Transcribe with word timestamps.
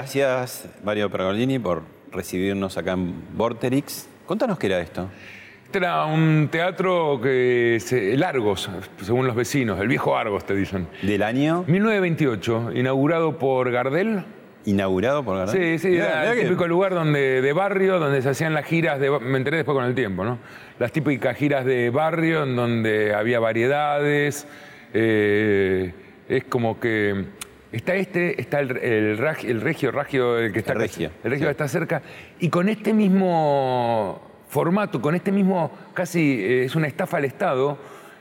Gracias, 0.00 0.68
Mario 0.84 1.08
Pergolini, 1.08 1.58
por 1.58 1.80
recibirnos 2.12 2.76
acá 2.76 2.92
en 2.92 3.14
Vorterix. 3.34 4.06
Contanos 4.26 4.58
qué 4.58 4.66
era 4.66 4.78
esto. 4.78 5.08
Este 5.64 5.78
era 5.78 6.04
un 6.04 6.48
teatro 6.52 7.18
que 7.22 7.78
se, 7.80 8.12
el 8.12 8.22
Argos, 8.22 8.68
según 9.00 9.26
los 9.26 9.34
vecinos, 9.34 9.80
el 9.80 9.88
viejo 9.88 10.14
Argos 10.14 10.44
te 10.44 10.54
dicen. 10.54 10.86
¿Del 11.00 11.22
año? 11.22 11.64
1928, 11.66 12.72
inaugurado 12.74 13.38
por 13.38 13.70
Gardel. 13.70 14.22
¿Inaugurado 14.66 15.24
por 15.24 15.38
Gardel? 15.38 15.78
Sí, 15.78 15.88
sí, 15.88 15.88
Mirá, 15.94 16.04
era 16.08 16.20
mirá 16.20 16.32
el 16.32 16.36
que- 16.40 16.44
típico 16.44 16.68
lugar 16.68 16.92
donde, 16.92 17.40
de 17.40 17.52
barrio 17.54 17.98
donde 17.98 18.20
se 18.20 18.28
hacían 18.28 18.52
las 18.52 18.66
giras, 18.66 19.00
de, 19.00 19.08
me 19.18 19.38
enteré 19.38 19.56
después 19.56 19.76
con 19.76 19.86
el 19.86 19.94
tiempo, 19.94 20.24
¿no? 20.24 20.38
Las 20.78 20.92
típicas 20.92 21.34
giras 21.38 21.64
de 21.64 21.88
barrio 21.88 22.42
en 22.42 22.54
donde 22.54 23.14
había 23.14 23.40
variedades, 23.40 24.46
eh, 24.92 25.90
es 26.28 26.44
como 26.44 26.78
que 26.80 27.24
está 27.76 27.94
este, 27.94 28.40
está 28.40 28.60
el, 28.60 28.76
el 28.76 29.18
el 29.44 29.60
regio, 29.60 29.92
ragio, 29.92 30.38
el 30.38 30.52
que 30.52 30.60
está 30.60 30.72
El 30.72 30.80
regio, 30.80 31.10
el 31.24 31.30
regio 31.30 31.46
sí. 31.46 31.50
está 31.50 31.68
cerca, 31.68 32.02
y 32.40 32.48
con 32.48 32.68
este 32.68 32.92
mismo 32.92 34.20
formato, 34.48 35.00
con 35.00 35.14
este 35.14 35.32
mismo, 35.32 35.70
casi 35.94 36.40
eh, 36.40 36.64
es 36.64 36.76
una 36.76 36.86
estafa 36.86 37.18
al 37.18 37.24
Estado, 37.24 37.78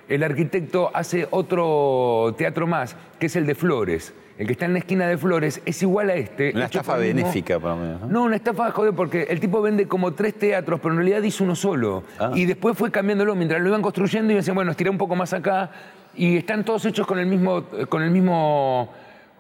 el 0.08 0.24
arquitecto 0.24 0.92
hace 0.94 1.28
otro 1.32 2.36
teatro 2.38 2.68
más, 2.68 2.96
que 3.20 3.28
es 3.28 3.36
el 3.36 3.46
de 3.46 3.56
Flores. 3.56 4.14
El 4.38 4.48
que 4.48 4.54
está 4.54 4.66
en 4.66 4.74
la 4.74 4.80
esquina 4.80 5.08
de 5.08 5.18
Flores 5.18 5.62
es 5.66 5.82
igual 5.82 6.10
a 6.10 6.16
este. 6.16 6.52
Una 6.54 6.66
estafa 6.66 6.98
benéfica, 6.98 7.58
por 7.58 7.72
lo 7.72 7.78
menos. 7.78 8.02
¿no? 8.02 8.08
no, 8.08 8.24
una 8.24 8.36
estafa, 8.36 8.70
joder, 8.72 8.94
porque 8.94 9.24
el 9.30 9.40
tipo 9.40 9.62
vende 9.62 9.88
como 9.88 10.14
tres 10.14 10.34
teatros, 10.34 10.82
pero 10.82 10.94
en 10.94 10.98
realidad 10.98 11.24
hizo 11.24 11.46
uno 11.46 11.56
solo. 11.56 12.04
Ah. 12.20 12.32
Y 12.36 12.46
después 12.46 12.78
fue 12.78 12.92
cambiándolo 12.92 13.34
mientras 13.36 13.62
lo 13.62 13.70
iban 13.70 13.82
construyendo 13.82 14.34
y 14.34 14.36
decían, 14.36 14.56
bueno, 14.56 14.72
estiré 14.72 14.90
un 14.90 14.98
poco 14.98 15.16
más 15.16 15.32
acá. 15.32 15.72
Y 16.16 16.38
están 16.38 16.66
todos 16.66 16.86
hechos 16.86 17.08
con 17.08 17.18
el 17.18 17.28
mismo, 17.28 17.64
con 17.88 18.04
el 18.04 18.12
mismo, 18.12 18.94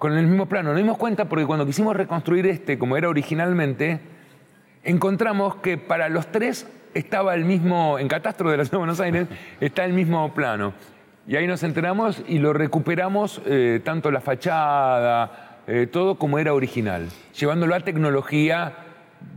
con 0.05 0.15
el 0.15 0.27
mismo 0.27 0.45
plano. 0.45 0.69
Nos 0.69 0.77
dimos 0.77 0.99
cuenta 0.99 1.25
porque 1.25 1.47
cuando 1.47 1.65
quisimos 1.65 1.95
reconstruir 1.95 2.45
este 2.45 2.77
como 2.77 2.95
era 2.95 3.09
originalmente, 3.09 3.99
encontramos 4.83 5.55
que 5.55 5.79
para 5.79 6.09
los 6.09 6.27
tres 6.27 6.67
estaba 6.93 7.33
el 7.33 7.43
mismo, 7.43 7.97
en 7.97 8.07
Catastro 8.07 8.51
de 8.51 8.57
la 8.57 8.65
Ciudad 8.65 8.73
de 8.73 8.77
Buenos 8.77 8.99
Aires, 8.99 9.27
está 9.59 9.83
el 9.83 9.93
mismo 9.93 10.31
plano. 10.35 10.73
Y 11.27 11.37
ahí 11.37 11.47
nos 11.47 11.63
enteramos 11.63 12.21
y 12.27 12.37
lo 12.37 12.53
recuperamos, 12.53 13.41
eh, 13.47 13.81
tanto 13.83 14.11
la 14.11 14.21
fachada, 14.21 15.61
eh, 15.65 15.87
todo 15.91 16.19
como 16.19 16.37
era 16.37 16.53
original, 16.53 17.09
llevándolo 17.35 17.73
a 17.73 17.79
tecnología, 17.79 18.73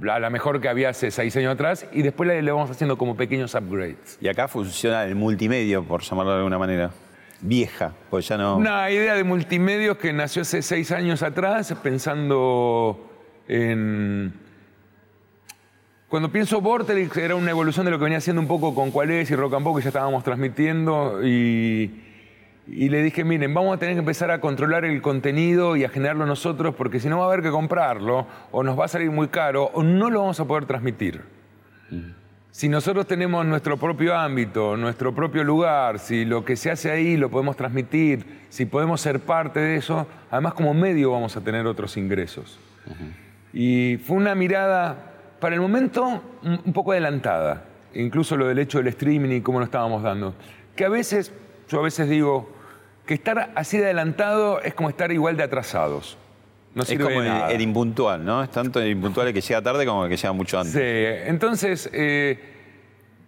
a 0.06 0.18
la 0.18 0.28
mejor 0.28 0.60
que 0.60 0.68
había 0.68 0.90
hace 0.90 1.10
seis 1.10 1.34
años 1.38 1.54
atrás, 1.54 1.86
y 1.94 2.02
después 2.02 2.28
le, 2.28 2.42
vamos 2.52 2.70
haciendo 2.70 2.98
como 2.98 3.16
pequeños 3.16 3.54
upgrades. 3.54 4.18
Y 4.20 4.28
acá 4.28 4.48
funciona 4.48 5.04
el 5.04 5.14
multimedio, 5.14 5.82
por 5.82 6.02
llamarlo 6.02 6.32
de 6.32 6.36
alguna 6.36 6.58
manera. 6.58 6.90
Vieja, 7.40 7.92
pues 8.10 8.26
ya 8.28 8.36
no. 8.36 8.56
Una 8.56 8.90
idea 8.90 9.14
de 9.14 9.22
multimedios 9.22 9.96
que 9.98 10.12
nació 10.12 10.42
hace 10.42 10.60
seis 10.60 10.90
años 10.90 11.22
atrás, 11.22 11.72
pensando 11.82 13.08
en. 13.46 14.32
Cuando 16.08 16.32
pienso 16.32 16.60
Vorterix, 16.60 17.16
era 17.16 17.36
una 17.36 17.50
evolución 17.50 17.84
de 17.84 17.92
lo 17.92 17.98
que 17.98 18.04
venía 18.04 18.18
haciendo 18.18 18.40
un 18.40 18.48
poco 18.48 18.74
con 18.74 18.90
Cuál 18.90 19.10
es 19.10 19.30
y 19.30 19.36
Rock 19.36 19.54
and 19.54 19.64
Pop, 19.64 19.76
que 19.76 19.82
ya 19.82 19.90
estábamos 19.90 20.24
transmitiendo. 20.24 21.20
Y, 21.22 22.02
y 22.66 22.88
le 22.88 23.02
dije, 23.02 23.24
miren, 23.24 23.54
vamos 23.54 23.76
a 23.76 23.78
tener 23.78 23.94
que 23.94 24.00
empezar 24.00 24.30
a 24.30 24.40
controlar 24.40 24.84
el 24.84 25.00
contenido 25.00 25.76
y 25.76 25.84
a 25.84 25.90
generarlo 25.90 26.26
nosotros, 26.26 26.74
porque 26.74 26.98
si 26.98 27.08
no 27.08 27.18
va 27.18 27.24
a 27.24 27.28
haber 27.28 27.42
que 27.42 27.50
comprarlo, 27.50 28.26
o 28.50 28.62
nos 28.62 28.78
va 28.78 28.86
a 28.86 28.88
salir 28.88 29.10
muy 29.10 29.28
caro, 29.28 29.70
o 29.74 29.82
no 29.82 30.10
lo 30.10 30.20
vamos 30.20 30.40
a 30.40 30.46
poder 30.46 30.64
transmitir. 30.66 31.22
Si 32.58 32.68
nosotros 32.68 33.06
tenemos 33.06 33.46
nuestro 33.46 33.76
propio 33.76 34.16
ámbito, 34.16 34.76
nuestro 34.76 35.14
propio 35.14 35.44
lugar, 35.44 36.00
si 36.00 36.24
lo 36.24 36.44
que 36.44 36.56
se 36.56 36.72
hace 36.72 36.90
ahí 36.90 37.16
lo 37.16 37.30
podemos 37.30 37.56
transmitir, 37.56 38.46
si 38.48 38.66
podemos 38.66 39.00
ser 39.00 39.20
parte 39.20 39.60
de 39.60 39.76
eso, 39.76 40.08
además 40.28 40.54
como 40.54 40.74
medio 40.74 41.12
vamos 41.12 41.36
a 41.36 41.40
tener 41.40 41.68
otros 41.68 41.96
ingresos. 41.96 42.58
Y 43.52 44.00
fue 44.04 44.16
una 44.16 44.34
mirada, 44.34 44.96
para 45.38 45.54
el 45.54 45.60
momento, 45.60 46.20
un 46.42 46.60
un 46.64 46.72
poco 46.72 46.90
adelantada, 46.90 47.62
incluso 47.94 48.36
lo 48.36 48.48
del 48.48 48.58
hecho 48.58 48.78
del 48.78 48.88
streaming 48.88 49.36
y 49.36 49.40
cómo 49.40 49.60
lo 49.60 49.64
estábamos 49.64 50.02
dando. 50.02 50.34
Que 50.74 50.84
a 50.84 50.88
veces, 50.88 51.32
yo 51.68 51.78
a 51.78 51.82
veces 51.84 52.08
digo, 52.08 52.50
que 53.06 53.14
estar 53.14 53.52
así 53.54 53.78
de 53.78 53.84
adelantado 53.84 54.60
es 54.62 54.74
como 54.74 54.88
estar 54.88 55.12
igual 55.12 55.36
de 55.36 55.44
atrasados. 55.44 56.18
No 56.78 56.84
es 56.84 56.88
sirve 56.90 57.04
como 57.06 57.20
de 57.20 57.26
el, 57.26 57.32
nada. 57.32 57.50
el 57.50 57.60
impuntual, 57.60 58.24
¿no? 58.24 58.40
Es 58.40 58.52
tanto 58.52 58.80
el 58.80 58.88
impuntual 58.88 59.26
el 59.26 59.34
que 59.34 59.40
llega 59.40 59.60
tarde 59.60 59.84
como 59.84 60.04
el 60.04 60.10
que 60.10 60.16
llega 60.16 60.32
mucho 60.32 60.60
antes. 60.60 60.74
Sí, 60.74 60.80
entonces, 61.28 61.90
eh, 61.92 62.38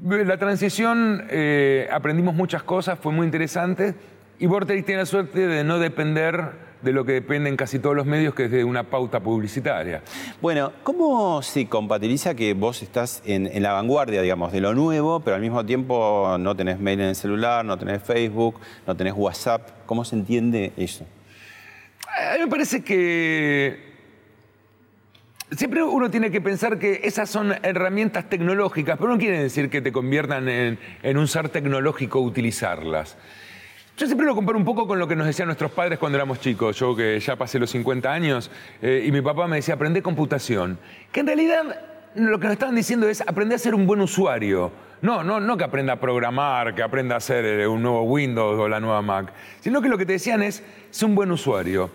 la 0.09 0.39
transición, 0.39 1.27
eh, 1.31 1.89
aprendimos 1.91 2.33
muchas 2.33 2.63
cosas, 2.63 2.97
fue 3.01 3.11
muy 3.11 3.25
interesante, 3.27 3.97
y 4.39 4.47
Vorterix 4.47 4.87
tiene 4.87 5.01
la 5.01 5.07
suerte 5.07 5.49
de 5.49 5.65
no 5.65 5.81
depender 5.81 6.71
de 6.81 6.93
lo 6.93 7.05
que 7.05 7.13
dependen 7.13 7.57
casi 7.57 7.81
todos 7.81 7.97
los 7.97 8.07
medios, 8.07 8.35
que 8.35 8.45
es 8.45 8.53
de 8.53 8.63
una 8.63 8.85
pauta 8.85 9.19
publicitaria. 9.19 10.01
Bueno, 10.41 10.73
¿cómo 10.85 11.43
se 11.43 11.67
compatibiliza 11.67 12.37
que 12.37 12.55
vos 12.55 12.83
estás 12.83 13.21
en, 13.27 13.49
en 13.49 13.65
la 13.65 13.73
vanguardia, 13.73 14.23
digamos, 14.23 14.53
de 14.53 14.61
lo 14.61 14.75
nuevo, 14.75 15.19
pero 15.21 15.35
al 15.35 15.43
mismo 15.43 15.67
tiempo 15.67 16.37
no 16.39 16.55
tenés 16.55 16.79
mail 16.79 17.01
en 17.01 17.09
el 17.09 17.17
celular, 17.17 17.65
no 17.65 17.77
tenés 17.77 18.01
Facebook, 18.01 18.61
no 18.87 18.97
tenés 18.97 19.15
WhatsApp? 19.17 19.71
¿Cómo 19.87 20.05
se 20.05 20.15
entiende 20.15 20.73
eso? 20.77 21.05
A 22.17 22.35
mí 22.35 22.41
me 22.41 22.49
parece 22.49 22.83
que 22.83 23.91
siempre 25.53 25.83
uno 25.83 26.11
tiene 26.11 26.31
que 26.31 26.41
pensar 26.41 26.79
que 26.79 27.01
esas 27.05 27.31
son 27.31 27.53
herramientas 27.63 28.29
tecnológicas, 28.29 28.99
pero 28.99 29.11
no 29.11 29.19
quiere 29.19 29.43
decir 29.43 29.71
que 29.71 29.81
te 29.81 29.93
conviertan 29.93 30.49
en, 30.49 30.79
en 31.03 31.17
un 31.17 31.29
ser 31.29 31.49
tecnológico 31.49 32.21
utilizarlas. 32.21 33.17
Yo 34.01 34.07
siempre 34.07 34.27
lo 34.27 34.35
comparo 34.35 34.57
un 34.57 34.65
poco 34.65 34.87
con 34.87 34.99
lo 34.99 35.07
que 35.07 35.15
nos 35.15 35.27
decían 35.27 35.47
nuestros 35.47 35.73
padres 35.73 35.99
cuando 35.99 36.17
éramos 36.17 36.41
chicos. 36.41 36.75
Yo 36.79 36.97
que 36.97 37.21
ya 37.21 37.37
pasé 37.37 37.59
los 37.59 37.69
50 37.69 38.11
años 38.11 38.51
eh, 38.81 39.05
y 39.07 39.13
mi 39.13 39.21
papá 39.21 39.47
me 39.47 39.57
decía, 39.57 39.75
aprende 39.75 40.01
computación. 40.01 40.79
Que 41.13 41.21
en 41.21 41.27
realidad 41.27 41.63
lo 42.15 42.41
que 42.41 42.47
nos 42.47 42.55
estaban 42.55 42.75
diciendo 42.75 43.11
es 43.11 43.21
aprender 43.21 43.57
a 43.57 43.59
ser 43.59 43.75
un 43.75 43.87
buen 43.87 44.01
usuario. 44.01 44.73
No, 45.03 45.23
no, 45.25 45.41
no 45.41 45.57
que 45.57 45.65
aprenda 45.65 45.95
a 45.95 46.01
programar, 46.01 46.75
que 46.75 46.83
aprenda 46.83 47.15
a 47.15 47.19
hacer 47.19 47.45
eh, 47.45 47.67
un 47.67 47.83
nuevo 47.83 48.03
Windows 48.03 48.59
o 48.59 48.69
la 48.69 48.81
nueva 48.81 49.01
Mac, 49.01 49.33
sino 49.61 49.81
que 49.81 49.89
lo 49.89 49.97
que 49.97 50.05
te 50.05 50.13
decían 50.13 50.43
es, 50.43 50.63
ser 50.91 51.09
un 51.09 51.15
buen 51.15 51.31
usuario. 51.31 51.91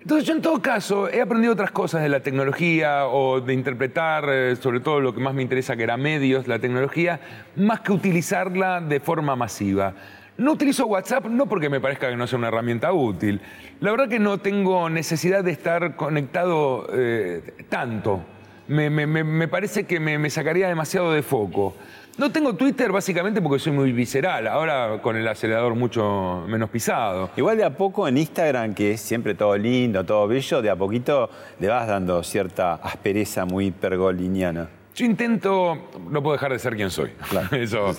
Entonces 0.00 0.26
yo 0.28 0.34
en 0.34 0.42
todo 0.42 0.60
caso 0.62 1.08
he 1.08 1.20
aprendido 1.20 1.54
otras 1.54 1.70
cosas 1.72 2.02
de 2.02 2.08
la 2.10 2.20
tecnología 2.20 3.06
o 3.06 3.40
de 3.40 3.54
interpretar, 3.54 4.26
eh, 4.28 4.54
sobre 4.56 4.78
todo 4.80 5.00
lo 5.00 5.14
que 5.14 5.20
más 5.20 5.34
me 5.34 5.42
interesa 5.42 5.76
que 5.76 5.82
era 5.82 5.96
medios, 5.96 6.46
la 6.46 6.58
tecnología, 6.58 7.18
más 7.56 7.80
que 7.80 7.90
utilizarla 7.92 8.80
de 8.80 9.00
forma 9.00 9.34
masiva. 9.34 9.94
No 10.36 10.52
utilizo 10.52 10.86
WhatsApp 10.86 11.26
no 11.26 11.46
porque 11.46 11.70
me 11.70 11.80
parezca 11.80 12.08
que 12.10 12.16
no 12.16 12.26
sea 12.26 12.38
una 12.38 12.48
herramienta 12.48 12.92
útil. 12.92 13.40
La 13.80 13.90
verdad 13.92 14.08
que 14.08 14.18
no 14.18 14.38
tengo 14.38 14.90
necesidad 14.90 15.42
de 15.42 15.52
estar 15.52 15.96
conectado 15.96 16.86
eh, 16.92 17.42
tanto. 17.68 18.20
Me, 18.68 18.90
me- 18.90 19.06
me- 19.06 19.48
parece 19.48 19.84
que 19.86 20.00
me 20.00 20.28
sacaría 20.30 20.68
demasiado 20.68 21.12
de 21.12 21.22
foco. 21.22 21.74
No 22.16 22.30
tengo 22.30 22.54
Twitter 22.54 22.92
básicamente 22.92 23.42
porque 23.42 23.58
soy 23.58 23.72
muy 23.72 23.90
visceral. 23.90 24.46
Ahora 24.46 25.00
con 25.02 25.16
el 25.16 25.26
acelerador 25.26 25.74
mucho 25.74 26.44
menos 26.46 26.70
pisado. 26.70 27.30
Igual 27.36 27.56
de 27.56 27.64
a 27.64 27.76
poco 27.76 28.06
en 28.06 28.18
Instagram, 28.18 28.72
que 28.72 28.92
es 28.92 29.00
siempre 29.00 29.34
todo 29.34 29.56
lindo, 29.56 30.04
todo 30.04 30.28
bello, 30.28 30.62
de 30.62 30.70
a 30.70 30.76
poquito 30.76 31.28
le 31.58 31.66
vas 31.66 31.88
dando 31.88 32.22
cierta 32.22 32.74
aspereza 32.74 33.44
muy 33.46 33.72
pergoliniana. 33.72 34.68
Yo 34.94 35.04
intento, 35.04 35.90
no 36.08 36.22
puedo 36.22 36.34
dejar 36.34 36.52
de 36.52 36.60
ser 36.60 36.76
quien 36.76 36.88
soy. 36.88 37.10
Eso, 37.50 37.96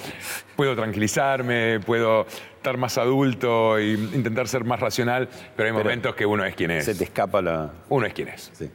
puedo 0.56 0.76
tranquilizarme, 0.78 1.82
puedo 1.82 2.26
estar 2.56 2.78
más 2.78 2.98
adulto 2.98 3.78
e 3.78 3.92
intentar 3.92 4.48
ser 4.48 4.64
más 4.64 4.80
racional, 4.80 5.28
pero 5.58 5.68
hay 5.68 5.74
Pero 5.74 5.84
momentos 5.84 6.16
que 6.16 6.26
uno 6.26 6.46
es 6.46 6.56
quien 6.56 6.72
es. 6.72 6.86
Se 6.86 6.96
te 6.96 7.04
escapa 7.04 7.42
la... 7.42 7.70
Uno 7.90 8.06
es 8.06 8.14
quien 8.14 8.30
es. 8.30 8.50
Sí. 8.54 8.70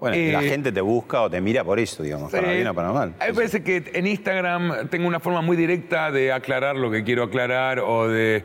Bueno, 0.00 0.16
Eh, 0.16 0.32
la 0.32 0.40
gente 0.40 0.72
te 0.72 0.80
busca 0.80 1.20
o 1.20 1.30
te 1.30 1.40
mira 1.42 1.62
por 1.62 1.78
eso, 1.78 2.02
digamos, 2.02 2.32
para 2.32 2.48
Sí. 2.48 2.54
bien 2.56 2.66
o 2.68 2.74
para 2.74 2.90
mal. 2.90 3.14
Me 3.20 3.34
parece 3.34 3.62
que 3.62 3.90
en 3.92 4.06
Instagram 4.06 4.88
tengo 4.88 5.06
una 5.06 5.20
forma 5.20 5.42
muy 5.42 5.56
directa 5.58 6.10
de 6.10 6.32
aclarar 6.32 6.74
lo 6.76 6.90
que 6.90 7.04
quiero 7.04 7.22
aclarar 7.24 7.80
o 7.80 8.08
de 8.08 8.42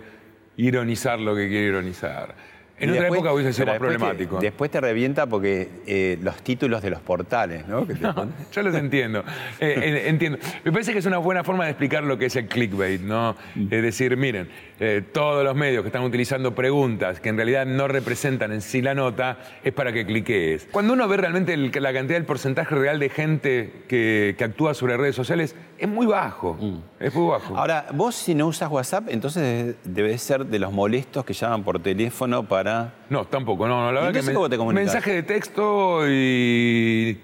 ironizar 0.57 1.17
lo 1.19 1.33
que 1.33 1.47
quiero 1.47 1.79
ironizar. 1.79 2.35
En 2.77 2.89
Y 2.89 2.91
otra 2.91 3.03
después- 3.03 3.19
época 3.19 3.33
hubiese 3.33 3.53
sido 3.53 3.67
más 3.67 3.75
te- 3.75 3.79
problemático. 3.79 4.39
después 4.41 4.69
te 4.69 4.81
revienta 4.81 5.25
porque 5.27 5.69
eh, 5.87 6.17
los 6.21 6.35
títulos 6.43 6.81
de 6.81 6.89
los 6.89 6.99
portales, 6.99 7.65
¿no? 7.67 7.87
Que 7.87 7.93
te 7.95 8.05
ponen. 8.11 8.33
Yo 8.51 8.61
los 8.63 8.75
entiendo. 8.75 9.23
Eh, 9.61 10.03
entiendo. 10.07 10.39
Me 10.65 10.71
parece 10.73 10.91
que 10.91 10.99
es 10.99 11.05
una 11.05 11.17
buena 11.19 11.45
forma 11.45 11.63
de 11.63 11.71
explicar 11.71 12.03
lo 12.03 12.17
que 12.17 12.25
es 12.25 12.35
el 12.35 12.47
clickbait, 12.47 12.99
¿no? 12.99 13.37
Es 13.55 13.81
decir, 13.81 14.17
miren, 14.17 14.49
eh, 14.81 15.01
todos 15.13 15.45
los 15.45 15.55
medios 15.55 15.83
que 15.83 15.87
están 15.87 16.03
utilizando 16.03 16.53
preguntas 16.53 17.21
que 17.21 17.29
en 17.29 17.37
realidad 17.37 17.65
no 17.65 17.87
representan 17.87 18.51
en 18.51 18.61
sí 18.61 18.81
la 18.81 18.93
nota 18.93 19.37
es 19.63 19.71
para 19.71 19.93
que 19.93 20.05
cliques. 20.05 20.67
Cuando 20.69 20.91
uno 20.93 21.07
ve 21.07 21.15
realmente 21.15 21.53
el- 21.53 21.71
la 21.79 21.93
cantidad 21.93 22.17
del 22.17 22.25
porcentaje 22.25 22.75
real 22.75 22.99
de 22.99 23.07
gente 23.09 23.71
que, 23.87 24.35
que 24.37 24.43
actúa 24.43 24.73
sobre 24.73 24.97
redes 24.97 25.15
sociales, 25.15 25.55
es 25.77 25.87
muy 25.87 26.05
bajo. 26.05 26.57
Es 26.99 27.13
muy 27.13 27.29
bajo. 27.29 27.57
Ahora, 27.57 27.87
vos 27.93 28.15
si 28.15 28.35
no 28.35 28.47
usas 28.47 28.69
WhatsApp, 28.69 29.09
entonces 29.09 29.75
debes 29.83 30.21
ser 30.21 30.45
de 30.45 30.59
los 30.59 30.71
molestos 30.71 31.25
que 31.25 31.33
llaman 31.33 31.63
por 31.63 31.79
teléfono 31.79 32.43
para... 32.43 32.93
No, 33.09 33.25
tampoco, 33.25 33.67
no, 33.67 33.85
no, 33.85 33.91
la 33.91 34.01
verdad 34.01 34.25
que 34.25 34.33
¿cómo 34.33 34.49
te 34.49 34.57
comunicas? 34.57 34.93
mensaje 34.93 35.13
de 35.13 35.23
texto 35.23 36.07
y 36.07 37.19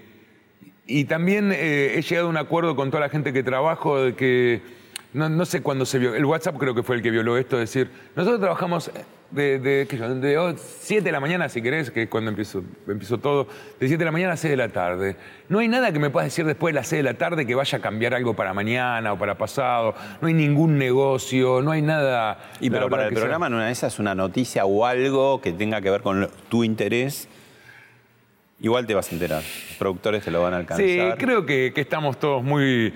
y 0.91 1.05
también 1.05 1.51
eh, 1.53 1.93
he 1.95 2.01
llegado 2.01 2.27
a 2.27 2.29
un 2.29 2.37
acuerdo 2.37 2.75
con 2.75 2.89
toda 2.91 3.01
la 3.01 3.09
gente 3.09 3.31
que 3.31 3.43
trabajo 3.43 3.99
de 3.99 4.15
que 4.15 4.61
no, 5.13 5.29
no 5.29 5.45
sé 5.45 5.61
cuándo 5.61 5.85
se 5.85 5.99
vio, 5.99 6.13
el 6.13 6.25
WhatsApp 6.25 6.57
creo 6.57 6.75
que 6.75 6.83
fue 6.83 6.97
el 6.97 7.01
que 7.01 7.11
violó 7.11 7.37
esto, 7.37 7.55
es 7.61 7.73
decir, 7.73 7.91
nosotros 8.15 8.39
trabajamos 8.41 8.91
de, 9.31 9.59
de, 9.59 9.85
de 9.85 10.55
7 10.57 11.03
de 11.03 11.11
la 11.11 11.19
mañana, 11.19 11.49
si 11.49 11.61
querés, 11.61 11.91
que 11.91 12.03
es 12.03 12.09
cuando 12.09 12.29
empiezo, 12.29 12.63
empiezo 12.87 13.17
todo, 13.17 13.45
de 13.79 13.87
7 13.87 13.97
de 13.97 14.05
la 14.05 14.11
mañana 14.11 14.33
a 14.33 14.37
6 14.37 14.51
de 14.51 14.57
la 14.57 14.69
tarde. 14.69 15.15
No 15.49 15.59
hay 15.59 15.67
nada 15.67 15.91
que 15.91 15.99
me 15.99 16.09
puedas 16.09 16.27
decir 16.27 16.45
después 16.45 16.73
de 16.73 16.79
las 16.79 16.87
6 16.87 16.99
de 16.99 17.03
la 17.03 17.17
tarde 17.17 17.45
que 17.45 17.55
vaya 17.55 17.77
a 17.77 17.81
cambiar 17.81 18.13
algo 18.13 18.35
para 18.35 18.53
mañana 18.53 19.13
o 19.13 19.17
para 19.17 19.37
pasado, 19.37 19.95
no 20.21 20.27
hay 20.27 20.33
ningún 20.33 20.77
negocio, 20.77 21.61
no 21.61 21.71
hay 21.71 21.81
nada... 21.81 22.51
Y 22.59 22.69
pero 22.69 22.89
para 22.89 23.07
el 23.07 23.13
programa 23.13 23.47
en 23.47 23.53
una 23.55 23.65
de 23.67 23.71
esas 23.71 23.99
una 23.99 24.15
noticia 24.15 24.65
o 24.65 24.85
algo 24.85 25.41
que 25.41 25.53
tenga 25.53 25.81
que 25.81 25.89
ver 25.89 26.01
con 26.01 26.29
tu 26.49 26.63
interés, 26.63 27.27
igual 28.61 28.85
te 28.85 28.93
vas 28.93 29.09
a 29.11 29.15
enterar. 29.15 29.41
Los 29.41 29.77
productores 29.77 30.23
te 30.23 30.31
lo 30.31 30.41
van 30.41 30.53
a 30.53 30.57
alcanzar. 30.57 30.85
Sí, 30.85 31.01
creo 31.17 31.45
que, 31.45 31.71
que 31.73 31.81
estamos 31.81 32.19
todos 32.19 32.43
muy. 32.43 32.93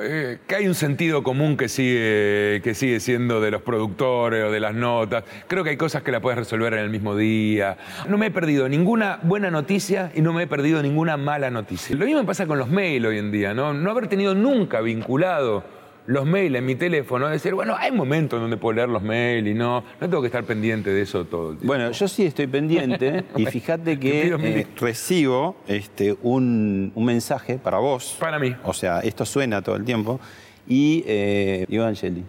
Eh, 0.00 0.38
que 0.46 0.54
hay 0.54 0.68
un 0.68 0.74
sentido 0.74 1.22
común 1.22 1.56
que 1.56 1.68
sigue, 1.68 2.60
que 2.62 2.74
sigue 2.74 3.00
siendo 3.00 3.40
de 3.40 3.50
los 3.50 3.62
productores 3.62 4.44
o 4.44 4.50
de 4.50 4.60
las 4.60 4.74
notas. 4.74 5.24
Creo 5.46 5.64
que 5.64 5.70
hay 5.70 5.76
cosas 5.76 6.02
que 6.02 6.12
la 6.12 6.20
puedes 6.20 6.38
resolver 6.38 6.72
en 6.74 6.80
el 6.80 6.90
mismo 6.90 7.16
día. 7.16 7.76
No 8.08 8.18
me 8.18 8.26
he 8.26 8.30
perdido 8.30 8.68
ninguna 8.68 9.18
buena 9.22 9.50
noticia 9.50 10.12
y 10.14 10.20
no 10.20 10.32
me 10.32 10.44
he 10.44 10.46
perdido 10.46 10.82
ninguna 10.82 11.16
mala 11.16 11.50
noticia. 11.50 11.96
Lo 11.96 12.04
mismo 12.04 12.24
pasa 12.24 12.46
con 12.46 12.58
los 12.58 12.68
mails 12.68 13.06
hoy 13.06 13.18
en 13.18 13.30
día, 13.30 13.54
¿no? 13.54 13.72
No 13.72 13.90
haber 13.90 14.08
tenido 14.08 14.34
nunca 14.34 14.80
vinculado 14.80 15.77
los 16.08 16.24
mails 16.24 16.56
en 16.56 16.64
mi 16.64 16.74
teléfono, 16.74 17.28
decir, 17.28 17.52
bueno, 17.54 17.76
hay 17.78 17.92
momentos 17.92 18.40
donde 18.40 18.56
puedo 18.56 18.76
leer 18.76 18.88
los 18.88 19.02
mails 19.02 19.46
y 19.46 19.52
no, 19.52 19.82
no 20.00 20.08
tengo 20.08 20.22
que 20.22 20.28
estar 20.28 20.42
pendiente 20.44 20.88
de 20.90 21.02
eso 21.02 21.26
todo 21.26 21.50
el 21.50 21.58
tiempo. 21.58 21.66
Bueno, 21.66 21.90
yo 21.90 22.08
sí 22.08 22.24
estoy 22.24 22.46
pendiente 22.46 23.24
y 23.36 23.44
fíjate 23.44 23.96
Te 23.96 24.00
que 24.00 24.28
eh, 24.28 24.66
recibo 24.80 25.56
este, 25.66 26.16
un, 26.22 26.92
un 26.94 27.04
mensaje 27.04 27.58
para 27.58 27.76
vos. 27.76 28.16
Para 28.18 28.38
mí. 28.38 28.56
O 28.64 28.72
sea, 28.72 29.00
esto 29.00 29.26
suena 29.26 29.60
todo 29.60 29.76
el 29.76 29.84
tiempo. 29.84 30.18
Y 30.66 31.04
eh, 31.06 31.66
Iván 31.68 31.88
Angeli 31.88 32.24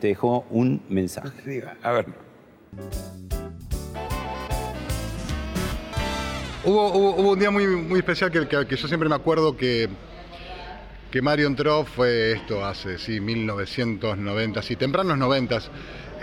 te 0.00 0.08
dejó 0.08 0.46
un 0.50 0.80
mensaje. 0.88 1.62
A 1.82 1.92
ver. 1.92 2.06
Hubo, 6.64 6.92
hubo- 6.92 7.14
hubo 7.16 7.32
un 7.32 7.38
día 7.38 7.50
muy, 7.50 7.66
muy 7.66 7.98
especial 8.00 8.30
que, 8.30 8.46
que- 8.48 8.66
que 8.66 8.76
yo 8.76 8.88
siempre 8.88 9.08
me 9.08 9.14
acuerdo 9.14 9.56
que, 9.56 9.88
que 11.10 11.22
Mario 11.22 11.46
entró, 11.46 11.84
fue 11.84 12.32
esto 12.32 12.64
hace, 12.64 12.98
sí, 12.98 13.20
1990, 13.20 14.60
sí, 14.62 14.76
tempranos 14.76 15.16
90, 15.16 15.58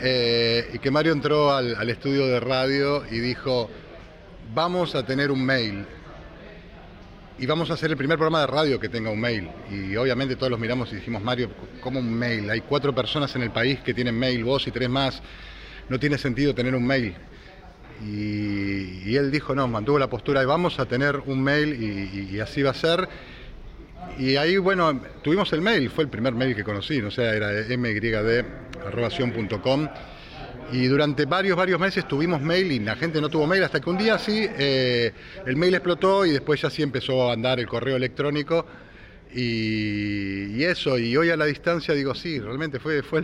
eh, 0.02 0.70
y 0.74 0.80
que 0.80 0.92
Mario 0.92 1.14
entró 1.14 1.52
al, 1.54 1.76
al 1.76 1.90
estudio 1.90 2.28
de 2.28 2.40
radio 2.40 3.04
y 3.10 3.20
dijo, 3.20 3.70
vamos 4.54 4.94
a 4.96 5.04
tener 5.06 5.32
un 5.32 5.44
mail. 5.44 5.86
Y 7.38 7.46
vamos 7.48 7.70
a 7.70 7.74
hacer 7.74 7.92
el 7.92 7.98
primer 7.98 8.18
programa 8.18 8.42
de 8.42 8.48
radio 8.48 8.80
que 8.80 8.88
tenga 8.88 9.10
un 9.10 9.20
mail. 9.20 9.50
Y 9.70 9.96
obviamente 9.98 10.38
todos 10.38 10.50
los 10.52 10.60
miramos 10.60 10.92
y 10.94 10.96
dijimos, 10.96 11.22
Mario, 11.22 11.50
¿cómo 11.82 12.00
un 12.00 12.14
mail? 12.14 12.50
Hay 12.50 12.62
cuatro 12.62 12.96
personas 12.96 13.36
en 13.36 13.42
el 13.42 13.52
país 13.52 13.80
que 13.82 13.94
tienen 13.94 14.18
mail, 14.18 14.44
vos 14.46 14.66
y 14.68 14.72
tres 14.72 14.88
más. 14.90 15.22
No 15.90 16.00
tiene 16.00 16.18
sentido 16.18 16.56
tener 16.56 16.74
un 16.76 16.86
mail. 16.88 17.14
Y, 18.06 19.10
y 19.10 19.16
él 19.18 19.32
dijo, 19.32 19.54
no, 19.54 19.68
mantuvo 19.68 20.00
la 20.00 20.10
postura 20.10 20.40
de 20.40 20.46
vamos 20.46 20.80
a 20.80 20.86
tener 20.86 21.18
un 21.26 21.42
mail 21.44 21.74
y, 21.74 21.86
y- 22.20 22.36
y 22.36 22.40
así 22.40 22.62
va 22.62 22.72
a 22.72 22.74
ser. 22.74 23.08
Y 24.18 24.36
ahí, 24.38 24.58
bueno, 24.58 25.02
tuvimos 25.22 25.52
el 25.54 25.62
mail, 25.62 25.90
fue 25.90 26.06
el 26.06 26.10
primer 26.10 26.34
mail 26.34 26.56
que 26.56 26.64
conocí, 26.64 27.02
no 27.02 27.12
sé, 27.12 27.24
era 27.24 27.50
myd.com. 27.78 28.28
Y 30.72 30.88
durante 30.88 31.26
varios, 31.26 31.58
varios 31.58 31.80
meses 31.80 32.08
tuvimos 32.08 32.42
mail 32.42 32.72
y 32.72 32.80
la 32.80 32.96
gente 32.96 33.22
no 33.22 33.30
tuvo 33.30 33.46
mail 33.46 33.64
hasta 33.64 33.80
que 33.80 33.90
un 33.90 33.98
día 33.98 34.18
sí, 34.18 34.48
eh, 34.58 35.12
el 35.46 35.56
mail 35.58 35.76
explotó 35.76 36.26
y 36.26 36.32
después 36.32 36.62
ya 36.62 36.70
sí 36.70 36.82
empezó 36.82 37.30
a 37.30 37.34
andar 37.34 37.60
el 37.60 37.68
correo 37.68 37.98
electrónico. 37.98 38.66
Y, 39.34 40.56
y 40.56 40.64
eso, 40.64 40.98
y 40.98 41.16
hoy 41.18 41.30
a 41.30 41.38
la 41.38 41.46
distancia 41.46 41.94
digo, 41.94 42.16
sí, 42.16 42.40
realmente 42.40 42.80
fue, 42.80 43.04
fue 43.04 43.24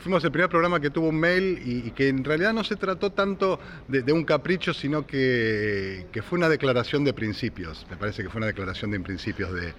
Fuimos 0.00 0.22
el 0.24 0.32
primer 0.32 0.50
programa 0.50 0.80
que 0.80 0.90
tuvo 0.90 1.08
un 1.08 1.18
mail 1.18 1.62
y, 1.64 1.90
que 1.92 2.08
en 2.08 2.24
realidad 2.24 2.52
no 2.52 2.64
se 2.64 2.76
trató 2.76 3.12
tanto 3.12 3.58
de, 3.88 4.02
de 4.02 4.12
un 4.12 4.24
capricho, 4.24 4.74
sino 4.74 5.06
que, 5.06 6.06
fue 6.28 6.38
una 6.38 6.48
declaración 6.48 7.04
de 7.04 7.12
principios. 7.12 7.86
Me 7.90 7.96
parece 7.96 8.22
que 8.22 8.28
fue 8.28 8.38
una 8.38 8.46
declaración 8.46 8.90
de 8.90 9.00
principios 9.00 9.52
de, 9.52 9.74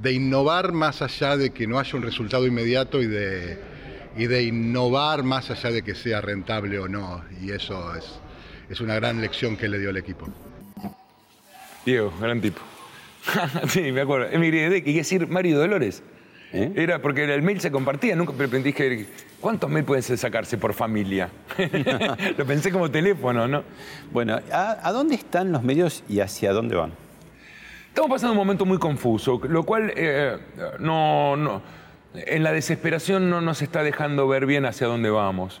de 0.00 0.12
innovar 0.12 0.72
más 0.72 1.02
allá 1.02 1.36
de 1.36 1.50
que 1.50 1.66
no 1.66 1.78
haya 1.78 1.96
un 1.96 2.02
resultado 2.02 2.46
inmediato 2.46 3.02
y 3.02 3.06
de, 3.06 3.58
de 4.16 4.42
innovar 4.42 5.22
más 5.22 5.50
allá 5.50 5.70
de 5.70 5.82
que 5.82 5.94
sea 5.94 6.20
rentable 6.20 6.78
o 6.78 6.88
no. 6.88 7.24
Y 7.42 7.50
eso 7.50 7.94
es, 7.94 8.80
una 8.80 8.94
gran 8.94 9.20
lección 9.20 9.56
que 9.56 9.68
le 9.68 9.78
dio 9.78 9.90
al 9.90 9.96
equipo. 9.96 10.28
Diego, 11.84 12.12
gran 12.20 12.40
tipo. 12.40 12.60
sí, 13.68 13.92
me 13.92 14.02
acuerdo. 14.02 14.30
Que 14.30 14.82
quiere 14.82 14.98
decir 14.98 15.26
Mario 15.26 15.58
Dolores. 15.58 16.02
¿Eh? 16.52 16.72
Era 16.76 17.00
porque 17.02 17.24
el 17.24 17.42
mail 17.42 17.60
se 17.60 17.70
compartía, 17.70 18.16
nunca 18.16 18.32
dije, 18.46 19.06
¿cuántos 19.40 19.68
mails 19.68 19.86
pueden 19.86 20.02
sacarse 20.02 20.56
por 20.56 20.72
familia? 20.72 21.28
Lo 22.38 22.46
pensé 22.46 22.72
como 22.72 22.90
teléfono, 22.90 23.46
¿no? 23.46 23.64
Bueno, 24.10 24.40
¿a, 24.50 24.78
a 24.86 24.92
dónde 24.92 25.14
están 25.14 25.52
los 25.52 25.62
medios 25.62 26.04
y 26.08 26.20
hacia 26.20 26.52
dónde 26.52 26.74
van? 26.76 26.92
Estamos 27.88 28.10
pasando 28.10 28.32
un 28.32 28.38
momento 28.38 28.64
muy 28.64 28.78
confuso, 28.78 29.40
lo 29.48 29.64
cual 29.64 29.92
eh, 29.96 30.38
no, 30.78 31.36
no- 31.36 31.60
en 32.14 32.42
la 32.42 32.52
desesperación 32.52 33.28
no 33.28 33.40
nos 33.42 33.60
está 33.60 33.82
dejando 33.82 34.26
ver 34.26 34.46
bien 34.46 34.64
hacia 34.64 34.86
dónde 34.86 35.10
vamos. 35.10 35.60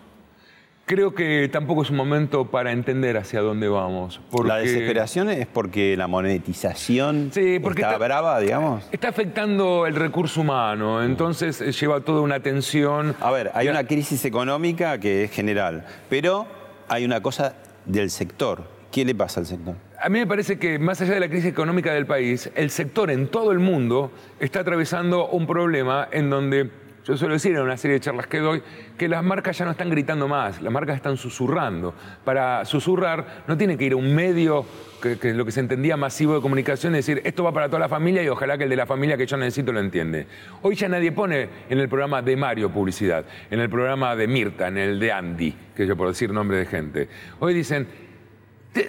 Creo 0.88 1.14
que 1.14 1.50
tampoco 1.52 1.82
es 1.82 1.90
un 1.90 1.96
momento 1.96 2.46
para 2.46 2.72
entender 2.72 3.18
hacia 3.18 3.42
dónde 3.42 3.68
vamos. 3.68 4.22
Porque... 4.30 4.48
La 4.48 4.56
desesperación 4.56 5.28
es 5.28 5.46
porque 5.46 5.94
la 5.98 6.06
monetización 6.06 7.28
Sí, 7.30 7.58
porque 7.62 7.82
está, 7.82 7.92
está- 7.92 8.04
brava, 8.06 8.40
digamos. 8.40 8.84
Está 8.90 9.08
afectando 9.08 9.84
el 9.86 9.94
recurso 9.94 10.40
humano, 10.40 11.02
entonces 11.02 11.60
eh, 11.60 11.72
lleva 11.72 12.00
toda 12.00 12.22
una 12.22 12.40
tensión. 12.40 13.14
A 13.20 13.30
ver, 13.30 13.50
hay 13.52 13.68
una 13.68 13.84
crisis 13.84 14.24
económica 14.24 14.98
que 14.98 15.24
es 15.24 15.30
general, 15.30 15.84
pero 16.08 16.46
hay 16.88 17.04
una 17.04 17.20
cosa 17.20 17.54
del 17.84 18.08
sector. 18.08 18.64
¿Qué 18.90 19.04
le 19.04 19.14
pasa 19.14 19.40
al 19.40 19.46
sector? 19.46 19.74
A 20.02 20.08
mí 20.08 20.18
me 20.20 20.26
parece 20.26 20.58
que 20.58 20.78
más 20.78 21.02
allá 21.02 21.12
de 21.12 21.20
la 21.20 21.28
crisis 21.28 21.50
económica 21.50 21.92
del 21.92 22.06
país, 22.06 22.50
el 22.54 22.70
sector 22.70 23.10
en 23.10 23.28
todo 23.28 23.52
el 23.52 23.58
mundo 23.58 24.10
está 24.40 24.60
atravesando 24.60 25.28
un 25.28 25.46
problema 25.46 26.08
en 26.10 26.30
donde, 26.30 26.70
yo 27.08 27.16
suelo 27.16 27.32
decir 27.32 27.52
en 27.52 27.62
una 27.62 27.78
serie 27.78 27.94
de 27.94 28.00
charlas 28.00 28.26
que 28.26 28.38
doy, 28.38 28.62
que 28.98 29.08
las 29.08 29.24
marcas 29.24 29.56
ya 29.56 29.64
no 29.64 29.70
están 29.70 29.88
gritando 29.88 30.28
más, 30.28 30.60
las 30.60 30.70
marcas 30.70 30.94
están 30.94 31.16
susurrando. 31.16 31.94
Para 32.22 32.66
susurrar 32.66 33.44
no 33.46 33.56
tiene 33.56 33.78
que 33.78 33.86
ir 33.86 33.94
a 33.94 33.96
un 33.96 34.14
medio 34.14 34.66
que, 35.00 35.12
es 35.12 35.34
lo 35.34 35.46
que 35.46 35.50
se 35.50 35.60
entendía 35.60 35.96
masivo 35.96 36.34
de 36.34 36.42
comunicación, 36.42 36.92
decir, 36.92 37.22
esto 37.24 37.42
va 37.44 37.52
para 37.52 37.68
toda 37.68 37.78
la 37.78 37.88
familia 37.88 38.22
y 38.22 38.28
ojalá 38.28 38.58
que 38.58 38.64
el 38.64 38.70
de 38.70 38.76
la 38.76 38.84
familia 38.84 39.16
que 39.16 39.24
yo 39.24 39.38
necesito 39.38 39.72
lo 39.72 39.80
entiende. 39.80 40.26
Hoy 40.60 40.74
ya 40.74 40.86
nadie 40.86 41.10
pone 41.10 41.48
en 41.70 41.78
el 41.78 41.88
programa 41.88 42.20
de 42.20 42.36
Mario 42.36 42.70
publicidad, 42.70 43.24
en 43.50 43.60
el 43.60 43.70
programa 43.70 44.14
de 44.14 44.26
Mirta, 44.26 44.68
en 44.68 44.76
el 44.76 45.00
de 45.00 45.10
Andy, 45.10 45.56
que 45.74 45.86
yo 45.86 45.96
por 45.96 46.08
decir 46.08 46.30
nombre 46.30 46.58
de 46.58 46.66
gente. 46.66 47.08
Hoy 47.38 47.54
dicen, 47.54 47.88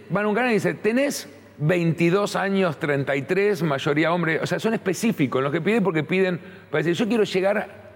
van 0.10 0.26
a 0.26 0.28
un 0.28 0.36
canal 0.36 0.52
y 0.52 0.56
dice, 0.56 0.74
tenés 0.74 1.30
22 1.58 2.36
años, 2.36 2.80
33, 2.80 3.64
mayoría 3.64 4.12
hombre. 4.12 4.42
O 4.42 4.46
sea, 4.46 4.60
son 4.60 4.74
específicos 4.74 5.40
en 5.40 5.46
lo 5.46 5.52
que 5.52 5.62
piden 5.62 5.82
porque 5.86 6.04
piden 6.04 6.38
para 6.70 6.84
decir, 6.84 6.96
yo 6.96 7.08
quiero 7.08 7.24
llegar 7.24 7.89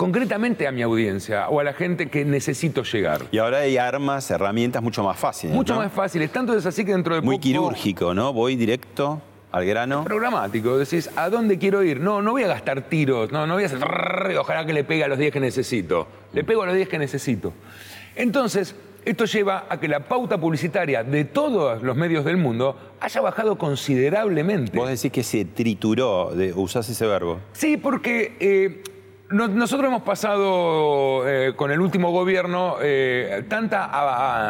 concretamente 0.00 0.66
a 0.66 0.72
mi 0.72 0.80
audiencia 0.80 1.50
o 1.50 1.60
a 1.60 1.64
la 1.64 1.74
gente 1.74 2.08
que 2.08 2.24
necesito 2.24 2.84
llegar. 2.84 3.26
Y 3.32 3.36
ahora 3.36 3.58
hay 3.58 3.76
armas, 3.76 4.30
herramientas 4.30 4.82
mucho 4.82 5.04
más 5.04 5.18
fáciles. 5.18 5.54
Mucho 5.54 5.74
¿no? 5.74 5.80
más 5.80 5.92
fáciles. 5.92 6.32
Tanto 6.32 6.56
es 6.56 6.64
así 6.64 6.86
que 6.86 6.92
dentro 6.92 7.16
de 7.16 7.20
Muy 7.20 7.34
poco- 7.36 7.42
quirúrgico, 7.42 8.14
¿no? 8.14 8.32
Voy 8.32 8.56
directo 8.56 9.20
al 9.52 9.66
grano. 9.66 10.04
Programático. 10.04 10.78
Decís, 10.78 11.10
¿a 11.16 11.28
dónde 11.28 11.58
quiero 11.58 11.82
ir? 11.82 12.00
No, 12.00 12.22
no 12.22 12.30
voy 12.30 12.44
a 12.44 12.48
gastar 12.48 12.80
tiros. 12.88 13.30
No, 13.30 13.46
no 13.46 13.52
voy 13.52 13.64
a 13.64 13.66
hacer... 13.66 13.78
Ojalá 14.38 14.64
que 14.64 14.72
le 14.72 14.84
pegue 14.84 15.04
a 15.04 15.08
los 15.08 15.18
10 15.18 15.34
que 15.34 15.40
necesito. 15.40 16.08
Le 16.32 16.44
pego 16.44 16.62
a 16.62 16.66
los 16.66 16.76
10 16.76 16.88
que 16.88 16.98
necesito. 16.98 17.52
Entonces, 18.16 18.74
esto 19.04 19.26
lleva 19.26 19.66
a 19.68 19.78
que 19.78 19.86
la 19.86 20.00
pauta 20.08 20.40
publicitaria 20.40 21.04
de 21.04 21.26
todos 21.26 21.82
los 21.82 21.94
medios 21.94 22.24
del 22.24 22.38
mundo 22.38 22.94
haya 23.00 23.20
bajado 23.20 23.58
considerablemente. 23.58 24.78
Vos 24.78 24.88
decís 24.88 25.12
que 25.12 25.22
se 25.22 25.44
trituró, 25.44 26.34
de, 26.34 26.54
usás 26.54 26.88
ese 26.88 27.06
verbo. 27.06 27.38
Sí, 27.52 27.76
porque 27.76 28.36
eh, 28.40 28.82
Nosotros 29.30 29.86
hemos 29.88 30.02
pasado 30.02 31.22
eh, 31.28 31.52
con 31.54 31.70
el 31.70 31.80
último 31.80 32.10
gobierno 32.10 32.76
eh, 32.82 33.44
tanta, 33.48 33.88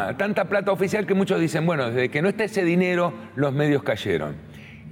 a- 0.09 0.17
tanta 0.17 0.45
plata 0.45 0.71
oficial 0.71 1.05
que 1.05 1.13
muchos 1.13 1.39
dicen, 1.39 1.67
bueno, 1.67 1.87
desde 1.91 2.09
que 2.09 2.21
no 2.23 2.29
está 2.29 2.45
ese 2.45 2.63
dinero, 2.63 3.13
los 3.35 3.53
medios 3.53 3.83
cayeron. 3.83 4.35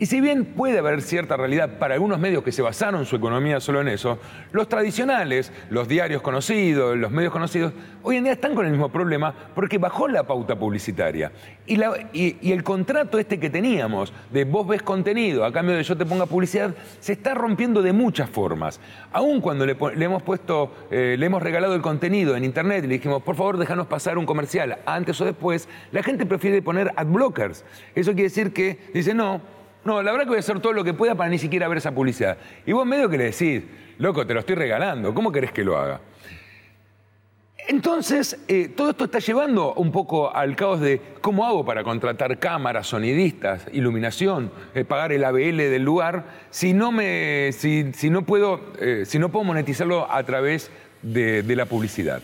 Y 0.02 0.06
si 0.06 0.22
bien 0.22 0.46
puede 0.46 0.80
haber 0.80 1.02
cierta 1.02 1.36
realidad 1.36 1.78
para 1.78 1.96
algunos 1.96 2.20
medios 2.20 2.42
que 2.42 2.54
se 2.54 2.62
basaron 2.62 3.06
su 3.06 3.18
economía 3.18 3.60
solo 3.60 3.82
en 3.82 3.90
eso, 3.90 4.18
los 4.54 4.70
tradicionales, 4.70 5.52
los 5.70 5.90
diarios 5.90 6.22
conocidos, 6.22 6.98
los 6.98 7.12
medios 7.12 7.34
conocidos, 7.34 7.74
hoy 8.02 8.16
en 8.16 8.24
día 8.24 8.32
están 8.32 8.56
con 8.56 8.66
el 8.66 8.72
mismo 8.72 8.88
problema 8.88 9.36
porque 9.54 9.78
bajó 9.78 10.08
la 10.08 10.24
pauta 10.24 10.58
publicitaria. 10.58 11.34
Y, 11.68 12.50
el 12.50 12.64
contrato 12.64 13.20
este 13.20 13.42
que 13.42 13.50
teníamos 13.50 14.14
de 14.32 14.46
vos 14.46 14.66
ves 14.66 14.82
contenido 14.84 15.44
a 15.44 15.52
cambio 15.52 15.76
de 15.76 15.84
yo 15.84 15.98
te 15.98 16.06
ponga 16.06 16.26
publicidad, 16.26 16.74
se 17.02 17.12
está 17.12 17.34
rompiendo 17.34 17.82
de 17.82 17.92
muchas 17.92 18.30
formas. 18.30 18.80
Aún 19.12 19.42
cuando 19.42 19.66
le 19.66 19.76
hemos 20.06 20.24
puesto, 20.24 20.72
eh, 20.92 21.18
le 21.20 21.26
hemos 21.26 21.44
regalado 21.44 21.76
el 21.76 21.82
contenido 21.82 22.38
en 22.38 22.46
internet 22.46 22.86
y 22.86 22.88
le 22.88 22.94
dijimos, 22.94 23.22
por 23.22 23.36
favor, 23.36 23.58
déjanos 23.58 23.88
pasar 23.88 24.18
un 24.18 24.26
comercial 24.26 24.80
antes 24.86 25.20
o 25.20 25.26
después, 25.26 25.68
la 25.92 26.04
gente 26.04 26.26
prefiere 26.26 26.62
poner 26.62 26.94
ad 26.96 27.08
blockers. 27.08 27.66
Eso 27.96 28.12
quiere 28.12 28.30
decir 28.30 28.54
que 28.54 28.80
dice, 28.94 29.14
no, 29.14 29.59
no, 29.90 30.04
la 30.04 30.12
verdad 30.12 30.26
que 30.26 30.30
voy 30.30 30.38
a 30.38 30.42
hacer 30.42 30.60
todo 30.60 30.74
lo 30.74 30.84
que 30.84 30.94
pueda 30.94 31.16
para 31.16 31.30
ni 31.32 31.40
siquiera 31.40 31.68
ver 31.68 31.80
esa 31.80 31.92
publicidad. 31.92 32.38
Y 32.64 32.74
vos 32.74 32.86
medio 32.86 33.10
que 33.10 33.18
le 33.18 33.24
decís, 33.26 33.64
loco, 33.98 34.26
te 34.26 34.36
lo 34.36 34.42
estoy 34.42 34.56
regalando, 34.56 35.16
¿cómo 35.16 35.32
querés 35.32 35.52
que 35.52 35.64
lo 35.64 35.78
haga? 35.78 36.00
Entonces, 37.68 38.40
eh, 38.48 38.70
todo 38.76 38.92
esto 38.92 39.06
está 39.06 39.18
llevando 39.20 39.74
un 39.74 39.92
poco 39.92 40.36
al 40.36 40.56
caos 40.56 40.80
de 40.80 41.02
cómo 41.22 41.46
hago 41.46 41.66
para 41.66 41.84
contratar 41.84 42.38
cámaras, 42.38 42.88
sonidistas, 42.88 43.66
iluminación, 43.72 44.52
eh, 44.76 44.86
pagar 44.86 45.12
el 45.12 45.24
ABL 45.24 45.58
del 45.58 45.84
lugar, 45.84 46.26
si 46.52 46.74
no, 46.74 46.92
me, 46.92 47.52
si, 47.52 47.92
si 47.94 48.12
no, 48.12 48.24
puedo, 48.24 48.62
eh, 48.80 49.04
si 49.06 49.18
no 49.18 49.30
puedo 49.30 49.44
monetizarlo 49.44 50.12
a 50.12 50.24
través 50.24 50.72
de, 51.02 51.42
de 51.42 51.56
la 51.56 51.66
publicidad. 51.66 52.22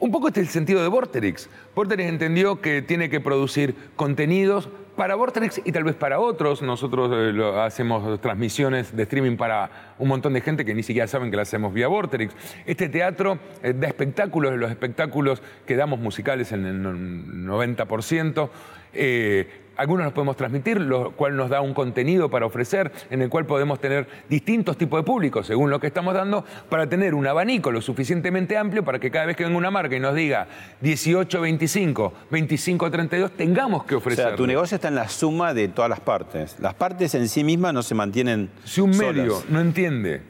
Un 0.00 0.10
poco 0.10 0.28
este 0.28 0.40
es 0.40 0.46
el 0.48 0.52
sentido 0.52 0.82
de 0.82 0.88
Vorterix. 0.88 1.48
Vorterix 1.74 2.08
entendió 2.08 2.60
que 2.60 2.80
tiene 2.82 3.10
que 3.10 3.20
producir 3.20 3.74
contenidos 3.96 4.68
para 4.96 5.14
Vorterix 5.14 5.60
y 5.64 5.72
tal 5.72 5.84
vez 5.84 5.94
para 5.94 6.20
otros. 6.20 6.62
Nosotros 6.62 7.10
eh, 7.14 7.32
lo- 7.34 7.60
hacemos 7.62 8.18
transmisiones 8.20 8.96
de 8.96 9.02
streaming 9.02 9.36
para 9.36 9.94
un 9.98 10.08
montón 10.08 10.32
de 10.32 10.40
gente 10.40 10.64
que 10.64 10.74
ni 10.74 10.82
siquiera 10.82 11.06
saben 11.06 11.30
que 11.30 11.36
la 11.36 11.42
hacemos 11.42 11.74
vía 11.74 11.86
Vorterix. 11.88 12.34
Este 12.64 12.88
teatro 12.88 13.38
eh, 13.62 13.74
da 13.78 13.88
espectáculos, 13.88 14.56
los 14.56 14.70
espectáculos 14.70 15.42
que 15.66 15.76
damos 15.76 16.00
musicales 16.00 16.50
en 16.52 16.64
el 16.64 16.82
no- 16.82 17.58
90%. 17.58 18.48
eh, 18.92 19.48
algunos 19.80 20.04
los 20.04 20.12
podemos 20.12 20.36
transmitir, 20.36 20.78
lo 20.78 21.12
cual 21.12 21.36
nos 21.36 21.48
da 21.48 21.62
un 21.62 21.72
contenido 21.72 22.28
para 22.28 22.44
ofrecer, 22.44 22.92
en 23.08 23.22
el 23.22 23.30
cual 23.30 23.46
podemos 23.46 23.80
tener 23.80 24.06
distintos 24.28 24.76
tipos 24.76 25.00
de 25.00 25.04
públicos, 25.04 25.46
según 25.46 25.70
lo 25.70 25.80
que 25.80 25.86
estamos 25.86 26.12
dando, 26.12 26.44
para 26.68 26.86
tener 26.86 27.14
un 27.14 27.26
abanico 27.26 27.70
lo 27.72 27.80
suficientemente 27.80 28.58
amplio 28.58 28.84
para 28.84 28.98
que 28.98 29.10
cada 29.10 29.24
vez 29.24 29.36
que 29.36 29.44
venga 29.44 29.56
una 29.56 29.70
marca 29.70 29.96
y 29.96 30.00
nos 30.00 30.14
diga 30.14 30.46
18-25, 30.82 32.12
25-32, 32.30 33.30
tengamos 33.30 33.84
que 33.84 33.94
O 33.94 33.98
ofrecer. 33.98 34.26
sea, 34.26 34.36
tu 34.36 34.46
negocio 34.46 34.74
está 34.74 34.88
en 34.88 34.96
la 34.96 35.08
suma 35.08 35.54
de 35.54 35.68
todas 35.68 35.88
las 35.88 36.00
partes. 36.00 36.56
Las 36.60 36.74
partes 36.74 37.14
en 37.14 37.28
sí 37.28 37.42
mismas 37.42 37.72
no 37.72 37.82
se 37.82 37.94
mantienen 37.94 38.50
Si 38.64 38.80
un 38.80 38.90
medio 38.90 39.36
solas. 39.36 39.50
no 39.50 39.60
entiende 39.60 40.22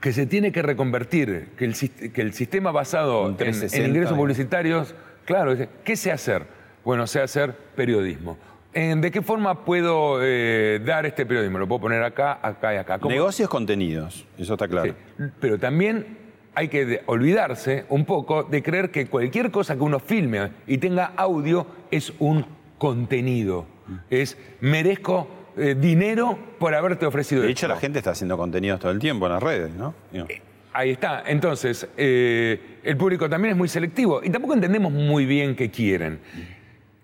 que 0.00 0.12
se 0.12 0.26
tiene 0.26 0.52
que 0.52 0.60
reconvertir, 0.60 1.48
que 1.56 1.64
el, 1.64 1.74
que 2.12 2.20
el 2.20 2.34
sistema 2.34 2.70
basado 2.70 3.26
en, 3.28 3.36
360, 3.36 3.82
en 3.82 3.90
ingresos 3.90 4.18
publicitarios, 4.18 4.94
claro, 5.24 5.56
¿qué 5.84 5.96
sé 5.96 6.12
hacer? 6.12 6.55
Bueno, 6.86 7.04
sé 7.08 7.20
hacer 7.20 7.52
periodismo. 7.74 8.38
¿En- 8.72 9.00
¿De 9.00 9.10
qué 9.10 9.20
forma 9.20 9.64
puedo 9.64 10.20
eh, 10.22 10.80
dar 10.84 11.04
este 11.04 11.26
periodismo? 11.26 11.58
Lo 11.58 11.66
puedo 11.66 11.80
poner 11.80 12.00
acá, 12.04 12.38
acá 12.40 12.74
y 12.74 12.76
acá. 12.76 13.00
¿Cómo? 13.00 13.12
Negocios, 13.12 13.48
contenidos. 13.48 14.24
Eso 14.38 14.52
está 14.52 14.68
claro. 14.68 14.94
Sí. 15.18 15.24
Pero 15.40 15.58
también 15.58 16.06
hay 16.54 16.68
que 16.68 17.02
olvidarse 17.06 17.86
un 17.88 18.04
poco 18.04 18.44
de 18.44 18.62
creer 18.62 18.92
que 18.92 19.08
cualquier 19.08 19.50
cosa 19.50 19.74
que 19.74 19.80
uno 19.82 19.98
filme 19.98 20.52
y 20.68 20.78
tenga 20.78 21.06
audio 21.16 21.66
es 21.90 22.12
un 22.20 22.46
contenido. 22.78 23.66
Es 24.08 24.38
merezco 24.60 25.26
eh, 25.56 25.74
dinero 25.76 26.38
por 26.60 26.72
haberte 26.72 27.04
ofrecido 27.04 27.42
De 27.42 27.48
hecho, 27.50 27.66
esto. 27.66 27.74
la 27.74 27.80
gente 27.80 27.98
está 27.98 28.12
haciendo 28.12 28.36
contenidos 28.36 28.78
todo 28.78 28.92
el 28.92 29.00
tiempo 29.00 29.26
en 29.26 29.32
las 29.32 29.42
redes, 29.42 29.74
¿no? 29.74 29.92
Digo, 30.12 30.26
Ahí 30.72 30.90
está. 30.90 31.22
Entonces, 31.26 31.88
eh, 31.96 32.78
el 32.84 32.96
público 32.98 33.28
también 33.30 33.52
es 33.52 33.56
muy 33.58 33.66
selectivo 33.68 34.20
y 34.22 34.28
tampoco 34.30 34.52
entendemos 34.54 34.92
muy 34.92 35.24
bien 35.24 35.56
qué 35.56 35.70
quieren. 35.70 36.20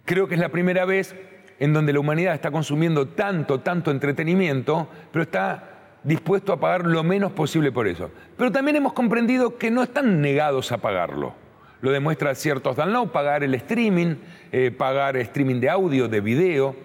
Creo 0.04 0.28
que 0.28 0.34
es 0.34 0.40
la 0.40 0.48
primera 0.48 0.84
vez 0.84 1.14
en 1.58 1.72
donde 1.72 1.92
la 1.92 2.00
humanidad 2.00 2.34
está 2.34 2.50
consumiendo 2.50 3.08
tanto, 3.08 3.60
tanto 3.60 3.90
entretenimiento, 3.90 4.88
pero 5.12 5.22
está 5.22 5.68
dispuesto 6.02 6.52
a 6.52 6.58
pagar 6.58 6.84
lo 6.86 7.04
menos 7.04 7.32
posible 7.32 7.70
por 7.70 7.86
eso. 7.86 8.10
Pero 8.36 8.50
también 8.50 8.76
hemos 8.76 8.92
comprendido 8.92 9.56
que 9.58 9.70
no 9.70 9.82
están 9.82 10.20
negados 10.20 10.72
a 10.72 10.78
pagarlo. 10.78 11.34
Lo 11.80 11.90
demuestra 11.90 12.34
ciertos 12.34 12.76
downloads, 12.76 13.10
pagar 13.12 13.42
el 13.44 13.54
streaming, 13.54 14.16
eh, 14.50 14.70
pagar 14.70 15.16
streaming 15.16 15.60
de 15.60 15.70
audio, 15.70 16.08
de 16.08 16.20
video. 16.20 16.76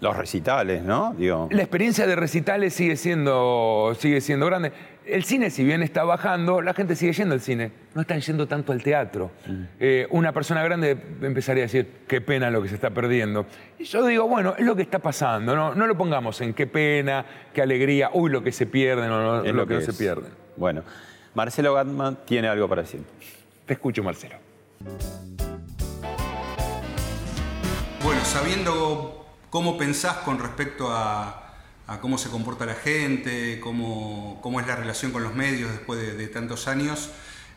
Los 0.00 0.16
recitales, 0.16 0.82
¿no? 0.82 1.14
Digo, 1.18 1.48
La 1.50 1.62
experiencia 1.62 2.06
de 2.06 2.14
recitales 2.14 2.72
sigue 2.72 2.96
siendo, 2.96 3.96
sigue 3.98 4.20
siendo 4.20 4.46
grande. 4.46 4.72
El 5.08 5.24
cine, 5.24 5.48
si 5.48 5.64
bien 5.64 5.82
está 5.82 6.04
bajando, 6.04 6.60
la 6.60 6.74
gente 6.74 6.94
sigue 6.94 7.14
yendo 7.14 7.34
al 7.34 7.40
cine. 7.40 7.72
No 7.94 8.02
están 8.02 8.20
yendo 8.20 8.46
tanto 8.46 8.72
al 8.72 8.82
teatro. 8.82 9.30
Eh, 9.80 10.06
una 10.10 10.32
persona 10.32 10.62
grande 10.62 10.98
empezaría 11.22 11.62
a 11.62 11.66
decir, 11.66 11.88
qué 12.06 12.20
pena 12.20 12.50
lo 12.50 12.60
que 12.60 12.68
se 12.68 12.74
está 12.74 12.90
perdiendo. 12.90 13.46
Y 13.78 13.84
yo 13.84 14.04
digo, 14.04 14.28
bueno, 14.28 14.54
es 14.58 14.66
lo 14.66 14.76
que 14.76 14.82
está 14.82 14.98
pasando. 14.98 15.56
No, 15.56 15.74
no 15.74 15.86
lo 15.86 15.96
pongamos 15.96 16.38
en 16.42 16.52
qué 16.52 16.66
pena, 16.66 17.24
qué 17.54 17.62
alegría, 17.62 18.10
uy, 18.12 18.30
lo 18.30 18.42
que 18.42 18.52
se 18.52 18.66
pierde, 18.66 19.08
no, 19.08 19.22
no, 19.22 19.44
es 19.44 19.54
lo, 19.54 19.66
que, 19.66 19.74
no 19.74 19.80
es. 19.80 19.86
se 19.86 19.94
pierde. 19.94 20.28
Bueno, 20.56 20.82
Marcelo 21.34 21.72
Gatman 21.72 22.18
tiene 22.26 22.48
algo 22.48 22.68
para 22.68 22.82
decir. 22.82 23.00
Te 23.64 23.72
escucho, 23.72 24.02
Marcelo. 24.02 24.36
Bueno, 28.04 28.20
sabiendo 28.24 29.26
cómo 29.48 29.78
pensás 29.78 30.18
con 30.18 30.38
respecto 30.38 30.88
a, 30.90 31.47
a 31.88 32.00
cómo 32.00 32.18
se 32.18 32.28
comporta 32.28 32.66
la 32.66 32.74
gente, 32.74 33.58
cómo, 33.60 34.38
cómo 34.42 34.60
es 34.60 34.66
la 34.66 34.76
relación 34.76 35.10
con 35.10 35.22
los 35.22 35.34
medios 35.34 35.70
después 35.72 36.16
de, 36.16 36.28
tantos 36.28 36.68
años, 36.68 37.08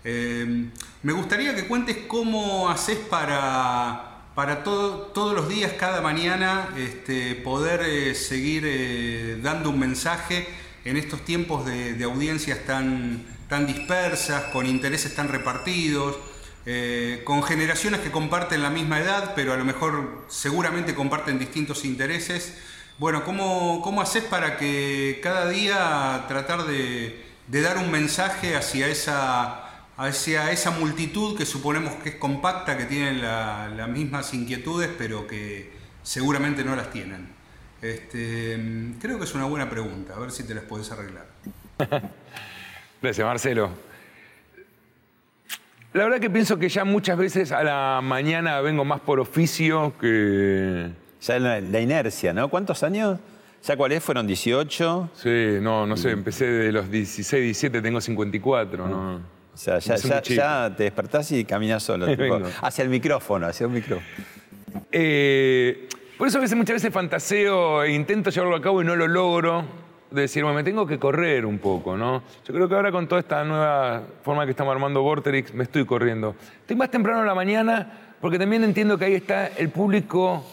eh, 0.05 0.69
me 1.03 1.13
gustaría 1.13 1.53
que 1.53 1.67
cuentes 1.67 1.97
cómo 2.07 2.69
haces 2.69 2.97
para, 2.97 4.21
para 4.33 4.63
todo- 4.63 5.11
todos 5.13 5.35
los 5.35 5.49
días, 5.49 5.73
cada 5.77 6.01
mañana, 6.01 6.69
este, 6.77 7.35
poder 7.35 7.81
eh, 7.83 8.15
seguir 8.15 8.63
eh, 8.65 9.37
dando 9.43 9.69
un 9.69 9.79
mensaje 9.79 10.47
en 10.85 10.95
estos 10.95 11.23
tiempos 11.25 11.65
de, 11.65 11.93
de 11.93 12.03
audiencias 12.05 12.59
tan, 12.65 13.25
tan 13.49 13.67
dispersas, 13.67 14.45
con 14.53 14.65
intereses 14.65 15.13
tan 15.13 15.27
repartidos. 15.27 16.17
Con 17.23 17.41
generaciones 17.41 18.01
que 18.01 18.11
comparten 18.11 18.61
la 18.61 18.69
misma 18.69 18.99
edad, 18.99 19.33
pero 19.35 19.51
a 19.51 19.57
lo 19.57 19.65
mejor 19.65 20.25
seguramente 20.29 20.93
comparten 20.93 21.39
distintos 21.39 21.83
intereses. 21.85 22.53
Bueno, 23.01 23.23
¿cómo, 23.25 23.81
cómo 23.81 23.99
haces 23.99 24.23
para 24.25 24.57
que 24.57 25.19
cada 25.23 25.49
día 25.49 26.23
tratar 26.27 26.65
de, 26.65 27.25
dar 27.47 27.79
un 27.79 27.89
mensaje 27.89 28.55
hacia 28.55 28.87
esa, 28.89 29.87
hacia 29.97 30.51
esa 30.51 30.69
multitud 30.69 31.35
que 31.35 31.47
suponemos 31.47 31.93
que 32.03 32.09
es 32.09 32.15
compacta, 32.17 32.77
que 32.77 32.85
tienen 32.85 33.19
la- 33.23 33.69
las 33.75 33.89
mismas 33.89 34.35
inquietudes, 34.35 34.91
pero 34.99 35.25
que 35.25 35.73
seguramente 36.03 36.63
no 36.63 36.75
las 36.75 36.91
tienen? 36.91 37.29
Este, 37.81 38.59
creo 39.01 39.17
que 39.17 39.23
es 39.23 39.33
una 39.33 39.45
buena 39.45 39.67
pregunta, 39.67 40.13
a 40.15 40.19
ver 40.19 40.29
si 40.29 40.43
te 40.43 40.53
las 40.53 40.65
puedes 40.65 40.91
arreglar. 40.91 41.25
Gracias, 43.01 43.25
Marcelo. 43.25 43.71
La 45.93 46.03
verdad 46.03 46.19
que 46.19 46.29
pienso 46.29 46.59
que 46.59 46.69
ya 46.69 46.85
muchas 46.85 47.17
veces 47.17 47.51
a 47.51 47.63
la 47.63 47.99
mañana 48.03 48.61
vengo 48.61 48.85
más 48.85 48.99
por 49.01 49.19
oficio 49.19 49.91
que... 49.99 51.00
Ya 51.21 51.39
la, 51.39 51.61
la 51.61 51.79
inercia, 51.79 52.33
¿no? 52.33 52.49
¿Cuántos 52.49 52.83
años? 52.83 53.19
¿Ya 53.63 53.77
cuál 53.77 53.91
es? 53.91 54.03
¿Fueron 54.03 54.25
18? 54.25 55.09
Sí, 55.13 55.57
no, 55.61 55.85
no 55.85 55.95
sé, 55.95 56.09
empecé 56.09 56.45
de 56.45 56.71
los 56.71 56.89
16, 56.89 57.43
17, 57.43 57.81
tengo 57.81 58.01
54, 58.01 58.87
¿no? 58.87 59.15
O 59.53 59.57
sea, 59.57 59.77
ya, 59.79 60.73
te 60.75 60.83
despertás 60.83 61.31
y 61.31 61.45
caminas 61.45 61.83
solo. 61.83 62.07
tipo, 62.17 62.39
hacia 62.61 62.83
el 62.83 62.89
micrófono, 62.89 63.45
hacia 63.45 63.65
el 63.65 63.71
micrófono. 63.71 64.07
Eh, 64.91 65.87
por 66.17 66.27
eso 66.27 66.39
a 66.39 66.41
veces, 66.41 66.57
muchas 66.57 66.75
veces 66.75 66.91
fantaseo 66.91 67.83
e 67.83 67.93
intento 67.93 68.31
llevarlo 68.31 68.55
a 68.55 68.61
cabo 68.61 68.81
y 68.81 68.85
no 68.85 68.95
lo 68.95 69.07
logro. 69.07 69.63
De 70.09 70.21
decir, 70.21 70.43
bueno, 70.43 70.57
me 70.57 70.63
tengo 70.63 70.85
que 70.85 70.99
correr 70.99 71.45
un 71.45 71.59
poco, 71.59 71.95
¿no? 71.95 72.23
Yo 72.45 72.53
creo 72.53 72.67
que 72.67 72.75
ahora 72.75 72.91
con 72.91 73.07
toda 73.07 73.21
esta 73.21 73.45
nueva 73.45 74.03
forma 74.23 74.43
que 74.43 74.51
estamos 74.51 74.73
armando 74.73 75.01
Vorterix, 75.01 75.53
me 75.53 75.63
estoy 75.63 75.85
corriendo. 75.85 76.35
Estoy 76.59 76.75
más 76.75 76.91
temprano 76.91 77.21
en 77.21 77.27
la 77.27 77.35
mañana 77.35 78.15
porque 78.19 78.37
también 78.37 78.63
entiendo 78.63 78.97
que 78.97 79.05
ahí 79.05 79.13
está 79.13 79.47
el 79.47 79.69
público 79.69 80.43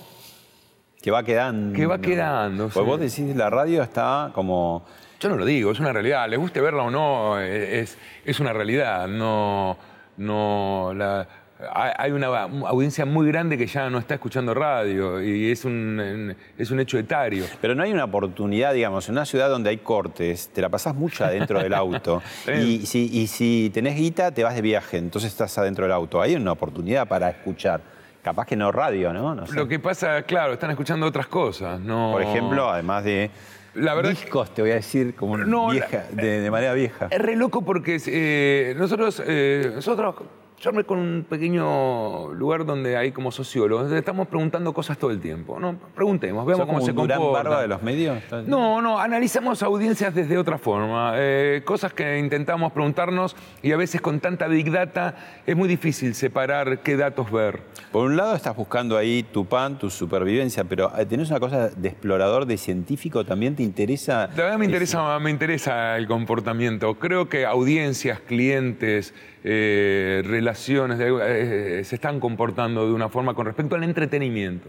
Que 1.03 1.11
va 1.11 1.23
quedando. 1.23 1.77
Que 1.77 1.87
va 1.87 1.99
quedando, 2.01 2.65
Pues 2.69 2.75
sí. 2.75 2.81
vos 2.83 2.99
decís, 3.01 3.37
la 3.37 3.51
radio 3.51 3.83
está 3.83 4.31
como... 4.35 4.85
Yo 5.21 5.29
no 5.29 5.37
lo 5.37 5.45
digo, 5.45 5.73
es 5.73 5.81
una 5.81 5.93
realidad. 5.93 6.29
Les 6.29 6.39
guste 6.39 6.61
verla 6.61 6.83
o 6.85 6.91
no, 6.91 7.41
es, 7.41 7.97
es 8.25 8.41
una 8.41 8.53
realidad. 8.53 9.09
No, 9.09 9.77
no, 10.17 10.93
la- 10.95 11.27
hay 11.75 11.91
hay 11.99 12.13
una 12.13 12.29
audiencia 12.69 13.05
muy 13.05 13.27
grande 13.27 13.59
que 13.59 13.67
ya 13.67 13.91
no 13.91 13.99
está 13.99 14.15
escuchando 14.15 14.55
radio 14.55 15.21
y 15.21 15.51
es 15.51 15.65
un, 15.65 16.37
es 16.57 16.71
un 16.71 16.79
hecho 16.79 16.99
etario. 16.99 17.45
Pero 17.61 17.75
no 17.75 17.83
hay 17.83 17.93
una 17.93 18.05
oportunidad, 18.05 18.73
digamos, 18.75 19.09
en 19.09 19.17
una 19.17 19.25
ciudad 19.25 19.49
donde 19.49 19.71
hay 19.71 19.79
cortes, 19.79 20.51
te 20.55 20.61
la 20.63 20.69
pasás 20.69 20.95
mucho 20.95 21.25
adentro 21.25 21.61
del 21.61 21.75
auto. 21.75 22.23
y, 22.57 22.87
si, 22.87 23.11
y 23.13 23.27
si 23.27 23.73
tenés 23.75 23.97
guita, 23.97 24.31
te 24.31 24.45
vas 24.45 24.55
de 24.55 24.63
viaje, 24.63 24.99
entonces 24.99 25.33
estás 25.33 25.59
adentro 25.59 25.85
del 25.85 25.93
auto. 25.93 26.21
Hay 26.23 26.37
una 26.37 26.53
oportunidad 26.53 27.09
para 27.09 27.29
escuchar. 27.31 27.81
Capaz 28.23 28.47
que 28.47 28.57
no 28.57 28.73
radio, 28.73 29.13
¿no? 29.13 29.35
No 29.35 29.47
sé. 29.47 29.55
Lo 29.55 29.69
que 29.69 29.79
pasa, 29.79 30.23
claro, 30.23 30.55
están 30.55 30.71
escuchando 30.71 31.07
otras 31.07 31.29
cosas. 31.29 31.81
No... 31.81 32.11
Por 32.13 32.23
ejemplo, 32.23 32.69
además 32.69 33.05
de 33.05 33.31
La 33.75 33.95
verdad 33.95 34.11
discos, 34.11 34.53
te 34.53 34.63
voy 34.63 34.73
a 34.73 34.75
decir, 34.75 35.15
como 35.15 35.39
No, 35.39 35.69
vieja, 35.71 36.05
de, 36.11 36.41
de 36.41 36.51
manera 36.51 36.73
vieja. 36.75 37.09
Es 37.11 37.21
re 37.21 37.37
loco 37.37 37.63
porque 37.63 38.01
eh, 38.07 38.75
nosotros, 38.77 39.23
eh, 39.25 39.73
nosotros, 39.75 40.17
yo 40.61 40.87
con 40.87 40.99
un 40.99 41.27
pequeño 41.29 42.33
lugar 42.35 42.65
donde 42.65 42.97
hay 42.97 43.13
como 43.13 43.31
sociólogos, 43.31 43.93
estamos 43.93 44.27
preguntando 44.29 44.73
cosas 44.73 44.99
todo 44.99 45.11
el 45.11 45.21
tiempo, 45.21 45.59
¿no? 45.61 45.79
Preguntemos, 45.95 46.45
veamos 46.45 46.67
¿Sos 46.67 46.75
cómo 46.75 46.85
se 46.85 46.93
Durán 46.93 47.19
comportan. 47.19 47.45
Barba 47.45 47.63
de 47.63 47.69
los 47.69 47.83
medios? 47.83 48.19
No, 48.47 48.83
no, 48.83 48.99
analizamos 48.99 49.63
audiencias 49.63 50.15
desde 50.15 50.37
otra 50.37 50.59
forma, 50.59 51.13
eh, 51.17 51.63
cosas 51.65 51.93
que 51.93 52.19
intentamos 52.19 52.73
preguntarnos 52.73 53.37
y 53.63 53.73
a 53.73 53.77
veces 53.77 54.01
con 54.01 54.19
tanta 54.21 54.49
big 54.49 54.71
data 54.73 55.15
es 55.47 55.57
muy 55.57 55.69
difícil 55.69 56.15
separar 56.15 56.81
qué 56.81 56.97
datos 56.97 57.31
ver. 57.31 57.61
Por 57.93 58.07
un 58.07 58.17
lado 58.17 58.35
estás 58.35 58.57
buscando 58.57 58.97
ahí 58.97 59.23
tu 59.23 59.47
pan, 59.47 59.79
tu 59.79 59.91
supervivencia, 59.91 60.65
pero 60.65 60.93
eh, 60.99 61.07
tenés 61.07 61.31
una 61.31 61.41
cosa 61.41 61.69
de 61.69 61.89
explorador, 61.89 62.47
de 62.47 62.59
científico, 62.59 63.25
también 63.25 63.55
te 63.55 63.63
interesa. 63.63 64.29
La 64.37 64.45
verdad 64.45 64.59
me 64.59 64.65
interesa, 64.65 65.19
me 65.21 65.31
interesa 65.31 65.97
el 65.97 66.07
comportamiento. 66.09 66.95
Creo 66.99 67.29
que 67.29 67.47
audiencias, 67.47 68.21
clientes, 68.21 69.15
eh, 69.45 70.23
relaciones 70.25 70.99
de- 70.99 71.79
eh, 71.81 71.85
se 71.85 71.95
están 71.95 72.21
comportando 72.21 72.87
de 72.87 72.93
una 72.93 73.09
forma 73.09 73.35
con 73.35 73.47
respecto 73.47 73.75
al 73.77 73.85
entretenimiento. 73.85 74.69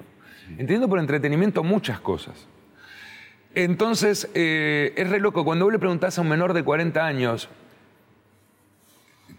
Entiendo 0.57 0.87
por 0.87 0.99
entretenimiento 0.99 1.63
muchas 1.63 1.99
cosas. 1.99 2.47
Entonces, 3.55 4.29
eh, 4.35 4.93
es 4.95 5.09
re 5.09 5.19
loco. 5.19 5.43
Cuando 5.43 5.65
vos 5.65 5.71
le 5.73 5.79
preguntás 5.79 6.17
a 6.17 6.21
un 6.21 6.29
menor 6.29 6.53
de 6.53 6.63
40 6.63 7.05
años 7.05 7.49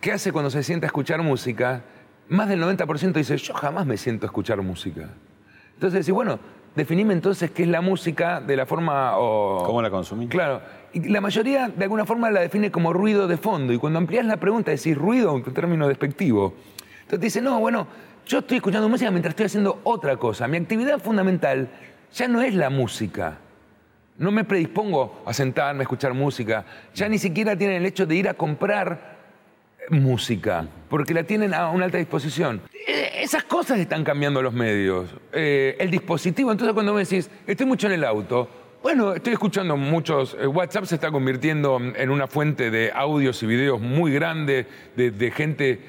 qué 0.01 0.13
hace 0.13 0.33
cuando 0.33 0.51
se 0.51 0.63
sienta 0.63 0.87
a 0.87 0.89
escuchar 0.89 1.23
música, 1.23 1.83
más 2.29 2.49
del 2.49 2.61
90% 2.61 3.19
dice, 3.19 3.37
yo 3.37 3.55
jamás 3.55 3.87
me 3.87 3.97
siento 3.97 4.27
a 4.27 4.29
escuchar 4.29 4.61
música. 4.63 5.11
Entonces 5.75 6.01
decís, 6.01 6.13
bueno, 6.15 6.39
definime 6.75 7.13
entonces 7.15 7.51
qué 7.51 7.63
es 7.65 7.69
la 7.69 7.81
música 7.81 8.41
de 8.41 8.57
la 8.57 8.67
forma... 8.67 9.19
o- 9.19 9.63
¿Cómo 9.65 9.83
la 9.83 9.91
consumís? 9.91 10.29
Claro. 10.31 10.61
Y 10.93 11.09
la 11.09 11.21
mayoría 11.21 11.69
de 11.69 11.85
alguna 11.85 12.05
forma 12.05 12.31
la 12.31 12.41
define 12.41 12.71
como 12.71 12.93
ruido 12.93 13.29
de 13.29 13.37
fondo. 13.37 13.73
Y 13.73 13.79
cuando 13.79 13.99
ampliás 13.99 14.25
la 14.27 14.39
pregunta 14.39 14.71
decís 14.71 14.97
ruido, 14.97 15.33
un 15.33 15.43
término 15.43 15.87
despectivo. 15.89 16.55
Entonces 17.03 17.21
te 17.21 17.27
dice, 17.27 17.41
no, 17.41 17.59
bueno, 17.61 17.87
yo 18.27 18.39
estoy 18.41 18.57
escuchando 18.59 18.89
música 18.89 19.11
mientras 19.11 19.33
estoy 19.33 19.47
haciendo 19.47 19.81
otra 19.85 20.17
cosa. 20.17 20.47
Mi 20.49 20.57
actividad 20.57 20.99
fundamental 21.01 21.69
ya 22.13 22.29
no 22.29 22.43
es 22.43 22.55
la 22.55 22.71
música. 22.71 23.39
No 24.19 24.31
me 24.31 24.45
predispongo 24.45 25.23
a 25.25 25.33
sentarme 25.33 25.81
a 25.81 25.83
escuchar 25.85 26.13
música. 26.13 26.65
Ya 26.95 27.09
ni 27.09 27.19
siquiera 27.19 27.57
tienen 27.57 27.77
el 27.79 27.87
hecho 27.87 28.05
de 28.07 28.17
ir 28.17 28.29
a 28.29 28.35
comprar 28.35 29.19
música, 29.89 30.67
porque 30.89 31.15
la 31.15 31.25
tienen 31.25 31.55
a 31.55 31.69
una 31.71 31.87
alta 31.87 31.99
disposición. 31.99 32.61
Esas 33.21 33.45
cosas 33.45 33.79
están 33.79 34.03
cambiando 34.03 34.41
los 34.41 34.55
medios. 34.55 35.11
Eh, 35.33 35.77
el 35.79 35.91
dispositivo, 35.91 36.51
entonces 36.53 36.73
cuando 36.73 36.95
me 36.95 37.01
decís, 37.01 37.31
estoy 37.47 37.67
mucho 37.67 37.87
en 37.87 37.93
el 37.95 38.05
auto, 38.05 38.49
bueno, 38.83 39.13
estoy 39.13 39.35
escuchando 39.35 39.77
muchos, 39.77 40.37
eh, 40.41 40.47
WhatsApp 40.47 40.85
se 40.85 40.95
está 40.95 41.11
convirtiendo 41.11 41.79
en 41.97 42.09
una 42.09 42.27
fuente 42.27 42.71
de 42.71 42.91
audios 42.95 43.43
y 43.43 43.47
videos 43.47 43.79
muy 43.81 44.11
grande 44.13 44.67
de, 44.97 45.31
gente 45.33 45.81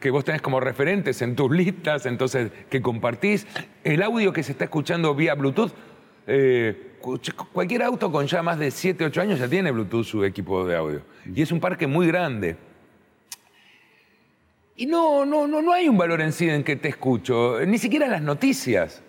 que 0.00 0.10
vos 0.10 0.24
tenés 0.24 0.42
como 0.42 0.58
referentes 0.58 1.22
en 1.22 1.36
tus 1.36 1.52
listas, 1.52 2.06
entonces 2.06 2.50
que 2.68 2.82
compartís. 2.82 3.46
El 3.84 4.02
audio 4.02 4.32
que 4.32 4.42
se 4.42 4.50
está 4.52 4.64
escuchando 4.64 5.14
vía 5.14 5.34
Bluetooth, 5.34 5.70
eh, 6.26 6.96
cu- 7.00 7.20
cualquier 7.52 7.82
auto 7.84 8.10
con 8.10 8.26
ya 8.26 8.42
más 8.42 8.58
de 8.58 8.70
7, 8.72 9.04
8 9.04 9.20
años 9.20 9.38
ya 9.38 9.46
tiene 9.46 9.70
Bluetooth 9.70 10.04
su 10.04 10.24
equipo 10.24 10.66
de 10.66 10.74
audio. 10.76 11.02
Y 11.32 11.40
es 11.42 11.52
un 11.52 11.60
parque 11.60 11.86
muy 11.86 12.08
grande. 12.08 12.56
Y 14.80 14.86
no, 14.86 15.26
no, 15.26 15.46
no, 15.46 15.60
no 15.60 15.74
hay 15.74 15.90
un 15.90 15.98
valor 15.98 16.22
en 16.22 16.32
sí 16.32 16.48
en 16.48 16.64
que 16.64 16.74
te 16.74 16.88
escucho, 16.88 17.58
ni 17.66 17.76
siquiera 17.76 18.06
en 18.06 18.12
las 18.12 18.22
noticias. 18.22 19.02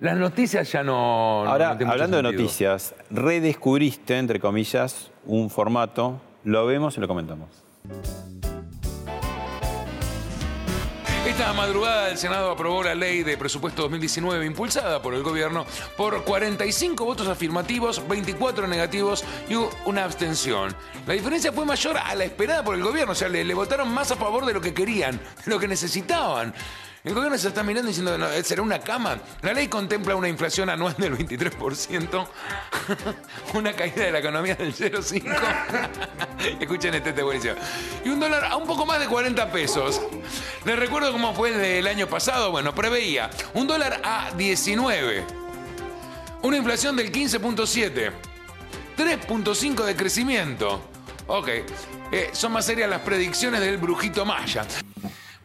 Las 0.00 0.16
noticias 0.16 0.72
ya 0.72 0.82
no. 0.82 1.44
Ahora, 1.44 1.74
no 1.74 1.90
hablando 1.90 2.16
de 2.16 2.22
noticias, 2.22 2.94
redescubriste, 3.10 4.16
entre 4.16 4.40
comillas, 4.40 5.10
un 5.26 5.50
formato, 5.50 6.18
lo 6.44 6.64
vemos 6.64 6.96
y 6.96 7.00
lo 7.02 7.08
comentamos. 7.08 7.62
Esta 11.38 11.52
madrugada 11.52 12.10
el 12.10 12.18
Senado 12.18 12.50
aprobó 12.50 12.82
la 12.82 12.96
ley 12.96 13.22
de 13.22 13.38
presupuesto 13.38 13.82
2019 13.82 14.44
impulsada 14.44 15.00
por 15.00 15.14
el 15.14 15.22
gobierno 15.22 15.66
por 15.96 16.24
45 16.24 17.04
votos 17.04 17.28
afirmativos, 17.28 18.02
24 18.08 18.66
negativos 18.66 19.24
y 19.48 19.54
una 19.84 20.02
abstención. 20.02 20.74
La 21.06 21.14
diferencia 21.14 21.52
fue 21.52 21.64
mayor 21.64 21.96
a 21.96 22.12
la 22.16 22.24
esperada 22.24 22.64
por 22.64 22.74
el 22.74 22.82
gobierno, 22.82 23.12
o 23.12 23.14
sea, 23.14 23.28
le, 23.28 23.44
le 23.44 23.54
votaron 23.54 23.88
más 23.88 24.10
a 24.10 24.16
favor 24.16 24.46
de 24.46 24.52
lo 24.52 24.60
que 24.60 24.74
querían, 24.74 25.20
de 25.44 25.50
lo 25.52 25.60
que 25.60 25.68
necesitaban. 25.68 26.52
El 27.08 27.14
gobierno 27.14 27.38
se 27.38 27.48
está 27.48 27.62
mirando 27.62 27.88
diciendo, 27.88 28.18
no, 28.18 28.28
¿será 28.42 28.60
una 28.60 28.80
cama? 28.80 29.16
La 29.40 29.54
ley 29.54 29.68
contempla 29.68 30.14
una 30.14 30.28
inflación 30.28 30.68
anual 30.68 30.94
del 30.98 31.16
23%, 31.16 32.26
una 33.54 33.72
caída 33.72 34.04
de 34.04 34.12
la 34.12 34.18
economía 34.18 34.54
del 34.56 34.74
0,5%. 34.74 36.60
Escuchen 36.60 36.92
este, 36.92 37.08
este 37.08 37.22
buenísimo. 37.22 37.54
Y 38.04 38.10
un 38.10 38.20
dólar 38.20 38.44
a 38.44 38.56
un 38.56 38.66
poco 38.66 38.84
más 38.84 39.00
de 39.00 39.06
40 39.06 39.50
pesos. 39.50 40.02
Les 40.66 40.78
recuerdo 40.78 41.10
cómo 41.10 41.32
fue 41.32 41.78
el 41.78 41.86
año 41.86 42.08
pasado. 42.08 42.50
Bueno, 42.50 42.74
preveía 42.74 43.30
un 43.54 43.66
dólar 43.66 44.02
a 44.04 44.30
19. 44.36 45.24
Una 46.42 46.56
inflación 46.58 46.94
del 46.94 47.10
15.7. 47.10 48.12
3.5 48.98 49.84
de 49.86 49.96
crecimiento. 49.96 50.82
Ok. 51.26 51.48
Eh, 52.12 52.28
son 52.32 52.52
más 52.52 52.66
serias 52.66 52.90
las 52.90 53.00
predicciones 53.00 53.62
del 53.62 53.78
brujito 53.78 54.26
Maya. 54.26 54.66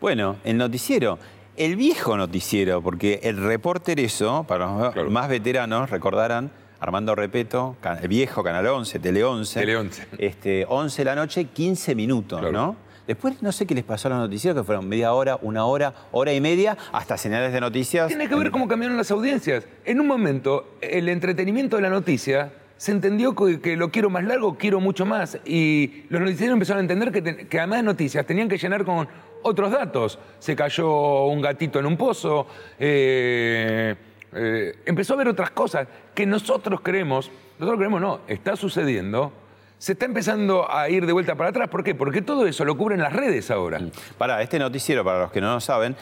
Bueno, 0.04 0.36
el 0.44 0.58
noticiero, 0.58 1.18
el 1.58 1.76
viejo 1.76 2.18
noticiero, 2.18 2.82
porque 2.82 3.20
el 3.24 3.38
reporter 3.38 4.00
eso, 4.00 4.46
para 4.48 4.66
los 4.66 4.94
Claro. 4.94 5.10
más 5.10 5.30
veteranos, 5.30 5.90
recordarán, 5.90 6.52
Armando 6.80 7.16
Repeto, 7.16 7.78
el 8.02 8.08
viejo 8.10 8.44
Canal 8.44 8.68
11, 8.68 9.00
Tele 9.00 9.24
11. 9.24 9.60
Tele 9.60 9.78
11. 9.78 10.08
Este, 10.18 10.66
11 10.68 11.02
de 11.02 11.06
la 11.06 11.16
noche, 11.16 11.46
15 11.46 11.96
minutos, 11.96 12.40
Claro. 12.40 12.52
¿no? 12.54 12.76
Después 13.08 13.42
no 13.42 13.52
sé 13.52 13.66
qué 13.66 13.76
les 13.76 13.84
pasó 13.84 14.08
a 14.08 14.12
los 14.12 14.20
noticieros, 14.20 14.58
que 14.62 14.66
fueron 14.66 14.88
media 14.88 15.14
hora, 15.14 15.38
una 15.42 15.66
hora, 15.66 15.94
hora 16.12 16.34
y 16.34 16.40
media, 16.42 16.78
hasta 16.94 17.18
señales 17.18 17.52
de 17.54 17.60
noticias. 17.62 18.08
Tiene 18.08 18.28
que 18.30 18.36
ver 18.36 18.50
cómo 18.52 18.68
cambiaron 18.68 18.96
las 18.98 19.12
audiencias. 19.12 19.66
En 19.86 20.00
un 20.00 20.08
momento, 20.08 20.76
el 20.82 21.10
entretenimiento 21.10 21.76
de 21.76 21.82
la 21.84 21.90
noticia 21.90 22.54
se 22.78 22.92
entendió 22.94 23.36
que, 23.36 23.60
que 23.62 23.76
lo 23.78 23.92
quiero 23.92 24.10
más 24.10 24.24
largo, 24.24 24.58
quiero 24.58 24.80
mucho 24.80 25.06
más. 25.06 25.38
Y 25.46 26.04
los 26.10 26.22
noticieros 26.22 26.54
empezaron 26.54 26.80
a 26.80 26.82
entender 26.82 27.12
que, 27.12 27.22
te- 27.22 27.48
que 27.48 27.60
además 27.60 27.80
de 27.80 27.84
noticias 27.84 28.26
tenían 28.26 28.48
que 28.48 28.58
llenar 28.58 28.84
con 28.86 29.08
otros 29.44 29.72
datos. 29.72 30.20
Se 30.40 30.56
cayó 30.56 31.26
un 31.26 31.42
gatito 31.42 31.80
en 31.80 31.86
un 31.86 31.98
pozo. 31.98 32.48
eh, 32.80 33.96
eh, 34.36 34.76
empezó 34.86 35.14
a 35.14 35.18
ver 35.18 35.28
otras 35.28 35.52
cosas 35.52 35.88
que 36.16 36.26
nosotros 36.26 36.82
creemos, 36.82 37.30
nosotros 37.60 37.78
creemos 37.78 38.02
no, 38.02 38.22
está 38.28 38.56
sucediendo. 38.56 39.32
Se 39.78 39.92
está 39.94 40.06
empezando 40.06 40.66
a 40.72 40.90
ir 40.90 41.06
de 41.06 41.12
vuelta 41.14 41.36
para 41.36 41.50
atrás. 41.50 41.68
¿Por 41.70 41.84
qué? 41.84 41.94
Porque 41.94 42.22
todo 42.22 42.48
eso 42.48 42.64
lo 42.66 42.76
cubren 42.78 43.00
las 43.02 43.12
redes 43.14 43.52
ahora. 43.52 43.80
Para 44.18 44.42
este 44.42 44.58
noticiero, 44.58 45.04
para 45.04 45.20
los 45.20 45.32
que 45.32 45.42
no 45.42 45.54
lo 45.54 45.60
saben, 45.60 45.96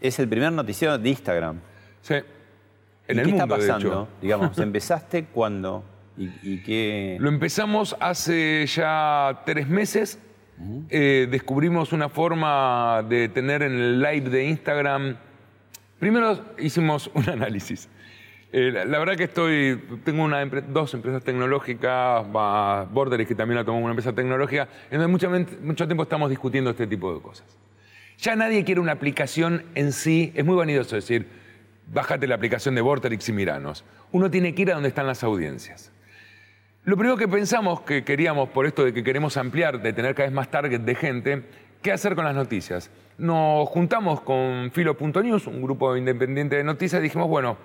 es 0.00 0.18
el 0.18 0.28
primer 0.28 0.50
noticiero 0.50 0.96
de 0.96 1.08
Instagram. 1.10 1.60
Sí. 2.00 2.14
En 3.06 3.16
¿Y 3.16 3.20
el 3.20 3.26
qué 3.26 3.32
mundo, 3.32 3.44
está 3.44 3.56
de 3.56 3.68
pasando? 3.68 3.88
hecho. 3.88 4.08
Digamos, 4.22 4.58
¿empezaste 4.60 5.24
cuándo? 5.26 5.84
¿Y, 6.16 6.30
y 6.42 6.62
qué...? 6.62 7.16
Lo 7.20 7.28
empezamos 7.28 7.94
hace 8.00 8.64
ya 8.66 9.42
tres 9.44 9.68
meses. 9.68 10.18
Eh, 10.90 11.28
descubrimos 11.30 11.92
una 11.92 12.08
forma 12.08 13.04
de 13.08 13.28
tener 13.28 13.62
en 13.62 13.72
el 13.72 14.00
live 14.02 14.28
de 14.30 14.44
Instagram. 14.48 15.16
Primero 15.98 16.38
hicimos 16.58 17.10
un 17.14 17.28
análisis. 17.30 17.88
Eh, 18.50 18.72
la, 18.86 18.98
verdad 18.98 19.16
que 19.16 19.24
estoy, 19.24 19.78
tengo 20.04 20.22
una 20.24 20.44
dos 20.46 20.94
empresas 20.94 21.22
tecnológicas, 21.22 22.24
Borderis, 22.90 23.28
que 23.28 23.34
también 23.34 23.56
la 23.56 23.64
tomó 23.64 23.78
una 23.78 23.90
empresa 23.90 24.14
tecnológica, 24.14 24.68
en 24.90 25.00
donde 25.00 25.12
ment- 25.28 25.60
mucho 25.60 25.86
tiempo 25.86 26.04
estamos 26.04 26.30
discutiendo 26.30 26.70
este 26.70 26.86
tipo 26.86 27.14
de 27.14 27.20
cosas. 27.20 27.46
Ya 28.18 28.34
nadie 28.36 28.64
quiere 28.64 28.80
una 28.80 28.92
aplicación 28.92 29.64
en 29.74 29.92
sí, 29.92 30.32
es 30.34 30.44
muy 30.44 30.56
vanidoso 30.56 30.96
decir, 30.96 31.26
bájate 31.92 32.26
la 32.26 32.36
aplicación 32.36 32.74
de 32.74 32.80
Vorterix 32.80 33.28
y 33.28 33.32
miranos. 33.32 33.84
Uno 34.12 34.30
tiene 34.30 34.54
que 34.54 34.62
ir 34.62 34.70
a 34.70 34.74
donde 34.74 34.88
están 34.88 35.06
las 35.06 35.22
audiencias. 35.22 35.92
Lo 36.88 36.96
primero 36.96 37.18
que 37.18 37.28
pensamos 37.28 37.82
que 37.82 38.02
queríamos, 38.02 38.48
por 38.48 38.64
esto 38.64 38.82
de 38.82 38.94
que 38.94 39.04
queremos 39.04 39.36
ampliar, 39.36 39.82
de 39.82 39.92
tener 39.92 40.14
cada 40.14 40.26
vez 40.26 40.34
más 40.34 40.50
target 40.50 40.80
de 40.80 40.94
gente, 40.94 41.42
¿qué 41.82 41.92
hacer 41.92 42.14
con 42.14 42.24
las 42.24 42.34
noticias? 42.34 42.90
Nos 43.18 43.68
juntamos 43.68 44.22
con 44.22 44.70
Filo.news, 44.72 45.48
un 45.48 45.60
grupo 45.60 45.94
independiente 45.98 46.56
de 46.56 46.64
noticias, 46.64 47.00
y 47.00 47.02
dijimos, 47.02 47.28
bueno, 47.28 47.58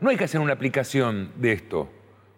no 0.00 0.10
hay 0.10 0.16
que 0.16 0.24
hacer 0.24 0.40
una 0.40 0.54
aplicación 0.54 1.30
de 1.36 1.52
esto. 1.52 1.88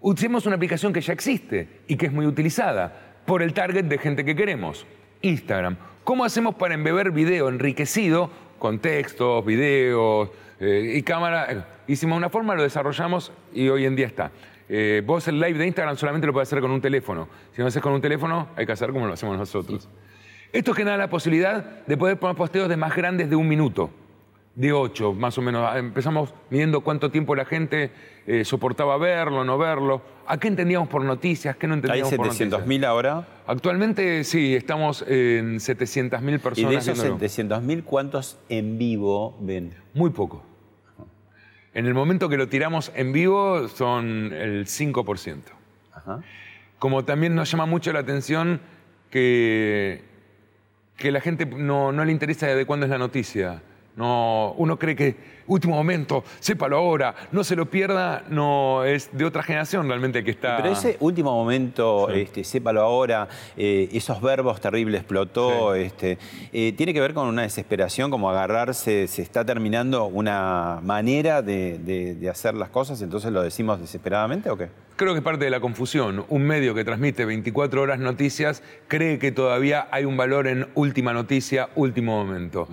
Usemos 0.02 0.44
una 0.44 0.56
aplicación 0.56 0.92
que 0.92 1.00
ya 1.00 1.14
existe 1.14 1.80
y 1.88 1.96
que 1.96 2.04
es 2.04 2.12
muy 2.12 2.26
utilizada 2.26 3.14
por 3.24 3.42
el 3.42 3.54
target 3.54 3.86
de 3.86 3.96
gente 3.96 4.22
que 4.22 4.36
queremos, 4.36 4.86
Instagram. 5.22 5.78
¿Cómo 6.04 6.22
hacemos 6.22 6.56
para 6.56 6.74
embeber 6.74 7.12
video 7.12 7.48
enriquecido 7.48 8.30
con 8.58 8.78
textos, 8.80 9.42
videos 9.42 10.28
eh, 10.60 10.94
y 10.96 11.02
cámara. 11.02 11.66
Hicimos 11.86 12.16
una 12.16 12.30
forma, 12.30 12.54
lo 12.54 12.62
desarrollamos 12.62 13.32
y 13.52 13.68
hoy 13.68 13.84
en 13.84 13.96
día 13.96 14.06
está. 14.06 14.30
Eh, 14.68 15.02
vos 15.04 15.26
el 15.28 15.38
live 15.38 15.58
de 15.58 15.66
Instagram 15.66 15.96
solamente 15.96 16.26
lo 16.26 16.32
puedes 16.32 16.48
hacer 16.48 16.60
con 16.60 16.70
un 16.70 16.80
teléfono. 16.80 17.28
Si 17.52 17.58
no 17.58 17.64
lo 17.64 17.68
haces 17.68 17.82
con 17.82 17.92
un 17.92 18.00
teléfono, 18.00 18.48
hay 18.56 18.66
que 18.66 18.72
hacer 18.72 18.92
como 18.92 19.06
lo 19.06 19.12
hacemos 19.12 19.38
nosotros. 19.38 19.88
Esto 20.52 20.74
genera 20.74 20.96
la 20.96 21.08
posibilidad 21.10 21.84
de 21.86 21.96
poder 21.96 22.18
poner 22.18 22.36
posteos 22.36 22.68
de 22.68 22.76
más 22.76 22.94
grandes 22.94 23.28
de 23.28 23.36
un 23.36 23.46
minuto, 23.46 23.90
de 24.54 24.72
ocho, 24.72 25.12
más 25.12 25.36
o 25.38 25.42
menos. 25.42 25.76
Empezamos 25.76 26.32
midiendo 26.50 26.80
cuánto 26.80 27.10
tiempo 27.10 27.34
la 27.34 27.44
gente 27.44 27.90
eh, 28.26 28.44
soportaba 28.44 28.96
verlo, 28.96 29.44
no 29.44 29.58
verlo. 29.58 30.02
¿A 30.26 30.38
qué 30.38 30.48
entendíamos 30.48 30.88
por 30.88 31.04
noticias? 31.04 31.56
¿Qué 31.56 31.66
no 31.66 31.74
¿Hay 31.74 31.78
entendíamos 31.78 32.14
por 32.14 32.26
noticias? 32.26 32.50
700.000 32.50 32.84
ahora? 32.86 33.28
Actualmente 33.46 34.24
sí, 34.24 34.56
estamos 34.56 35.02
en 35.06 35.56
700.000 35.58 36.34
¿Y 36.34 36.38
personas. 36.38 36.70
de 36.86 36.92
esos 36.92 37.02
viéndolo. 37.02 37.20
700.000 37.20 37.84
cuántos 37.84 38.38
en 38.48 38.78
vivo 38.78 39.36
ven? 39.40 39.74
Muy 39.94 40.10
poco. 40.10 40.42
En 41.76 41.84
el 41.84 41.92
momento 41.92 42.30
que 42.30 42.38
lo 42.38 42.48
tiramos 42.48 42.90
en 42.94 43.12
vivo 43.12 43.68
son 43.68 44.32
el 44.32 44.64
5%. 44.64 45.42
Ajá. 45.92 46.22
Como 46.78 47.04
también 47.04 47.34
nos 47.34 47.50
llama 47.50 47.66
mucho 47.66 47.92
la 47.92 47.98
atención 47.98 48.62
que, 49.10 50.02
que 50.96 51.12
la 51.12 51.20
gente 51.20 51.44
no, 51.44 51.92
no 51.92 52.02
le 52.06 52.12
interesa 52.12 52.46
de 52.46 52.64
cuándo 52.64 52.86
es 52.86 52.90
la 52.90 52.96
noticia. 52.96 53.60
No, 53.96 54.52
uno 54.58 54.78
cree 54.78 54.94
que 54.94 55.16
último 55.46 55.74
momento, 55.74 56.22
sépalo 56.40 56.76
ahora, 56.76 57.14
no 57.32 57.42
se 57.42 57.56
lo 57.56 57.64
pierda, 57.70 58.24
no 58.28 58.84
es 58.84 59.08
de 59.16 59.24
otra 59.24 59.42
generación 59.42 59.88
realmente 59.88 60.22
que 60.22 60.32
está. 60.32 60.58
Pero 60.58 60.72
ese 60.72 60.96
último 61.00 61.32
momento, 61.32 62.10
este, 62.10 62.44
sépalo 62.44 62.82
ahora, 62.82 63.26
eh, 63.56 63.88
esos 63.92 64.20
verbos 64.20 64.60
terribles 64.60 65.00
explotó, 65.00 65.74
este, 65.74 66.18
eh, 66.52 66.74
tiene 66.76 66.92
que 66.92 67.00
ver 67.00 67.14
con 67.14 67.26
una 67.28 67.42
desesperación, 67.42 68.10
como 68.10 68.28
agarrarse, 68.28 69.06
se 69.08 69.22
está 69.22 69.44
terminando 69.46 70.04
una 70.06 70.80
manera 70.82 71.40
de, 71.40 71.78
de- 71.78 72.16
de 72.16 72.28
hacer 72.28 72.54
las 72.54 72.68
cosas, 72.68 73.00
entonces 73.00 73.32
lo 73.32 73.42
decimos 73.42 73.80
desesperadamente 73.80 74.50
o 74.50 74.58
qué? 74.58 74.68
Creo 74.96 75.12
que 75.12 75.18
es 75.18 75.24
parte 75.24 75.44
de 75.44 75.50
la 75.50 75.60
confusión. 75.60 76.24
Un 76.28 76.42
medio 76.42 76.74
que 76.74 76.84
transmite 76.84 77.24
24 77.24 77.80
horas 77.82 77.98
noticias 77.98 78.62
cree 78.88 79.18
que 79.18 79.30
todavía 79.32 79.88
hay 79.90 80.04
un 80.06 80.16
valor 80.16 80.46
en 80.48 80.68
última 80.74 81.12
noticia, 81.12 81.68
último 81.76 82.22
momento. 82.24 82.66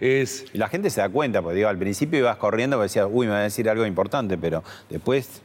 Es 0.00 0.46
Y 0.52 0.58
la 0.58 0.68
gente 0.68 0.90
se 0.90 1.00
da 1.00 1.08
cuenta, 1.08 1.42
porque 1.42 1.56
digo, 1.56 1.68
al 1.68 1.78
principio 1.78 2.18
ibas 2.18 2.36
corriendo 2.36 2.76
porque 2.76 2.84
decías, 2.84 3.08
uy, 3.10 3.26
me 3.26 3.32
va 3.32 3.38
a 3.40 3.42
decir 3.42 3.68
algo 3.68 3.84
importante, 3.86 4.38
pero 4.38 4.62
después 4.88 5.42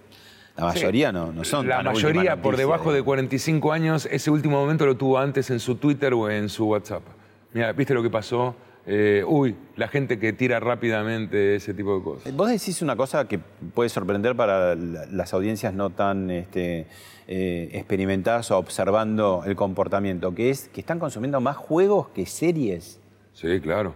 la 0.56 0.66
mayoría 0.66 1.12
no, 1.12 1.32
no 1.32 1.44
son 1.44 1.68
La 1.68 1.82
mayoría, 1.82 2.40
por 2.42 2.56
debajo 2.58 2.90
de 2.92 2.98
digamos. 2.98 3.06
45 3.06 3.72
años, 3.74 4.08
ese 4.12 4.30
último 4.30 4.58
momento 4.62 4.86
lo 4.86 4.96
tuvo 4.96 5.18
antes 5.18 5.50
en 5.50 5.60
su 5.60 5.76
Twitter 5.76 6.14
o 6.14 6.30
en 6.30 6.50
su 6.50 6.66
WhatsApp. 6.68 7.02
Mira, 7.54 7.72
¿viste 7.74 7.94
lo 7.96 8.04
que 8.04 8.10
pasó? 8.12 8.56
Eh, 8.86 9.24
uy, 9.26 9.56
la 9.78 9.88
gente 9.88 10.20
que 10.20 10.34
tira 10.34 10.60
rápidamente 10.60 11.56
ese 11.56 11.74
tipo 11.74 11.98
de 11.98 12.04
cosas. 12.04 12.36
Vos 12.36 12.50
decís 12.50 12.82
una 12.82 12.96
cosa 12.96 13.28
que 13.28 13.40
puede 13.40 13.90
sorprender 13.90 14.36
para 14.36 14.76
la- 14.76 15.06
las 15.06 15.34
audiencias 15.34 15.74
no 15.74 15.90
tan 15.90 16.30
este, 16.30 16.86
eh, 17.28 17.70
experimentadas 17.72 18.52
o 18.52 18.58
observando 18.58 19.44
el 19.46 19.56
comportamiento, 19.56 20.36
que 20.36 20.50
es 20.50 20.68
que 20.68 20.82
están 20.82 21.00
consumiendo 21.00 21.40
más 21.40 21.56
juegos 21.56 22.10
que 22.10 22.26
series. 22.26 23.00
Sí, 23.34 23.60
claro. 23.62 23.96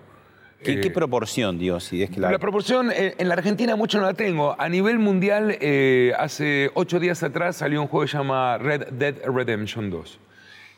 ¿Qué, 0.63 0.73
Eh, 0.73 0.81
qué 0.81 0.89
proporción, 0.89 1.59
digo, 1.59 1.79
si 1.79 2.01
es 2.03 2.09
que 2.09 2.19
La, 2.19 2.31
la... 2.31 2.39
proporción, 2.39 2.91
eh, 2.91 3.15
en 3.17 3.27
la 3.27 3.35
Argentina 3.35 3.75
mucho 3.75 3.99
no 3.99 4.05
la 4.05 4.13
tengo. 4.13 4.55
A 4.59 4.69
nivel 4.69 4.99
mundial, 4.99 5.57
eh, 5.61 6.13
hace 6.17 6.71
ocho 6.73 6.99
días 6.99 7.21
atrás 7.23 7.57
salió 7.57 7.81
un 7.81 7.87
juego 7.87 8.05
que 8.05 8.11
se 8.11 8.17
llama 8.17 8.57
Red 8.57 8.87
Dead 8.91 9.15
Redemption 9.25 9.89
2. 9.89 10.19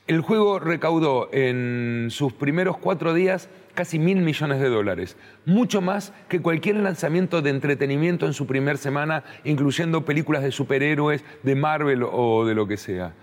El 0.08 0.22
juego 0.22 0.58
recaudó 0.60 1.30
en 1.32 2.08
sus 2.10 2.34
primeros 2.34 2.78
cuatro 2.78 3.14
días 3.14 3.48
casi 3.76 4.00
mil 4.00 4.18
millones 4.18 4.60
de 4.60 4.68
dólares, 4.68 5.16
mucho 5.46 5.82
más 5.82 6.14
que 6.28 6.42
cualquier 6.42 6.78
lanzamiento 6.78 7.42
de 7.42 7.52
entretenimiento 7.52 8.26
en 8.26 8.34
su 8.34 8.48
primer 8.48 8.78
semana, 8.80 9.24
incluyendo 9.44 10.04
películas 10.06 10.42
de 10.44 10.52
superhéroes, 10.52 11.24
de 11.44 11.56
Marvel 11.56 12.04
o 12.04 12.44
de 12.46 12.56
lo 12.56 12.68
que 12.68 12.78
sea. 12.78 13.14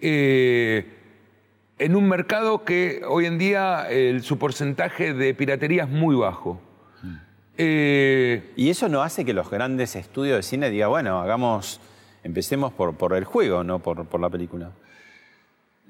Eh, 0.00 0.86
en 1.80 1.96
un 1.96 2.08
mercado 2.08 2.64
que 2.64 3.02
hoy 3.08 3.26
en 3.26 3.38
día 3.38 3.88
el- 3.90 4.22
su 4.22 4.38
porcentaje 4.38 5.14
de 5.14 5.34
piratería 5.34 5.84
es 5.84 5.88
muy 5.88 6.14
bajo. 6.14 6.60
Eh, 7.58 8.52
Y 8.56 8.70
eso 8.70 8.88
no 8.88 9.02
hace 9.02 9.24
que 9.24 9.32
los 9.34 9.50
grandes 9.50 9.96
estudios 9.96 10.36
de 10.36 10.42
cine 10.42 10.70
digan, 10.70 10.90
bueno, 10.90 11.20
hagamos, 11.20 11.80
empecemos 12.22 12.72
por, 12.72 12.94
por 12.94 13.14
el 13.14 13.24
juego, 13.24 13.64
no 13.64 13.80
por, 13.80 14.06
por 14.06 14.20
la 14.20 14.30
película. 14.30 14.70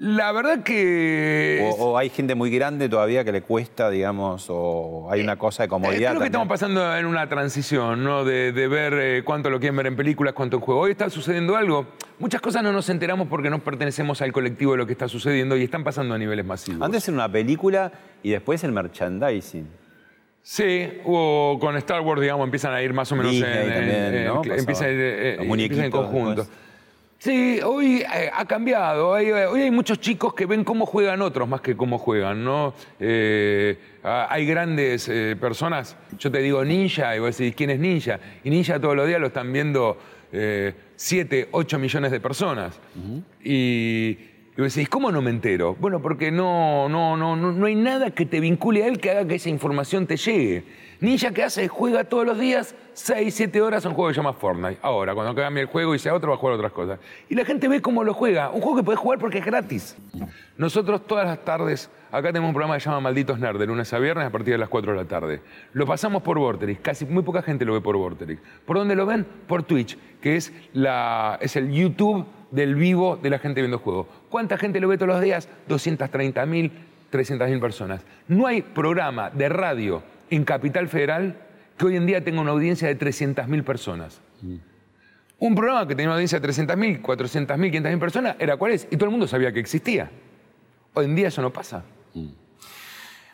La 0.03 0.31
verdad 0.31 0.63
que... 0.63 1.69
O, 1.77 1.91
o 1.91 1.97
hay 1.97 2.09
gente 2.09 2.33
muy 2.33 2.49
grande 2.49 2.89
todavía 2.89 3.23
que 3.23 3.31
le 3.31 3.43
cuesta, 3.43 3.89
digamos, 3.91 4.47
o 4.49 5.07
hay 5.11 5.21
una 5.21 5.35
cosa 5.37 5.61
de 5.61 5.67
Eh, 5.67 5.69
comodidad. 5.69 5.97
creo 5.97 6.01
que 6.01 6.13
también. 6.13 6.25
estamos 6.31 6.47
pasando 6.47 6.97
en 6.97 7.05
una 7.05 7.29
transición, 7.29 8.03
¿no? 8.03 8.25
De, 8.25 8.51
de 8.51 8.67
ver 8.67 8.93
eh, 8.93 9.21
cuánto 9.23 9.51
lo 9.51 9.59
quieren 9.59 9.75
ver 9.75 9.85
en 9.85 9.95
películas, 9.95 10.33
cuánto 10.33 10.57
en 10.57 10.63
juego. 10.63 10.81
Hoy 10.81 10.91
está 10.91 11.07
sucediendo 11.11 11.55
algo. 11.55 11.85
Muchas 12.17 12.41
cosas 12.41 12.63
no 12.63 12.71
nos 12.73 12.89
enteramos 12.89 13.27
porque 13.27 13.51
no 13.51 13.59
pertenecemos 13.59 14.23
al 14.23 14.31
colectivo 14.31 14.71
de 14.71 14.79
lo 14.79 14.85
que 14.87 14.93
está 14.93 15.07
sucediendo 15.07 15.55
y 15.55 15.63
están 15.65 15.83
pasando 15.83 16.15
a 16.15 16.17
niveles 16.17 16.45
masivos. 16.45 16.81
Antes 16.81 17.07
era 17.07 17.13
una 17.15 17.31
película 17.31 17.91
y 18.23 18.31
después 18.31 18.63
el 18.63 18.71
merchandising. 18.71 19.67
Sí, 20.41 20.89
o 21.05 21.59
con 21.61 21.77
Star 21.77 22.01
Wars, 22.01 22.19
digamos, 22.19 22.45
empiezan 22.45 22.73
a 22.73 22.81
ir 22.81 22.91
más 22.93 23.11
o 23.11 23.15
menos 23.15 23.31
Disney 23.31 23.51
en, 23.53 23.59
en- 23.59 23.73
también, 23.75 24.15
en- 24.15 24.25
¿no? 24.25 24.41
que- 24.41 24.49
Pasaba. 24.49 24.59
empieza 24.59 24.85
a 24.85 24.89
ir, 24.89 24.99
eh, 24.99 25.35
en 25.39 25.91
conjunto. 25.91 26.41
después. 26.41 26.60
Sí, 27.21 27.59
hoy 27.63 27.97
eh, 27.97 28.31
ha 28.33 28.45
cambiado. 28.45 29.15
Eh, 29.15 29.45
hoy 29.45 29.61
hay 29.61 29.69
muchos 29.69 29.99
chicos 29.99 30.33
que 30.33 30.47
ven 30.47 30.63
cómo 30.63 30.87
juegan 30.87 31.21
otros 31.21 31.47
más 31.47 31.61
que 31.61 31.77
cómo 31.77 31.99
juegan, 31.99 32.43
¿no? 32.43 32.73
Eh, 32.99 33.77
hay 34.01 34.43
grandes 34.47 35.07
eh, 35.07 35.37
personas. 35.39 35.95
Yo 36.17 36.31
te 36.31 36.39
digo 36.39 36.65
ninja 36.65 37.15
y 37.15 37.19
vos 37.19 37.37
decís, 37.37 37.53
¿quién 37.55 37.69
es 37.69 37.79
ninja? 37.79 38.19
Y 38.43 38.49
ninja 38.49 38.79
todos 38.79 38.95
los 38.95 39.05
días 39.05 39.21
lo 39.21 39.27
están 39.27 39.53
viendo 39.53 39.99
7, 40.95 41.49
8 41.51 41.77
millones 41.77 42.11
de 42.11 42.19
personas. 42.19 42.79
Y, 43.43 44.17
y 44.57 44.57
vos 44.57 44.73
decís, 44.73 44.89
¿cómo 44.89 45.11
no 45.11 45.21
me 45.21 45.29
entero? 45.29 45.77
Bueno, 45.79 46.01
porque 46.01 46.31
no, 46.31 46.89
no, 46.89 47.15
no, 47.17 47.35
no, 47.35 47.51
no 47.51 47.65
hay 47.67 47.75
nada 47.75 48.09
que 48.09 48.25
te 48.25 48.39
vincule 48.39 48.83
a 48.83 48.87
él 48.87 48.99
que 48.99 49.11
haga 49.11 49.27
que 49.27 49.35
esa 49.35 49.49
información 49.49 50.07
te 50.07 50.17
llegue. 50.17 50.63
Ninja 51.01 51.31
que 51.31 51.41
hace, 51.41 51.67
juega 51.67 52.03
todos 52.03 52.27
los 52.27 52.37
días 52.37 52.75
6, 52.93 53.33
7 53.33 53.59
horas 53.59 53.83
a 53.83 53.89
un 53.89 53.95
juego 53.95 54.09
que 54.09 54.13
se 54.13 54.19
llama 54.19 54.33
Fortnite. 54.33 54.77
Ahora, 54.83 55.15
cuando 55.15 55.33
cambie 55.33 55.63
el 55.63 55.67
juego 55.67 55.95
y 55.95 55.99
sea 55.99 56.13
otro, 56.13 56.29
va 56.29 56.35
a 56.35 56.37
jugar 56.37 56.53
otras 56.53 56.71
cosas. 56.71 56.99
Y 57.27 57.33
la 57.33 57.43
gente 57.43 57.67
ve 57.67 57.81
cómo 57.81 58.03
lo 58.03 58.13
juega. 58.13 58.51
Un 58.51 58.61
juego 58.61 58.77
que 58.77 58.83
puedes 58.83 58.99
jugar 58.99 59.17
porque 59.17 59.39
es 59.39 59.45
gratis. 59.45 59.97
Nosotros 60.57 61.07
todas 61.07 61.25
las 61.25 61.43
tardes, 61.43 61.89
acá 62.11 62.27
tenemos 62.27 62.49
un 62.49 62.53
programa 62.53 62.75
que 62.75 62.81
se 62.81 62.89
llama 62.89 62.99
Malditos 62.99 63.39
Nerd, 63.39 63.57
de 63.57 63.65
lunes 63.65 63.91
a 63.91 63.97
viernes 63.97 64.27
a 64.27 64.29
partir 64.29 64.53
de 64.53 64.59
las 64.59 64.69
4 64.69 64.91
de 64.91 64.97
la 64.99 65.05
tarde. 65.05 65.41
Lo 65.73 65.87
pasamos 65.87 66.21
por 66.21 66.37
Vorterix, 66.37 66.81
casi 66.81 67.07
muy 67.07 67.23
poca 67.23 67.41
gente 67.41 67.65
lo 67.65 67.73
ve 67.73 67.81
por 67.81 67.97
Vorterix. 67.97 68.39
¿Por 68.63 68.77
dónde 68.77 68.95
lo 68.95 69.07
ven? 69.07 69.25
Por 69.47 69.63
Twitch, 69.63 69.97
que 70.21 70.35
es, 70.35 70.53
la, 70.73 71.39
es 71.41 71.55
el 71.55 71.71
YouTube 71.71 72.27
del 72.51 72.75
vivo 72.75 73.17
de 73.17 73.31
la 73.31 73.39
gente 73.39 73.61
viendo 73.61 73.79
juegos. 73.79 74.05
¿Cuánta 74.29 74.55
gente 74.55 74.79
lo 74.79 74.87
ve 74.87 74.99
todos 74.99 75.13
los 75.13 75.21
días? 75.21 75.49
230.000, 75.67 76.71
300.000 77.11 77.59
personas. 77.59 78.05
No 78.27 78.45
hay 78.45 78.61
programa 78.61 79.31
de 79.31 79.49
radio 79.49 80.03
en 80.31 80.43
Capital 80.45 80.87
Federal 80.87 81.37
que 81.77 81.85
hoy 81.85 81.97
en 81.97 82.07
día 82.07 82.23
tenga 82.23 82.41
una 82.41 82.51
audiencia 82.51 82.87
de 82.87 82.97
300.000 82.97 83.63
personas. 83.63 84.21
Un 85.37 85.55
programa 85.55 85.87
que 85.87 85.95
tenía 85.95 86.07
una 86.07 86.15
audiencia 86.15 86.39
de 86.39 86.47
300.000, 86.47 87.01
400.000, 87.01 87.47
500.000 87.47 87.99
personas 87.99 88.35
era 88.39 88.57
cuál 88.57 88.71
es, 88.73 88.87
y 88.89 88.95
todo 88.95 89.05
el 89.05 89.11
mundo 89.11 89.27
sabía 89.27 89.51
que 89.51 89.59
existía. 89.59 90.09
Hoy 90.93 91.05
en 91.05 91.15
día 91.15 91.27
eso 91.27 91.41
no 91.41 91.51
pasa. 91.51 91.83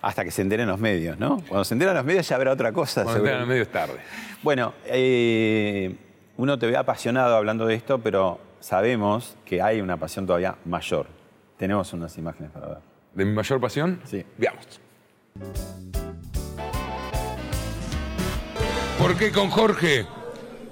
Hasta 0.01 0.23
que 0.23 0.31
se 0.31 0.41
enteren 0.41 0.67
los 0.67 0.79
medios, 0.79 1.19
¿no? 1.19 1.43
Cuando 1.47 1.65
se 1.65 1.73
enteran 1.73 1.95
los 1.95 2.05
medios 2.05 2.27
ya 2.27 2.35
habrá 2.35 2.51
otra 2.51 2.71
cosa. 2.71 3.03
Cuando 3.03 3.13
seguro. 3.13 3.31
están 3.31 3.43
en 3.43 3.49
medio 3.49 3.63
es 3.63 3.71
tarde. 3.71 3.97
Bueno, 4.43 4.73
eh, 4.85 5.95
uno 6.37 6.57
te 6.57 6.67
ve 6.67 6.77
apasionado 6.77 7.35
hablando 7.35 7.65
de 7.65 7.75
esto, 7.75 7.99
pero 7.99 8.39
sabemos 8.59 9.35
que 9.43 9.61
hay 9.61 9.81
una 9.81 9.97
pasión 9.97 10.25
todavía 10.25 10.55
mayor. 10.65 11.07
Tenemos 11.57 11.91
unas 11.93 12.17
imágenes 12.17 12.51
para 12.51 12.67
ver. 12.67 12.77
¿De 13.15 13.25
mi 13.25 13.33
mayor 13.33 13.59
pasión? 13.59 13.99
Sí. 14.05 14.23
Veamos. 14.37 14.79
¿Por 18.97 19.15
qué 19.15 19.31
con 19.31 19.49
Jorge? 19.49 20.05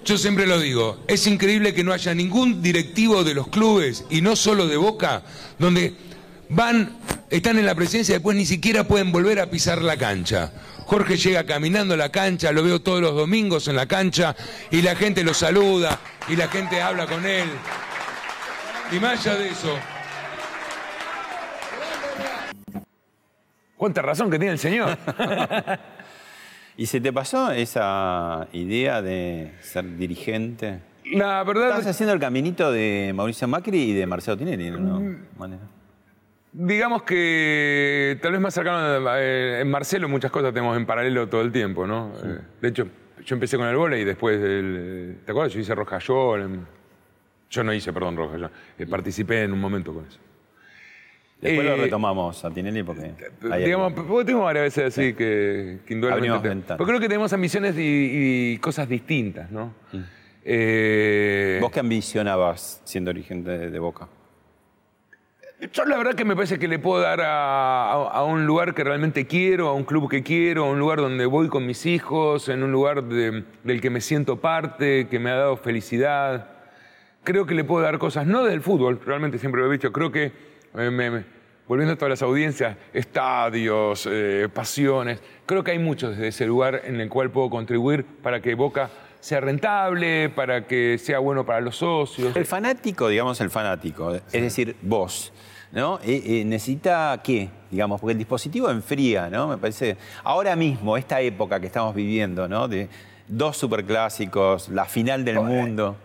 Yo 0.04 0.18
siempre 0.18 0.46
lo 0.46 0.60
digo, 0.60 1.00
es 1.08 1.26
increíble 1.28 1.74
que 1.74 1.84
no 1.84 1.94
haya 1.94 2.14
ningún 2.14 2.62
directivo 2.62 3.24
de 3.24 3.34
los 3.34 3.48
clubes, 3.48 4.06
y 4.10 4.22
no 4.22 4.36
solo 4.36 4.68
de 4.68 4.78
Boca, 4.78 5.24
donde 5.58 5.96
van, 6.50 6.98
están 7.30 7.58
en 7.58 7.66
la 7.66 7.74
presidencia 7.76 8.14
y 8.14 8.18
después 8.18 8.38
ni 8.38 8.46
siquiera 8.46 8.84
pueden 8.84 9.12
volver 9.12 9.40
a 9.40 9.50
pisar 9.50 9.82
la 9.82 9.98
cancha. 9.98 10.52
Jorge 10.86 11.18
llega 11.18 11.46
caminando 11.46 11.96
a 11.96 11.98
la 11.98 12.12
cancha, 12.12 12.52
lo 12.52 12.64
veo 12.64 12.82
todos 12.82 13.02
los 13.02 13.16
domingos 13.16 13.68
en 13.68 13.76
la 13.76 13.88
cancha, 13.88 14.36
y 14.70 14.82
la 14.82 14.96
gente 14.96 15.24
lo 15.24 15.34
saluda, 15.34 16.00
y 16.28 16.36
la 16.36 16.48
gente 16.48 16.82
habla 16.82 17.08
con 17.08 17.26
él. 17.26 17.50
Y 18.92 19.00
más 19.00 19.26
allá 19.26 19.38
de 19.38 19.50
eso, 19.50 19.76
¿Cuánta 23.78 24.02
razón 24.02 24.32
que 24.32 24.40
tiene 24.40 24.54
el 24.54 24.60
señor? 24.60 24.98
¿Y 26.78 26.86
se 26.88 27.00
te 27.00 27.14
pasó 27.14 27.52
esa 27.52 28.48
idea 28.52 29.02
de 29.02 29.54
ser 29.62 29.98
dirigente? 29.98 30.80
La 31.14 31.44
verdad, 31.44 31.68
Estabas 31.68 31.88
haciendo 31.88 32.14
el 32.14 32.20
caminito 32.20 32.72
de 32.72 33.14
Mauricio 33.16 33.48
Macri 33.48 33.78
y 33.92 33.94
de 33.94 34.06
Marcelo 34.08 34.38
Tinelli, 34.38 34.72
¿no? 34.72 35.00
Mm. 35.00 35.18
Manera. 35.38 35.62
Digamos 36.52 37.04
que 37.04 38.18
tal 38.22 38.32
vez 38.32 38.42
más 38.42 38.54
cercano, 38.54 39.10
eh, 39.18 39.60
en 39.62 39.70
Marcelo 39.70 40.08
muchas 40.10 40.32
cosas 40.32 40.54
tenemos 40.54 40.76
en 40.78 40.86
paralelo 40.86 41.28
todo 41.28 41.42
el 41.42 41.52
tiempo, 41.52 41.86
¿no? 41.86 42.14
Eh, 42.24 42.40
de 42.62 42.68
hecho, 42.70 42.88
yo 43.26 43.36
empecé 43.36 43.58
con 43.58 43.68
el 43.68 43.76
vóley 43.76 44.02
y 44.02 44.06
después, 44.06 44.42
del- 44.42 45.18
¿te 45.26 45.32
acuerdas? 45.32 45.54
Yo 45.54 45.60
hice 45.60 45.76
Rojayol. 45.76 46.42
en- 46.42 46.66
Yo 47.50 47.64
no 47.64 47.74
hice, 47.74 47.94
perdón, 47.94 48.18
Rojayol. 48.18 48.50
Eh, 48.80 48.86
participé 48.88 49.44
en 49.44 49.54
un 49.54 49.60
momento 49.62 49.94
con 49.94 50.06
eso. 50.06 50.18
Después 51.46 51.68
Eh, 51.68 51.70
lo 51.70 51.84
retomamos 51.84 52.44
a 52.44 52.50
Tinelli 52.52 52.84
porque... 52.84 53.12
hay 53.52 53.64
Digamos, 53.66 53.94
porque 53.94 54.26
tengo 54.26 54.42
varias 54.44 54.64
veces 54.66 54.86
así 54.98 55.14
que, 55.14 55.80
que 55.86 55.94
indudablemente... 55.94 56.76
Porque 56.76 56.92
creo 56.92 57.00
que 57.00 57.08
tenemos 57.08 57.32
ambiciones 57.34 57.76
y, 57.78 58.54
y 58.54 58.58
cosas 58.58 58.90
distintas, 58.90 59.52
¿no? 59.52 59.74
Eh, 60.44 61.58
¿Vos 61.62 61.72
qué 61.72 61.80
ambicionabas 61.80 62.82
siendo 62.84 63.12
dirigente 63.12 63.50
de, 63.58 63.72
de 63.72 63.80
Boca? 63.80 64.08
Yo 65.74 65.86
la 65.86 65.98
verdad 65.98 66.14
que 66.16 66.26
me 66.26 66.36
parece 66.36 66.60
que 66.60 66.68
le 66.68 66.78
puedo 66.80 67.02
dar 67.02 67.22
a, 67.22 67.92
a- 67.92 68.10
a 68.10 68.24
un 68.26 68.46
lugar 68.46 68.74
que 68.76 68.84
realmente 68.84 69.26
quiero, 69.26 69.70
a 69.70 69.74
un 69.74 69.86
club 69.86 70.10
que 70.10 70.22
quiero, 70.22 70.66
a 70.66 70.70
un 70.70 70.78
lugar 70.80 71.00
donde 71.00 71.26
voy 71.26 71.48
con 71.48 71.66
mis 71.66 71.86
hijos, 71.86 72.50
en 72.50 72.62
un 72.62 72.72
lugar 72.72 73.04
de- 73.06 73.44
del 73.64 73.82
que 73.82 73.90
me 73.90 74.02
siento 74.02 74.40
parte, 74.42 75.08
que 75.08 75.18
me 75.18 75.32
ha 75.32 75.36
dado 75.36 75.58
felicidad. 75.58 76.50
Creo 77.24 77.46
que 77.48 77.56
le 77.56 77.64
puedo 77.64 77.84
dar 77.84 77.98
cosas, 77.98 78.28
no 78.28 78.44
del 78.44 78.62
fútbol, 78.62 79.00
realmente 79.04 79.40
siempre 79.40 79.62
lo 79.62 79.70
he 79.70 79.72
dicho, 79.74 79.92
creo 79.92 80.12
que, 80.12 80.26
eh, 80.26 80.92
me- 80.92 81.10
me- 81.10 81.24
volviendo 81.67 81.93
a 81.93 81.95
todas 81.97 82.12
las 82.12 82.21
audiencias, 82.21 82.78
estadios, 82.93 84.08
eh, 84.12 84.47
pasiones, 84.54 85.19
creo 85.45 85.63
que 85.63 85.71
hay 85.71 85.80
mucho 85.80 86.12
desde 86.12 86.28
ese 86.28 86.45
lugar 86.45 86.82
en 86.86 86.99
el 87.01 87.10
cual 87.10 87.32
puedo 87.32 87.49
contribuir 87.49 88.06
para 88.06 88.41
que 88.41 88.56
Boca 88.56 88.89
sea 89.19 89.39
rentable, 89.39 90.30
para 90.30 90.67
que 90.67 90.97
sea 90.99 91.19
bueno 91.19 91.45
para 91.45 91.60
los 91.62 91.78
socios. 91.78 92.36
El 92.36 92.45
fanático, 92.45 93.08
digamos 93.08 93.41
el 93.41 93.49
fanático, 93.49 94.13
es 94.13 94.32
decir, 94.32 94.75
vos, 94.84 95.34
¿no? 95.71 95.99
Eh, 96.04 96.21
eh, 96.25 96.45
necesita 96.45 97.19
qué, 97.23 97.49
digamos, 97.71 97.99
porque 97.99 98.12
el 98.12 98.19
dispositivo 98.19 98.69
enfría, 98.69 99.30
¿no? 99.30 99.47
Me 99.47 99.58
parece, 99.58 99.97
ahora 100.23 100.56
mismo, 100.56 100.95
esta 100.95 101.21
época 101.21 101.60
que 101.60 101.65
estamos 101.65 101.95
viviendo, 101.95 102.47
¿no? 102.47 102.67
De 102.67 102.88
dos 103.28 103.58
superclásicos, 103.58 104.69
la 104.69 104.86
final 104.86 105.25
del 105.25 105.39
mundo. 105.39 105.97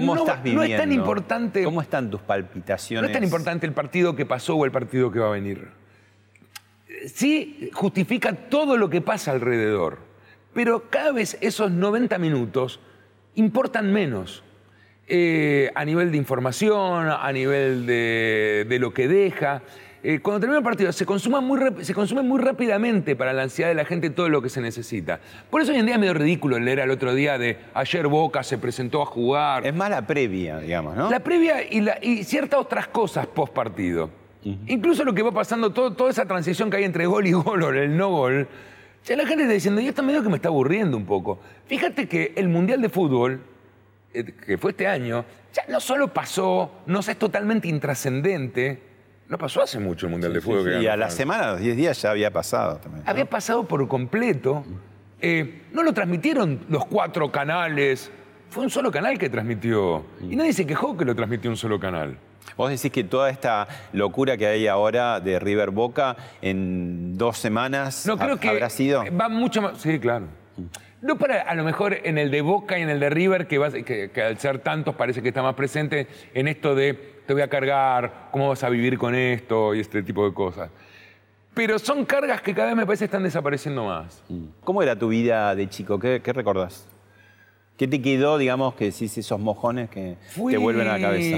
¿Cómo 0.00 0.14
No, 0.14 0.20
estás 0.20 0.44
no 0.44 0.62
es 0.62 0.76
tan 0.76 0.92
importante- 0.92 1.64
¿Cómo 1.64 1.80
están 1.82 2.10
tus 2.10 2.20
No 2.20 2.26
palpitaciones? 2.26 3.10
es 3.10 3.14
tan 3.14 3.24
importante 3.24 3.66
el 3.66 3.72
partido 3.72 4.14
que 4.14 4.26
pasó 4.26 4.54
o 4.56 4.64
el 4.64 4.70
partido 4.72 5.10
que 5.10 5.18
va 5.18 5.28
a 5.28 5.32
venir. 5.32 5.68
Sí 7.06 7.70
justifica 7.72 8.32
todo 8.32 8.76
lo 8.76 8.88
que 8.90 9.00
pasa 9.00 9.30
alrededor, 9.32 9.98
pero 10.54 10.84
cada 10.90 11.12
vez 11.12 11.36
esos 11.40 11.70
90 11.70 12.18
minutos 12.18 12.80
importan 13.34 13.92
menos. 13.92 14.42
Eh, 15.10 15.70
a 15.74 15.84
nivel 15.86 16.10
de 16.10 16.18
información, 16.18 17.08
a 17.08 17.32
nivel 17.32 17.86
de, 17.86 18.66
de 18.68 18.78
lo 18.78 18.92
que 18.92 19.08
deja. 19.08 19.62
Eh, 20.02 20.20
cuando 20.20 20.38
termina 20.40 20.58
el 20.58 20.64
partido 20.64 20.92
se 20.92 21.04
consume, 21.04 21.40
muy, 21.40 21.58
se 21.84 21.92
consume 21.92 22.22
muy 22.22 22.40
rápidamente 22.40 23.16
para 23.16 23.32
la 23.32 23.42
ansiedad 23.42 23.68
de 23.70 23.74
la 23.74 23.84
gente 23.84 24.10
todo 24.10 24.28
lo 24.28 24.40
que 24.40 24.48
se 24.48 24.60
necesita. 24.60 25.18
Por 25.50 25.60
eso 25.60 25.72
hoy 25.72 25.78
en 25.78 25.86
día 25.86 25.96
es 25.96 26.00
medio 26.00 26.14
ridículo 26.14 26.58
leer 26.60 26.80
al 26.80 26.90
otro 26.90 27.14
día 27.14 27.36
de 27.36 27.56
ayer 27.74 28.06
Boca 28.06 28.42
se 28.44 28.58
presentó 28.58 29.02
a 29.02 29.06
jugar. 29.06 29.66
Es 29.66 29.74
más 29.74 29.90
la 29.90 30.06
previa, 30.06 30.58
digamos, 30.60 30.96
¿no? 30.96 31.10
La 31.10 31.18
previa 31.20 31.62
y, 31.68 31.80
la- 31.80 31.98
y 32.00 32.22
ciertas 32.22 32.60
otras 32.60 32.86
cosas 32.88 33.26
post 33.26 33.52
partido. 33.52 34.08
Incluso 34.68 35.04
lo 35.04 35.12
que 35.12 35.22
va 35.22 35.32
pasando, 35.32 35.70
todo- 35.72 35.92
toda 35.92 36.10
esa 36.10 36.24
transición 36.24 36.70
que 36.70 36.76
hay 36.78 36.84
entre 36.84 37.04
gol 37.06 37.26
y 37.26 37.32
gol 37.32 37.62
o 37.64 37.70
el 37.70 37.96
no 37.96 38.08
gol, 38.08 38.46
ya 39.04 39.16
la 39.16 39.26
gente 39.26 39.42
está 39.42 39.52
diciendo, 39.54 39.80
y 39.80 39.88
esto 39.88 40.02
medio 40.02 40.22
que 40.22 40.28
me 40.28 40.36
está 40.36 40.48
aburriendo 40.48 40.96
un 40.96 41.04
poco. 41.06 41.40
Fíjate 41.66 42.06
que 42.08 42.32
el 42.36 42.48
Mundial 42.48 42.80
de 42.80 42.88
Fútbol, 42.88 43.40
eh, 44.14 44.24
que 44.46 44.56
fue 44.56 44.70
este 44.70 44.86
año, 44.86 45.24
ya 45.52 45.64
no 45.68 45.80
solo 45.80 46.08
pasó, 46.14 46.70
no 46.86 47.00
es 47.00 47.16
totalmente 47.18 47.68
intrascendente, 47.68 48.80
no 49.28 49.38
pasó 49.38 49.62
hace 49.62 49.78
mucho 49.78 50.06
el 50.06 50.12
Mundial 50.12 50.32
de 50.32 50.40
Fútbol. 50.40 50.64
que 50.64 50.82
y 50.82 50.86
a 50.86 50.96
la 50.96 51.10
semana, 51.10 51.48
a 51.48 51.52
los 51.52 51.60
10 51.60 51.76
días 51.76 52.00
ya 52.02 52.10
había 52.10 52.30
pasado 52.30 52.76
también. 52.78 53.04
¿no? 53.04 53.10
Había 53.10 53.24
pasado 53.26 53.64
por 53.64 53.86
completo. 53.88 54.64
Eh, 55.20 55.62
no 55.72 55.82
lo 55.82 55.92
transmitieron 55.92 56.60
los 56.68 56.86
cuatro 56.86 57.30
canales. 57.30 58.10
Fue 58.50 58.62
un 58.64 58.70
solo 58.70 58.90
canal 58.90 59.18
que 59.18 59.28
transmitió. 59.28 60.04
Y 60.22 60.36
nadie 60.36 60.52
se 60.52 60.66
quejó 60.66 60.96
que 60.96 61.04
lo 61.04 61.14
transmitió 61.14 61.50
un 61.50 61.56
solo 61.56 61.78
canal. 61.78 62.16
Vos 62.56 62.70
decís 62.70 62.90
que 62.90 63.04
toda 63.04 63.28
esta 63.28 63.68
locura 63.92 64.36
que 64.38 64.46
hay 64.46 64.66
ahora 64.66 65.20
de 65.20 65.38
River 65.38 65.70
Boca 65.70 66.16
en 66.40 67.18
dos 67.18 67.36
semanas 67.36 68.06
No, 68.06 68.16
creo 68.16 68.34
ha- 68.36 68.40
que 68.40 68.48
habrá 68.48 68.70
sido. 68.70 69.04
va 69.14 69.28
mucho 69.28 69.60
más. 69.60 69.78
Sí, 69.78 69.98
claro. 69.98 70.26
No 71.00 71.16
para, 71.16 71.42
a 71.42 71.54
lo 71.54 71.62
mejor 71.64 71.96
en 72.04 72.18
el 72.18 72.30
de 72.30 72.40
Boca 72.42 72.78
y 72.78 72.82
en 72.82 72.90
el 72.90 72.98
de 73.00 73.08
River, 73.10 73.46
que, 73.46 73.58
vas- 73.58 73.74
que, 73.74 74.10
que 74.12 74.22
al 74.22 74.38
ser 74.38 74.58
tantos 74.58 74.94
parece 74.96 75.22
que 75.22 75.28
está 75.28 75.42
más 75.42 75.54
presente 75.54 76.06
en 76.34 76.48
esto 76.48 76.74
de 76.74 76.94
te 77.26 77.32
voy 77.34 77.42
a 77.42 77.48
cargar, 77.48 78.28
cómo 78.32 78.48
vas 78.48 78.64
a 78.64 78.68
vivir 78.70 78.98
con 78.98 79.14
esto 79.14 79.74
y 79.74 79.80
este 79.80 80.02
tipo 80.02 80.26
de 80.26 80.34
cosas. 80.34 80.70
Pero 81.54 81.78
son 81.78 82.04
cargas 82.04 82.40
que 82.40 82.54
cada 82.54 82.68
vez 82.68 82.76
me 82.76 82.86
parece 82.86 83.04
están 83.04 83.22
desapareciendo 83.22 83.84
más. 83.84 84.22
¿Cómo 84.64 84.82
era 84.82 84.98
tu 84.98 85.08
vida 85.08 85.54
de 85.54 85.68
chico? 85.68 85.98
¿Qué, 85.98 86.20
qué 86.22 86.32
recordás? 86.32 86.88
¿Qué 87.76 87.86
te 87.86 88.00
quedó, 88.02 88.38
digamos, 88.38 88.74
que 88.74 88.86
decís 88.86 89.16
esos 89.18 89.38
mojones 89.38 89.88
que 89.90 90.16
Fui- 90.30 90.52
te 90.52 90.58
vuelven 90.58 90.88
a 90.88 90.92
la 90.94 91.00
cabeza? 91.00 91.36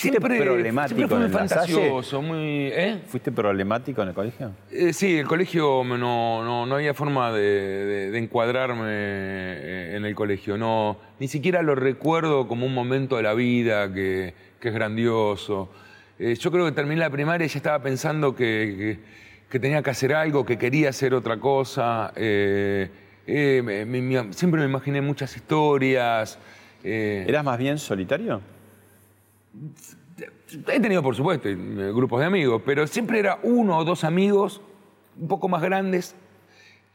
Siempre, 0.00 0.38
problemático 0.40 0.96
siempre 0.96 1.16
en 1.26 1.30
fantasioso, 1.32 2.22
muy... 2.22 2.68
¿eh? 2.72 3.00
¿Fuiste 3.06 3.30
problemático 3.32 4.00
en 4.02 4.08
el 4.08 4.14
colegio? 4.14 4.52
Eh, 4.70 4.92
sí, 4.94 5.18
el 5.18 5.26
colegio 5.26 5.82
no, 5.84 5.96
no, 6.42 6.64
no 6.66 6.74
había 6.74 6.94
forma 6.94 7.30
de, 7.32 7.40
de- 7.42 8.10
de 8.10 8.18
encuadrarme 8.18 8.84
eh, 8.86 9.92
en 9.96 10.04
el 10.06 10.14
colegio. 10.14 10.56
No, 10.56 10.96
ni 11.18 11.28
siquiera 11.28 11.60
lo 11.62 11.74
recuerdo 11.74 12.48
como 12.48 12.64
un 12.66 12.72
momento 12.72 13.16
de 13.18 13.22
la 13.24 13.34
vida 13.34 13.92
que, 13.92 14.32
que 14.58 14.68
es 14.68 14.74
grandioso. 14.74 15.70
Eh, 16.18 16.34
yo 16.34 16.50
creo 16.50 16.64
que 16.64 16.72
terminé 16.72 17.00
la 17.00 17.10
primaria 17.10 17.44
y 17.44 17.48
ya 17.48 17.58
estaba 17.58 17.82
pensando 17.82 18.34
que, 18.34 18.96
que- 19.04 19.20
que 19.50 19.58
tenía 19.58 19.82
que 19.82 19.90
hacer 19.90 20.14
algo, 20.14 20.46
que 20.46 20.56
quería 20.56 20.90
hacer 20.90 21.12
otra 21.12 21.36
cosa. 21.38 22.12
Me- 22.16 22.88
me- 23.26 23.84
me- 23.84 24.32
siempre 24.32 24.60
me 24.60 24.66
imaginé 24.66 25.00
muchas 25.02 25.34
historias. 25.36 26.38
¿Eras 26.82 27.44
más 27.44 27.58
bien 27.58 27.76
solitario? 27.78 28.40
He 30.68 30.80
tenido, 30.80 31.02
por 31.02 31.14
supuesto, 31.16 31.48
eh, 31.48 31.56
grupos 31.94 32.20
de 32.20 32.26
amigos, 32.26 32.62
pero 32.64 32.86
siempre 32.86 33.18
era 33.18 33.38
uno 33.42 33.78
o 33.78 33.84
dos 33.84 34.04
amigos 34.04 34.60
un 35.18 35.28
poco 35.28 35.48
más 35.48 35.62
grandes 35.62 36.14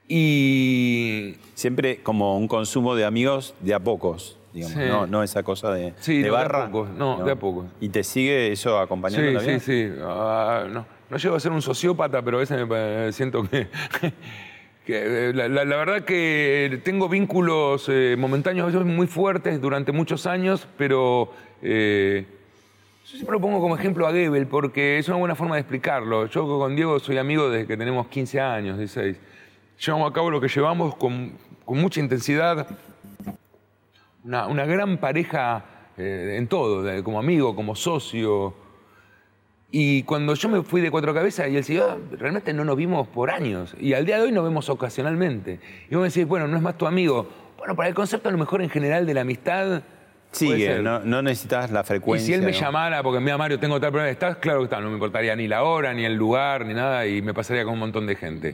y 0.08 1.36
Siempre 1.56 1.98
como 2.04 2.38
un 2.38 2.48
consumo 2.48 2.96
de 2.96 3.06
amigos 3.06 3.56
de 3.62 3.74
a 3.74 3.80
pocos, 3.80 4.38
digamos, 4.54 4.78
Sí. 4.78 4.84
no, 4.88 5.08
no 5.08 5.24
esa 5.24 5.41
cosa 5.44 5.72
de, 5.74 5.94
Sí, 6.00 6.22
de 6.22 6.30
no, 6.30 6.36
de 6.36 6.39
a 6.39 6.44
barra. 6.44 6.65
pocos, 6.68 6.89
no, 6.91 7.24
de 7.26 7.32
a 7.32 7.36
pocos. 7.36 7.65
¿Y 7.80 7.89
te 7.89 8.04
sigue 8.04 8.52
eso 8.52 8.78
acompañando 8.80 9.39
Sí, 9.39 9.48
la 9.48 9.60
sí, 9.60 9.60
sí. 9.60 9.91
Ah, 10.04 10.65
no, 10.72 10.86
no 11.10 11.18
llego 11.18 11.36
a 11.36 11.39
ser 11.39 11.52
un 11.52 11.62
sociópata, 11.62 12.22
pero 12.22 12.38
a 12.38 12.39
veces 12.41 12.58
me 12.60 12.68
pa- 12.68 13.12
siento 13.12 13.44
que... 13.50 13.68
que, 14.86 15.30
eh, 15.30 15.34
la, 15.34 15.48
la- 15.48 15.65
la 15.65 15.76
verdad 15.78 16.04
que 16.06 16.80
tengo 16.84 17.10
vínculos 17.10 17.88
eh, 17.89 18.15
momentáneos 18.20 18.65
a 18.65 18.78
veces 18.78 18.86
muy 18.86 19.08
fuertes 19.08 19.60
durante 19.60 19.91
muchos 19.91 20.28
años, 20.28 20.68
pero 20.78 21.32
eh, 21.63 22.28
yo 23.06 23.12
siempre 23.12 23.34
lo 23.34 23.39
pongo 23.39 23.62
como 23.62 23.76
ejemplo 23.76 24.08
a 24.08 24.12
Goebbels 24.12 24.48
porque 24.48 24.98
es 24.98 25.08
una 25.08 25.18
buena 25.18 25.36
forma 25.36 25.56
de 25.56 25.62
explicarlo. 25.62 26.26
Yo 26.26 26.48
con 26.48 26.76
Diego 26.76 26.98
soy 27.00 27.20
amigo 27.20 27.50
desde 27.52 27.68
que 27.68 27.78
tenemos 27.78 28.08
15 28.08 28.41
años, 28.41 28.80
16. 28.80 29.18
Llevamos 29.86 30.10
a 30.10 30.13
cabo 30.13 30.32
lo 30.32 30.41
que 30.41 30.48
llevamos 30.48 30.96
con, 30.96 31.34
con 31.65 31.78
mucha 31.80 32.00
intensidad, 32.00 32.65
una, 34.24 34.48
una 34.48 34.65
gran 34.65 34.98
pareja 34.98 35.65
eh, 35.98 36.36
en 36.38 36.48
todo, 36.48 37.04
como 37.04 37.20
amigo, 37.20 37.56
como 37.56 37.76
socio. 37.76 38.56
Y 39.70 40.02
cuando 40.04 40.34
yo 40.34 40.50
me 40.50 40.63
fui 40.63 40.82
de 40.82 40.89
Cuatro 40.89 41.13
Cabezas 41.13 41.46
y 41.46 41.50
él 41.50 41.56
decía, 41.58 41.84
"Ah, 41.91 41.98
realmente 42.12 42.54
no 42.54 42.65
nos 42.65 42.76
vimos 42.76 43.08
por 43.08 43.30
años. 43.30 43.76
Y 43.80 43.94
al 43.94 44.08
día 44.08 44.18
de 44.18 44.24
hoy 44.24 44.32
nos 44.32 44.44
vemos 44.44 44.68
ocasionalmente. 44.70 45.60
Y 45.91 45.94
vos 45.94 46.02
me 46.02 46.08
decís, 46.08 46.26
bueno, 46.26 46.48
no 46.48 46.58
es 46.58 46.63
más 46.63 46.76
tu 46.76 46.88
amigo. 46.88 47.28
Bueno, 47.60 47.76
para 47.76 47.88
el 47.88 47.94
concepto 47.94 48.30
a 48.30 48.32
lo 48.32 48.39
mejor 48.39 48.63
en 48.63 48.70
general 48.72 49.06
de 49.06 49.13
la 49.13 49.22
amistad. 49.22 49.84
Sigue, 50.32 50.80
no, 50.82 51.00
no 51.00 51.22
necesitas 51.22 51.72
la 51.72 51.82
Y 51.82 51.84
frecuencia. 51.86 52.28
si 52.28 52.34
él 52.34 52.42
me 52.42 52.52
¿no? 52.52 52.58
llamara, 52.60 53.02
porque 53.04 53.20
mira, 53.22 53.38
Mario, 53.38 53.58
tengo 53.60 53.80
tal 53.80 53.92
problema, 53.92 54.12
estás, 54.12 54.36
claro 54.38 54.60
que 54.60 54.66
está, 54.66 54.82
no 54.82 54.88
me 54.90 54.96
importaría 54.96 55.34
ni 55.36 55.48
la 55.48 55.64
hora, 55.64 55.94
ni 55.94 56.04
el 56.04 56.16
lugar, 56.16 56.66
ni 56.66 56.74
nada, 56.74 57.08
y 57.08 57.22
me 57.22 57.34
pasaría 57.34 57.64
con 57.64 57.74
un 57.74 57.80
montón 57.80 58.06
de 58.06 58.16
gente. 58.18 58.54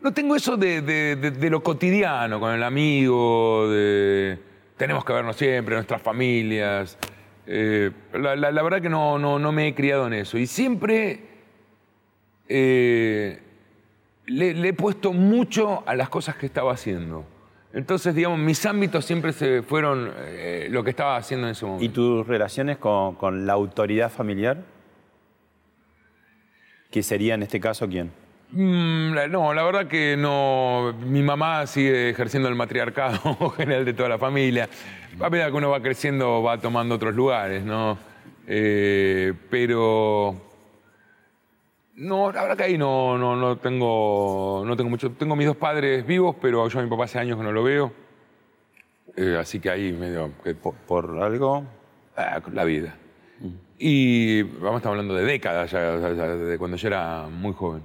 No 0.00 0.12
tengo 0.12 0.36
eso 0.36 0.56
de, 0.56 0.82
de- 0.82 1.16
de- 1.16 1.30
de 1.32 1.50
lo 1.50 1.62
cotidiano, 1.62 2.38
con 2.38 2.52
el 2.54 2.62
amigo, 2.62 3.68
de 3.68 4.38
tenemos 4.76 5.04
que 5.04 5.12
vernos 5.12 5.34
siempre, 5.36 5.74
nuestras 5.74 6.00
familias. 6.02 6.96
Eh, 7.48 7.90
la, 8.12 8.36
la- 8.36 8.52
la 8.52 8.62
verdad 8.62 8.80
que 8.80 8.88
no, 8.90 9.18
no, 9.18 9.38
no 9.40 9.50
me 9.52 9.66
he 9.68 9.74
criado 9.74 10.06
en 10.06 10.12
eso. 10.12 10.38
Y 10.38 10.46
siempre 10.46 11.20
eh, 12.48 13.40
le, 14.26 14.54
le 14.54 14.68
he 14.68 14.72
puesto 14.72 15.12
mucho 15.12 15.82
a 15.86 15.94
las 15.96 16.08
cosas 16.08 16.36
que 16.36 16.46
estaba 16.46 16.72
haciendo. 16.72 17.24
Entonces, 17.76 18.14
digamos, 18.14 18.38
mis 18.38 18.64
ámbitos 18.64 19.04
siempre 19.04 19.32
se 19.34 19.60
fueron 19.62 20.10
eh, 20.16 20.66
lo 20.70 20.82
que 20.82 20.90
estaba 20.90 21.16
haciendo 21.18 21.46
en 21.46 21.52
ese 21.52 21.66
momento. 21.66 21.84
¿Y 21.84 21.90
tus 21.90 22.26
relaciones 22.26 22.78
con, 22.78 23.16
con 23.16 23.46
la 23.46 23.52
autoridad 23.52 24.10
familiar? 24.10 24.56
¿Qué 26.90 27.02
sería 27.02 27.34
en 27.34 27.42
este 27.42 27.60
caso 27.60 27.86
quién? 27.86 28.10
Mm, 28.52 29.12
la- 29.12 29.28
no, 29.28 29.52
la 29.52 29.62
verdad 29.64 29.86
que 29.88 30.16
no. 30.16 30.94
Mi 31.04 31.22
mamá 31.22 31.66
sigue 31.66 32.08
ejerciendo 32.10 32.48
el 32.48 32.54
matriarcado 32.54 33.50
general 33.56 33.84
de 33.84 33.92
toda 33.92 34.08
la 34.08 34.18
familia. 34.18 34.70
A 35.20 35.28
medida 35.28 35.46
que 35.50 35.52
uno 35.56 35.68
va 35.68 35.82
creciendo, 35.82 36.42
va 36.42 36.58
tomando 36.58 36.94
otros 36.94 37.14
lugares, 37.14 37.62
¿no? 37.62 37.98
Eh, 38.46 39.34
pero 39.50 40.45
no, 41.96 42.30
la 42.32 42.42
verdad 42.42 42.56
que 42.56 42.62
ahí 42.64 42.78
no, 42.78 43.16
no, 43.18 43.34
no, 43.36 43.56
tengo, 43.56 44.62
no 44.66 44.76
tengo 44.76 44.90
mucho. 44.90 45.10
Tengo 45.12 45.34
mis 45.36 45.46
dos 45.46 45.56
padres 45.56 46.06
vivos, 46.06 46.36
pero 46.40 46.68
yo 46.68 46.78
a 46.78 46.82
mi 46.82 46.88
papá 46.90 47.04
hace 47.04 47.18
años 47.18 47.36
que 47.38 47.44
no 47.44 47.52
lo 47.52 47.62
veo. 47.62 47.92
Eh, 49.16 49.36
así 49.40 49.60
que 49.60 49.70
ahí 49.70 49.92
medio... 49.92 50.30
que- 50.44 50.54
¿Por, 50.54 50.74
por 50.74 51.22
algo? 51.22 51.64
Ah, 52.16 52.40
la 52.52 52.64
vida. 52.64 52.96
Y 53.78 54.42
vamos, 54.42 54.76
estamos 54.78 54.86
hablando 54.94 55.14
de 55.14 55.24
décadas 55.24 55.70
ya, 55.70 55.98
sea, 56.00 56.12
ya 56.14 56.26
de 56.28 56.56
cuando 56.58 56.76
yo 56.78 56.88
era 56.88 57.26
muy 57.30 57.52
joven. 57.52 57.82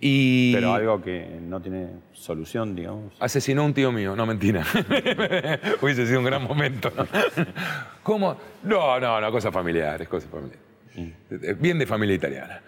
Y 0.00 0.52
Pero 0.52 0.74
algo 0.74 1.00
que 1.00 1.38
no 1.40 1.60
tiene 1.62 1.88
solución, 2.12 2.74
digamos. 2.74 3.14
asesinó 3.20 3.62
a 3.62 3.64
un 3.66 3.72
tío 3.74 3.92
mío, 3.92 4.16
no 4.16 4.26
mentira. 4.26 4.64
Hubiese 5.80 6.06
sido 6.06 6.18
un 6.18 6.24
gran 6.24 6.42
momento. 6.42 6.90
¿no? 6.96 7.06
¿Cómo? 8.02 8.36
No, 8.64 8.98
no, 8.98 9.20
no, 9.20 9.30
cosas 9.32 9.52
familiares, 9.52 10.08
cosas 10.08 10.28
familiares. 10.30 10.60
Eh, 10.96 11.54
Bien 11.58 11.78
de 11.78 11.86
familia 11.86 12.16
italiana. 12.16 12.60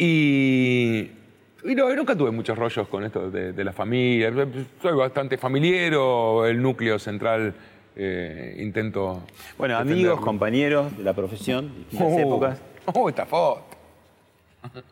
Y, 0.00 1.10
y 1.64 1.74
no, 1.74 1.94
nunca 1.94 2.14
tuve 2.16 2.30
muchos 2.30 2.56
rollos 2.56 2.86
con 2.88 3.04
esto 3.04 3.30
de, 3.30 3.52
de 3.52 3.64
la 3.64 3.72
familia. 3.72 4.32
Soy 4.80 4.96
bastante 4.96 5.36
familiero, 5.36 6.46
el 6.46 6.62
núcleo 6.62 6.98
central 7.00 7.52
eh, 7.96 8.56
intento. 8.60 9.24
Bueno, 9.58 9.76
amigos, 9.76 10.20
compañeros 10.20 10.96
de 10.96 11.02
la 11.02 11.12
profesión, 11.14 11.72
distintas 11.90 12.12
Oh, 12.12 12.18
épocas. 12.20 12.60
Oh, 12.94 13.08
esta 13.08 13.26
foto. 13.26 13.64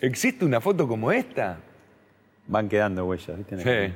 ¿Existe 0.00 0.44
una 0.44 0.60
foto 0.60 0.86
como 0.86 1.10
esta? 1.10 1.58
Van 2.46 2.68
quedando 2.68 3.04
huellas, 3.04 3.36
¿viste? 3.36 3.58
Sí. 3.88 3.94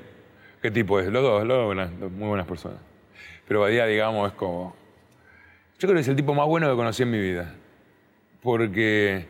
¿Qué 0.60 0.70
tipo 0.72 0.98
es? 0.98 1.06
Los 1.06 1.22
dos, 1.22 1.46
los 1.46 1.56
dos 1.56 1.66
buenas- 1.66 2.00
dos 2.00 2.10
muy 2.10 2.28
buenas 2.28 2.46
personas. 2.46 2.78
Pero 3.46 3.60
Badía, 3.60 3.86
digamos, 3.86 4.28
es 4.32 4.36
como. 4.36 4.74
Yo 5.78 5.86
creo 5.88 5.94
que 5.94 6.00
es 6.00 6.08
el 6.08 6.16
tipo 6.16 6.34
más 6.34 6.46
bueno 6.46 6.68
que 6.68 6.74
conocí 6.74 7.04
en 7.04 7.10
mi 7.12 7.20
vida. 7.20 7.54
Porque 8.42 9.26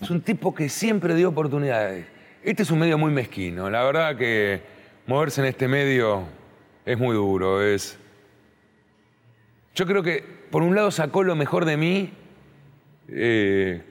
es 0.00 0.10
un 0.10 0.20
tipo 0.20 0.54
que 0.54 0.68
siempre 0.68 1.14
dio 1.14 1.28
oportunidades. 1.28 2.06
Este 2.42 2.62
es 2.62 2.70
un 2.70 2.78
medio 2.78 2.98
muy 2.98 3.10
mezquino. 3.12 3.68
La 3.70 3.82
verdad 3.84 4.16
que 4.16 4.60
moverse 5.06 5.40
en 5.40 5.46
este 5.48 5.68
medio 5.68 6.24
es 6.84 6.98
muy 6.98 7.14
duro. 7.14 7.62
Es. 7.62 7.98
Yo 9.74 9.86
creo 9.86 10.02
que, 10.02 10.24
por 10.50 10.62
un 10.62 10.74
lado, 10.74 10.90
sacó 10.90 11.22
lo 11.22 11.34
mejor 11.34 11.64
de 11.64 11.76
mí. 11.76 12.12
Eh, 13.08 13.82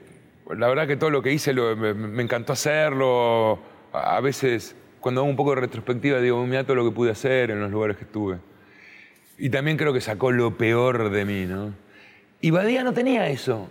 la 0.56 0.68
verdad 0.68 0.86
que 0.86 0.96
todo 0.96 1.10
lo 1.10 1.22
que 1.22 1.32
hice 1.32 1.52
lo- 1.52 1.76
me, 1.76 2.22
encantó 2.22 2.52
hacerlo. 2.52 3.58
A, 3.92 4.16
a 4.16 4.20
veces, 4.20 4.74
cuando 5.00 5.20
hago 5.20 5.30
un 5.30 5.36
poco 5.36 5.54
de 5.54 5.60
retrospectiva, 5.62 6.20
digo, 6.20 6.44
mira 6.46 6.64
todo 6.64 6.76
lo 6.76 6.84
que 6.84 6.94
pude 6.94 7.10
hacer 7.10 7.50
en 7.50 7.60
los 7.60 7.70
lugares 7.70 7.96
que 7.96 8.04
estuve. 8.04 8.38
Y 9.38 9.50
también 9.50 9.76
creo 9.76 9.92
que 9.92 10.00
sacó 10.00 10.32
lo 10.32 10.56
peor 10.56 11.10
de 11.10 11.24
mí, 11.24 11.44
¿no? 11.44 11.74
Y 12.40 12.50
Badía 12.50 12.82
no 12.84 12.92
tenía 12.92 13.28
eso. 13.28 13.70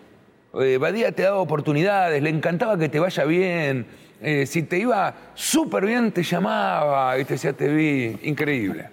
Eh, 0.61 0.77
Badía 0.77 1.11
te 1.11 1.23
daba 1.23 1.37
oportunidades, 1.37 2.21
le 2.21 2.29
encantaba 2.29 2.77
que 2.77 2.89
te 2.89 2.99
vaya 2.99 3.25
bien. 3.25 3.85
Eh, 4.21 4.45
si 4.45 4.63
te 4.63 4.79
iba 4.79 5.13
súper 5.33 5.85
bien, 5.85 6.11
te 6.11 6.23
llamaba 6.23 7.17
y 7.19 7.25
te 7.25 7.33
decía, 7.33 7.53
te 7.53 7.67
vi. 7.67 8.17
Increíble. 8.23 8.89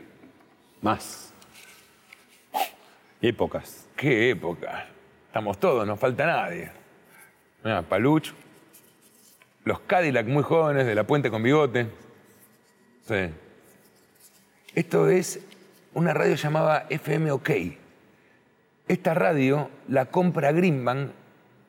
Más. 0.80 1.32
Épocas. 3.20 3.86
Qué 3.94 4.30
época. 4.30 4.88
Estamos 5.28 5.58
todos, 5.58 5.86
no 5.86 5.96
falta 5.96 6.26
nadie. 6.26 6.70
Mira, 7.62 7.82
Paluch. 7.82 8.32
Los 9.64 9.78
Cadillac 9.80 10.26
muy 10.26 10.42
jóvenes 10.42 10.86
de 10.86 10.94
la 10.94 11.04
Puente 11.04 11.30
con 11.30 11.42
bigote. 11.42 11.86
Sí. 13.06 13.30
Esto 14.74 15.08
es 15.08 15.38
una 15.94 16.12
radio 16.12 16.34
llamada 16.34 16.86
FM 16.90 17.30
OK. 17.30 17.50
Esta 18.88 19.14
radio 19.14 19.70
la 19.86 20.06
compra 20.06 20.50
Greenbank 20.50 21.21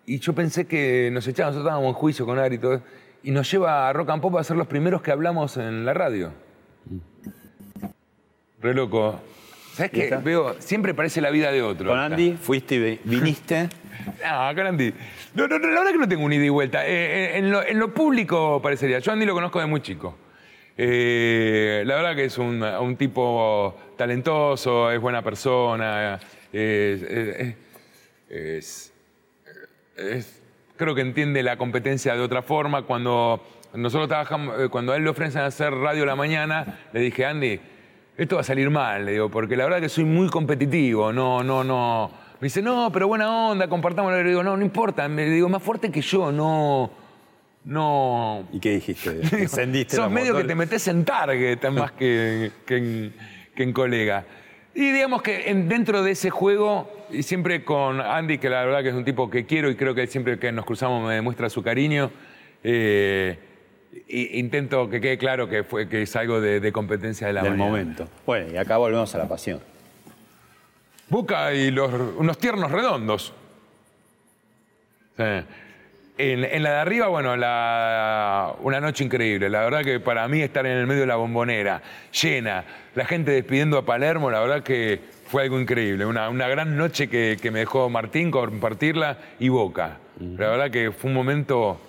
y 0.06 0.20
yo 0.20 0.34
pensé 0.34 0.66
que 0.66 1.10
nos 1.12 1.28
echaban, 1.28 1.52
nosotros 1.54 1.68
estábamos 1.68 1.89
en 1.89 1.94
juicio 1.94 2.26
con 2.26 2.39
Ari 2.39 2.56
y 2.56 2.60
todo, 2.60 2.82
y 3.24 3.32
nos 3.32 3.50
lleva 3.52 3.88
a 3.89 3.94
Rock 3.94 4.10
and 4.10 4.22
Pop 4.22 4.36
a 4.38 4.44
ser 4.44 4.58
los 4.58 4.68
primeros 4.68 5.02
que 5.02 5.12
hablamos 5.12 5.58
en 5.58 5.86
la 5.86 5.94
radio. 5.94 6.32
Re 8.62 8.74
loco. 8.74 9.20
¿Sabes 9.74 9.92
¿Y 9.94 9.96
qué? 10.10 10.16
Veo, 10.24 10.56
siempre 10.60 10.94
parece 10.94 11.20
la 11.20 11.30
vida 11.32 11.52
de 11.52 11.62
otro. 11.62 11.89
Con 11.89 12.00
Andy 12.00 12.34
fuiste 12.39 12.76
y 12.76 12.80
vi- 12.80 13.00
viniste. 13.06 13.70
Ah, 14.24 14.52
con 14.56 14.68
Andy. 14.68 14.94
No, 15.34 15.48
no, 15.48 15.58
no, 15.58 15.68
la 15.70 15.80
verdad 15.80 15.92
que 15.92 15.98
no 15.98 16.08
tengo 16.08 16.24
un 16.26 16.34
ida 16.34 16.46
y 16.46 16.50
vuelta. 16.50 16.86
Eh, 16.86 16.92
eh, 17.36 17.38
en, 17.38 17.50
lo, 17.52 17.63
en 17.66 17.80
lo 17.80 17.94
público 17.94 18.62
parecería. 18.62 19.00
Yo 19.00 19.12
a 19.12 19.13
Andy 19.13 19.26
lo 19.26 19.34
conozco 19.34 19.60
de 19.60 19.66
muy 19.66 19.82
chico. 19.82 20.16
Eh, 20.78 21.84
la 21.86 21.96
verdad 21.96 22.16
que 22.16 22.26
es 22.26 22.38
un, 22.38 22.62
un 22.63 22.96
tipo 22.98 23.78
talentoso, 23.98 24.92
es 24.92 25.00
buena 25.00 25.22
persona, 25.24 26.20
es- 26.52 27.02
es- 28.30 28.94
es- 29.98 30.42
creo 30.78 30.96
que 30.96 31.02
entiende 31.02 31.44
la 31.44 31.58
competencia 31.58 32.16
de 32.16 32.22
otra 32.22 32.42
forma. 32.42 32.84
Cuando 32.84 33.44
nosotros 33.74 34.08
trabajamos, 34.08 34.60
eh, 34.60 34.70
cuando 34.70 34.94
a 34.94 34.98
él 34.98 35.04
le 35.04 35.10
ofrecen 35.10 35.42
hacer 35.42 35.74
radio 35.74 36.04
a 36.04 36.08
la 36.08 36.16
mañana, 36.16 36.80
le 36.94 37.00
dije, 37.00 37.26
Andy, 37.26 37.60
esto 38.18 38.36
va 38.36 38.42
a 38.42 38.46
salir 38.46 38.70
mal, 38.70 39.06
le 39.06 39.14
digo, 39.14 39.30
porque 39.30 39.56
la 39.58 39.64
verdad 39.66 39.80
que 39.82 39.90
soy 39.90 40.04
muy 40.06 40.30
competitivo, 40.30 41.12
no, 41.14 41.44
no, 41.44 41.64
no. 41.64 42.12
Me 42.40 42.46
dice, 42.48 42.62
no, 42.62 42.92
pero 42.92 43.08
buena 43.08 43.50
onda, 43.50 43.68
compartamos. 43.68 44.12
Le 44.12 44.24
digo, 44.24 44.44
no, 44.44 44.58
no 44.58 44.64
importa, 44.64 45.08
me 45.08 45.26
digo, 45.26 45.48
más 45.50 45.64
fuerte 45.64 45.90
que 45.92 46.02
yo, 46.02 46.32
no, 46.32 46.92
no, 47.66 48.48
¿Y 48.52 48.60
qué 48.60 48.72
dijiste? 48.76 49.22
Encendiste 49.32 49.96
Sos 49.96 50.12
medio 50.12 50.36
que 50.36 50.44
te 50.44 50.54
metes 50.56 50.88
en 50.90 51.06
target 51.06 51.64
más 51.72 51.94
que, 51.94 52.52
que 52.66 52.78
en, 52.78 53.14
que 53.56 53.64
en 53.64 53.72
colega. 53.74 54.26
Y 54.76 54.92
digamos 54.92 55.22
que 55.22 55.50
en- 55.52 55.70
dentro 55.70 56.02
de 56.04 56.12
ese 56.12 56.30
juego, 56.32 56.90
y 57.12 57.22
siempre 57.24 57.64
con 57.64 58.02
Andy, 58.02 58.40
que 58.40 58.50
la 58.50 58.66
verdad 58.66 58.82
que 58.82 58.90
es 58.90 58.96
un 58.96 59.06
tipo 59.06 59.30
que 59.30 59.46
quiero 59.46 59.70
y 59.70 59.76
creo 59.76 59.94
que 59.94 60.08
siempre 60.08 60.40
que 60.40 60.52
nos 60.52 60.66
cruzamos 60.66 61.08
me 61.08 61.14
demuestra 61.14 61.50
su 61.50 61.62
cariño, 61.62 62.10
eh, 62.64 63.38
intento 64.08 64.90
que 64.90 65.00
quede 65.00 65.18
claro 65.20 65.48
que, 65.48 65.64
fue, 65.64 65.88
que 65.88 66.02
es 66.02 66.16
algo 66.16 66.42
de, 66.42 66.60
de 66.60 66.72
competencia 66.72 67.28
de 67.28 67.34
la 67.34 67.42
del 67.44 67.52
mañana. 67.52 67.70
momento. 67.70 68.08
Bueno, 68.26 68.52
y 68.52 68.58
acá 68.58 68.78
volvemos 68.78 69.14
a 69.14 69.18
la 69.20 69.28
pasión. 69.28 69.60
Boca 71.10 71.54
y 71.54 71.70
los, 71.70 71.92
unos 72.18 72.38
tiernos 72.40 72.72
redondos. 72.72 73.34
Sí. 75.18 75.24
En, 76.18 76.44
en 76.44 76.64
la 76.64 76.72
de 76.72 76.78
arriba, 76.78 77.08
bueno, 77.08 77.36
la- 77.36 78.56
una 78.62 78.80
noche 78.80 79.04
increíble. 79.04 79.50
La 79.50 79.62
verdad 79.62 79.84
que 79.84 80.00
para 80.00 80.28
mí 80.28 80.42
estar 80.42 80.66
en 80.66 80.78
el 80.78 80.88
medio 80.88 81.02
de 81.02 81.08
la 81.08 81.16
bombonera, 81.18 81.82
llena, 82.22 82.64
la 82.96 83.06
gente 83.06 83.32
despidiendo 83.32 83.78
a 83.78 83.86
Palermo, 83.86 84.30
la 84.32 84.40
verdad 84.40 84.64
que 84.64 85.00
fue 85.28 85.44
algo 85.44 85.60
increíble. 85.60 86.06
Una, 86.06 86.30
una 86.30 86.48
gran 86.48 86.78
noche 86.78 87.08
que, 87.10 87.38
que 87.42 87.50
me 87.52 87.60
dejó 87.60 87.90
Martín 87.90 88.30
compartirla 88.32 89.18
y 89.40 89.50
Boca. 89.50 89.98
La 90.20 90.50
verdad 90.50 90.70
que 90.72 90.92
fue 90.92 91.10
un 91.10 91.16
momento 91.16 91.80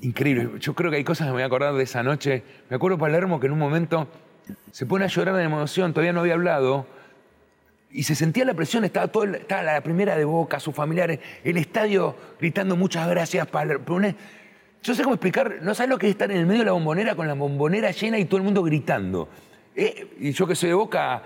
increíble. 0.00 0.48
Yo 0.60 0.74
creo 0.74 0.90
que 0.90 0.96
hay 0.98 1.04
cosas 1.04 1.26
que 1.26 1.30
me 1.30 1.34
voy 1.34 1.42
a 1.42 1.46
acordar 1.46 1.74
de 1.74 1.82
esa 1.82 2.02
noche. 2.02 2.42
Me 2.68 2.76
acuerdo 2.76 2.98
Palermo 2.98 3.38
que 3.40 3.46
en 3.46 3.52
un 3.52 3.58
momento 3.58 4.08
se 4.72 4.86
pone 4.86 5.04
a 5.04 5.08
llorar 5.08 5.34
de 5.36 5.44
emoción, 5.44 5.92
todavía 5.92 6.12
no 6.12 6.20
había 6.20 6.34
hablado. 6.34 6.86
Y 7.92 8.04
se 8.04 8.14
sentía 8.14 8.44
la 8.44 8.54
presión, 8.54 8.84
estaba, 8.84 9.08
todo, 9.08 9.24
el- 9.24 9.34
estaba 9.36 9.62
la 9.62 9.80
primera 9.82 10.16
de 10.16 10.24
Boca, 10.24 10.60
sus 10.60 10.74
familiares, 10.74 11.18
el 11.44 11.56
estadio 11.56 12.16
gritando 12.40 12.76
muchas 12.76 13.08
gracias, 13.08 13.46
Palermo. 13.48 14.00
Yo 14.82 14.94
sé 14.94 15.02
cómo 15.02 15.14
explicar, 15.16 15.56
no 15.60 15.74
sabes 15.74 15.90
lo 15.90 15.98
que 15.98 16.06
es 16.06 16.12
estar 16.12 16.30
en 16.30 16.38
el 16.38 16.46
medio 16.46 16.60
de 16.60 16.66
la 16.66 16.72
bombonera 16.72 17.14
con 17.14 17.26
la 17.28 17.34
bombonera 17.34 17.90
llena 17.90 18.18
y 18.18 18.24
todo 18.24 18.38
el 18.38 18.44
mundo 18.44 18.62
gritando. 18.62 19.28
Eh, 19.82 20.06
y 20.20 20.32
yo 20.32 20.46
que 20.46 20.54
soy 20.54 20.68
de 20.68 20.74
Boca, 20.74 21.22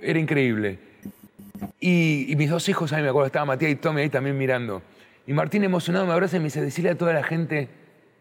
era 0.00 0.18
increíble. 0.18 0.78
Y, 1.80 2.26
y 2.30 2.36
mis 2.36 2.50
dos 2.50 2.68
hijos, 2.68 2.92
a 2.92 2.96
mí 2.96 3.02
me 3.02 3.08
acuerdo, 3.08 3.26
estaba 3.26 3.44
Matías 3.46 3.70
y 3.72 3.76
Tommy 3.76 4.02
ahí 4.02 4.10
también 4.10 4.36
mirando. 4.36 4.82
Y 5.26 5.32
Martín 5.32 5.64
emocionado 5.64 6.06
me 6.06 6.12
abraza 6.12 6.36
y 6.36 6.40
me 6.40 6.44
dice, 6.44 6.60
decirle 6.60 6.90
a 6.90 6.98
toda 6.98 7.12
la 7.14 7.22
gente 7.22 7.68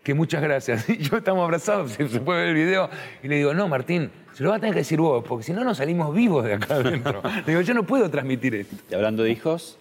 que 0.03 0.13
muchas 0.13 0.41
gracias. 0.41 0.89
Y 0.89 0.97
yo 0.97 1.17
estamos 1.17 1.43
abrazados, 1.43 1.91
se, 1.97 2.07
se 2.07 2.19
puede 2.21 2.39
ver 2.41 2.49
el 2.49 2.55
video. 2.55 2.89
Y 3.23 3.27
le 3.27 3.37
digo, 3.37 3.53
no, 3.53 3.67
Martín, 3.67 4.09
se 4.33 4.43
lo 4.43 4.49
vas 4.49 4.57
a 4.57 4.61
tener 4.61 4.73
que 4.73 4.79
decir 4.79 4.99
vos, 4.99 5.23
porque 5.27 5.43
si 5.43 5.51
no, 5.53 5.63
no 5.63 5.75
salimos 5.75 6.13
vivos 6.15 6.45
de 6.45 6.53
acá 6.53 6.75
adentro. 6.75 7.21
le 7.35 7.43
digo, 7.45 7.61
yo 7.61 7.73
no 7.73 7.83
puedo 7.83 8.09
transmitir 8.09 8.55
esto. 8.55 8.75
Y 8.89 8.95
hablando 8.95 9.23
de 9.23 9.31
hijos, 9.31 9.77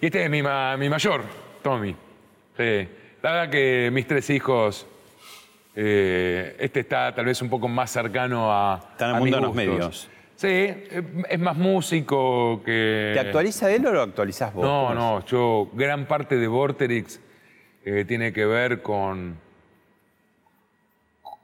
Y 0.00 0.06
este 0.06 0.24
es 0.24 0.30
mi, 0.30 0.42
ma- 0.42 0.76
mi 0.76 0.88
mayor, 0.88 1.22
Tommy. 1.62 1.94
Sí. 2.56 2.88
La 3.22 3.32
verdad 3.32 3.50
que 3.50 3.90
mis 3.92 4.06
tres 4.06 4.30
hijos, 4.30 4.86
eh, 5.80 6.56
este 6.58 6.80
está 6.80 7.14
tal 7.14 7.26
vez 7.26 7.40
un 7.40 7.48
poco 7.48 7.68
más 7.68 7.92
cercano 7.92 8.52
a. 8.52 8.80
Está 8.90 9.04
en 9.04 9.10
el 9.10 9.16
a 9.16 9.18
mundo 9.20 9.36
de 9.36 9.42
los 9.42 9.54
medios. 9.54 10.10
Sí, 10.34 10.48
es 10.48 11.04
es 11.28 11.38
más 11.38 11.56
músico 11.56 12.62
que. 12.64 13.12
¿te 13.14 13.20
actualiza 13.20 13.70
él 13.70 13.86
o 13.86 13.92
lo 13.92 14.02
actualizás 14.02 14.52
vos? 14.52 14.64
Eh. 14.64 14.66
No, 14.66 14.92
no, 14.92 15.24
yo, 15.24 15.70
gran 15.74 16.06
parte 16.06 16.36
de 16.36 16.48
Vorterix 16.48 17.20
eh, 17.84 18.04
tiene 18.08 18.32
que 18.32 18.44
ver 18.44 18.82
con, 18.82 19.36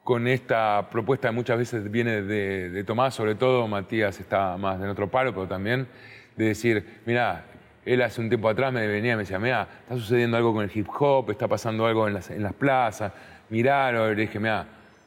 con 0.03 0.27
esta 0.27 0.89
propuesta 0.91 1.29
que 1.29 1.35
muchas 1.35 1.57
veces 1.57 1.89
viene 1.89 2.23
de, 2.23 2.71
de 2.71 2.83
Tomás, 2.83 3.15
sobre 3.15 3.37
todo 3.37 3.69
Matías 3.69 4.19
está 4.19 4.57
más 4.57 4.81
en 4.81 4.89
otro 4.89 5.09
palo, 5.09 5.33
pero 5.33 5.47
también 5.47 5.87
de 6.35 6.47
decir, 6.47 7.03
mira, 7.07 7.45
él 7.85 8.03
hace 8.03 8.21
un 8.21 8.29
tiempo 8.29 8.49
atrás 8.49 8.73
me 8.73 8.85
venía 8.87 9.13
y 9.13 9.17
me 9.17 9.23
decía, 9.23 9.39
mira, 9.39 9.69
está 9.83 9.95
sucediendo 9.95 10.37
algo 10.37 10.53
con 10.53 10.65
el 10.65 10.71
hip 10.75 10.89
hop, 10.99 11.31
está 11.31 11.47
pasando 11.47 11.87
algo 11.87 12.09
en 12.09 12.15
las, 12.15 12.31
en 12.31 12.43
las 12.43 12.55
plazas, 12.55 13.13
miralo, 13.51 14.11
y 14.11 14.17
le 14.17 14.23
dije, 14.23 14.39
mira, 14.39 14.67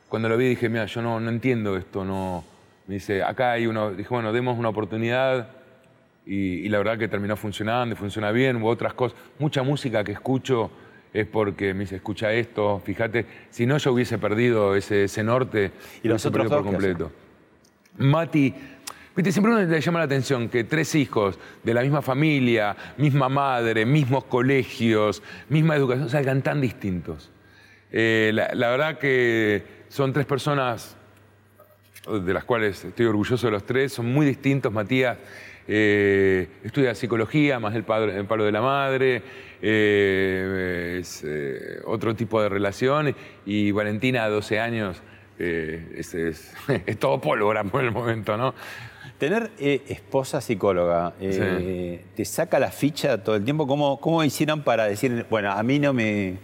cuando 0.09 0.29
lo 0.29 0.37
vi 0.37 0.49
dije, 0.49 0.69
mira, 0.69 0.85
yo 0.85 1.01
no, 1.01 1.19
no 1.19 1.29
entiendo 1.29 1.75
esto, 1.77 2.05
no, 2.05 2.43
me 2.87 2.95
dice, 2.95 3.23
acá 3.23 3.51
hay 3.53 3.67
uno, 3.67 3.91
dije, 3.91 4.09
bueno, 4.09 4.31
demos 4.31 4.57
una 4.57 4.69
oportunidad, 4.69 5.49
y, 6.25 6.65
y 6.65 6.69
la 6.69 6.77
verdad 6.77 6.97
que 6.97 7.07
terminó 7.07 7.37
funcionando 7.37 7.95
funciona 7.95 8.31
bien, 8.31 8.61
u 8.61 8.67
otras 8.67 8.93
cosas. 8.93 9.17
Mucha 9.39 9.63
música 9.63 10.03
que 10.03 10.11
escucho 10.11 10.69
es 11.13 11.25
porque 11.25 11.73
me 11.73 11.81
dice, 11.81 11.95
escucha 11.95 12.31
esto, 12.33 12.81
fíjate, 12.83 13.25
si 13.49 13.65
no 13.65 13.77
yo 13.77 13.93
hubiese 13.93 14.17
perdido 14.17 14.75
ese, 14.75 15.05
ese 15.05 15.23
norte 15.23 15.71
¿Y 16.03 16.07
los 16.07 16.23
hubiese 16.23 16.27
otros 16.27 16.43
perdido 16.43 16.63
por 16.63 16.71
completo. 16.71 17.11
Mati, 17.97 18.53
viste, 19.15 19.31
siempre 19.31 19.53
uno 19.53 19.61
le 19.63 19.81
llama 19.81 19.99
la 19.99 20.05
atención 20.05 20.49
que 20.49 20.63
tres 20.63 20.93
hijos 20.95 21.39
de 21.63 21.73
la 21.73 21.81
misma 21.81 22.01
familia, 22.01 22.75
misma 22.97 23.29
madre, 23.29 23.85
mismos 23.85 24.25
colegios, 24.25 25.23
misma 25.49 25.75
educación, 25.75 26.09
salgan 26.09 26.41
tan 26.41 26.61
distintos. 26.61 27.31
Eh, 27.91 28.31
la, 28.33 28.49
la 28.53 28.69
verdad 28.69 28.97
que 28.97 29.63
son 29.89 30.11
tres 30.13 30.25
personas 30.25 30.95
de 32.07 32.33
las 32.33 32.43
cuales 32.45 32.83
estoy 32.85 33.05
orgulloso 33.05 33.47
de 33.47 33.51
los 33.51 33.65
tres, 33.65 33.93
son 33.93 34.05
muy 34.11 34.25
distintos. 34.25 34.71
Matías 34.71 35.17
eh, 35.67 36.47
estudia 36.63 36.95
psicología, 36.95 37.59
más 37.59 37.75
el, 37.75 37.83
padre, 37.83 38.15
el 38.17 38.25
palo 38.25 38.45
de 38.45 38.51
la 38.53 38.61
madre, 38.61 39.21
eh, 39.61 40.97
es 41.01 41.23
eh, 41.25 41.79
otro 41.85 42.15
tipo 42.15 42.41
de 42.41 42.49
relación. 42.49 43.13
Y 43.45 43.71
Valentina, 43.71 44.27
12 44.29 44.59
años, 44.59 45.01
eh, 45.39 45.93
es, 45.97 46.13
es- 46.13 46.53
es 46.85 46.97
todo 46.97 47.19
pólvora 47.19 47.63
por 47.65 47.83
el 47.83 47.91
momento, 47.91 48.37
¿no? 48.37 48.53
Tener 49.17 49.49
eh, 49.59 49.81
esposa 49.87 50.41
psicóloga, 50.41 51.13
eh, 51.19 52.05
¿te 52.15 52.23
saca 52.23 52.59
la 52.59 52.69
ficha 52.71 53.23
todo 53.23 53.35
el 53.35 53.43
tiempo? 53.43 53.65
¿Cómo, 53.67 53.99
¿Cómo 53.99 54.23
hicieron 54.23 54.61
para 54.63 54.85
decir, 54.85 55.25
bueno, 55.29 55.51
a 55.51 55.63
mí 55.63 55.79
no 55.79 55.91
me, 55.91 56.35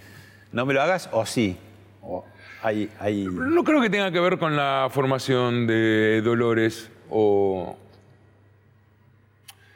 no 0.53 0.65
me 0.65 0.73
lo 0.73 0.81
hagas 0.81 1.09
o 1.11 1.25
sí? 1.25 1.57
O 2.01 2.23
hay, 2.61 2.89
hay... 2.99 3.25
No 3.25 3.63
creo 3.63 3.81
que 3.81 3.89
tenga 3.89 4.11
que 4.11 4.19
ver 4.19 4.37
con 4.37 4.55
la 4.55 4.87
formación 4.91 5.67
de 5.67 6.21
Dolores 6.21 6.89
o... 7.09 7.77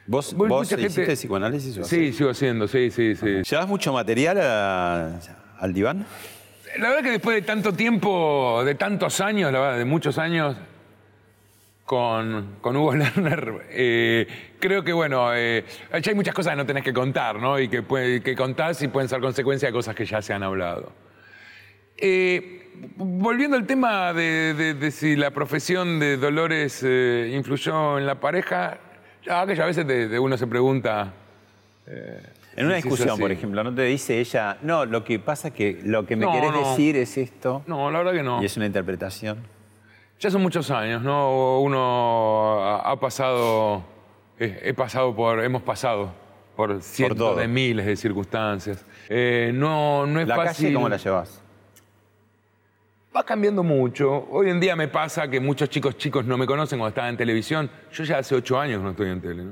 ¿Vos, 0.05 0.33
vos 0.33 0.47
mucha 0.47 0.75
hiciste 0.79 1.01
gente- 1.01 1.13
psicoanálisis? 1.15 1.77
o 1.79 1.83
Sí, 1.83 2.13
sigo 2.13 2.29
haciendo, 2.29 2.67
sí, 2.67 2.89
sí, 2.91 3.13
sí. 3.15 3.41
¿Llevas 3.43 3.67
mucho 3.67 3.91
material 3.91 4.39
a- 4.39 5.19
al 5.59 5.73
diván? 5.73 6.05
La 6.77 6.89
verdad 6.89 7.03
que 7.03 7.11
después 7.11 7.35
de 7.35 7.41
tanto 7.41 7.73
tiempo, 7.73 8.61
de 8.63 8.75
tantos 8.75 9.19
años, 9.19 9.51
la 9.51 9.59
verdad, 9.59 9.77
de 9.77 9.83
muchos 9.85 10.17
años, 10.17 10.55
con, 11.87 12.57
con 12.61 12.75
Hugo 12.75 12.93
Lerner, 13.01 13.65
eh, 13.71 14.27
creo 14.59 14.83
que, 14.83 14.91
bueno, 14.91 15.33
eh, 15.33 15.63
ya 16.03 16.11
hay 16.11 16.15
muchas 16.15 16.35
cosas 16.35 16.51
que 16.51 16.57
no 16.57 16.65
tenés 16.65 16.83
que 16.83 16.91
contar, 16.93 17.37
¿no? 17.39 17.57
Y 17.59 17.69
que, 17.69 17.81
que 18.23 18.35
contás 18.35 18.81
y 18.83 18.89
pueden 18.89 19.07
ser 19.07 19.21
consecuencia 19.21 19.69
de 19.69 19.73
cosas 19.73 19.95
que 19.95 20.05
ya 20.05 20.21
se 20.21 20.33
han 20.33 20.43
hablado. 20.43 20.91
Eh, 21.95 22.71
volviendo 22.97 23.55
al 23.57 23.65
tema 23.65 24.11
de, 24.13 24.53
de- 24.53 24.73
de 24.73 24.91
si 24.91 25.15
la 25.15 25.31
profesión 25.31 25.97
de 25.99 26.17
Dolores 26.17 26.81
eh, 26.85 27.31
influyó 27.33 27.97
en 27.97 28.05
la 28.05 28.15
pareja, 28.19 28.77
ya 29.25 29.47
que 29.47 29.59
a 29.61 29.65
veces 29.65 29.87
de, 29.87 30.07
de 30.09 30.19
uno 30.19 30.37
se 30.37 30.45
pregunta... 30.45 31.13
En 32.57 32.65
una 32.65 32.75
discusión, 32.75 33.17
por 33.17 33.31
ejemplo, 33.31 33.63
¿no 33.63 33.73
te 33.73 33.83
dice 33.83 34.19
ella, 34.19 34.57
no, 34.61 34.83
lo 34.85 35.05
que 35.05 35.19
pasa 35.19 35.47
es 35.49 35.53
que 35.53 35.79
lo 35.85 36.05
que 36.05 36.17
me 36.17 36.25
No, 36.25 36.33
querés 36.33 36.51
no. 36.51 36.71
decir 36.71 36.97
es 36.97 37.17
esto? 37.17 37.63
No, 37.65 37.89
la 37.91 37.99
verdad 37.99 38.11
que 38.13 38.23
no. 38.23 38.41
Y 38.41 38.45
es 38.45 38.57
una 38.57 38.65
interpretación. 38.65 39.37
Ya 40.19 40.31
son 40.31 40.41
muchos 40.41 40.71
años, 40.71 41.01
¿no? 41.03 41.59
Uno 41.61 42.59
ha, 42.83 42.99
pasado, 42.99 43.83
he, 44.39 44.59
he 44.63 44.73
pasado 44.73 45.15
por, 45.15 45.43
hemos 45.43 45.61
pasado 45.61 46.11
por 46.57 46.81
cientos 46.81 47.37
de 47.37 47.47
miles 47.47 47.85
de 47.85 47.95
circunstancias. 47.95 48.83
Eh, 49.09 49.51
no, 49.53 50.07
no 50.07 50.19
es 50.19 50.27
¿La 50.27 50.35
fácil. 50.35 50.65
calle 50.65 50.73
cómo 50.73 50.89
la 50.89 50.97
llevas? 50.97 51.39
Va 53.15 53.23
cambiando 53.23 53.61
mucho. 53.61 54.27
Hoy 54.31 54.49
en 54.49 54.59
día 54.59 54.75
me 54.75 54.87
pasa 54.87 55.29
que 55.29 55.39
muchos 55.39 55.69
chicos 55.69 55.97
chicos 55.97 56.25
no 56.25 56.35
me 56.35 56.47
conocen 56.47 56.79
cuando 56.79 56.89
estaba 56.89 57.09
en 57.09 57.15
televisión. 57.15 57.69
Yo 57.93 58.03
ya 58.03 58.17
hace 58.17 58.33
ocho 58.33 58.59
años 58.59 58.81
no 58.81 58.89
estoy 58.89 59.09
en 59.11 59.21
tele, 59.21 59.43
¿no? 59.43 59.51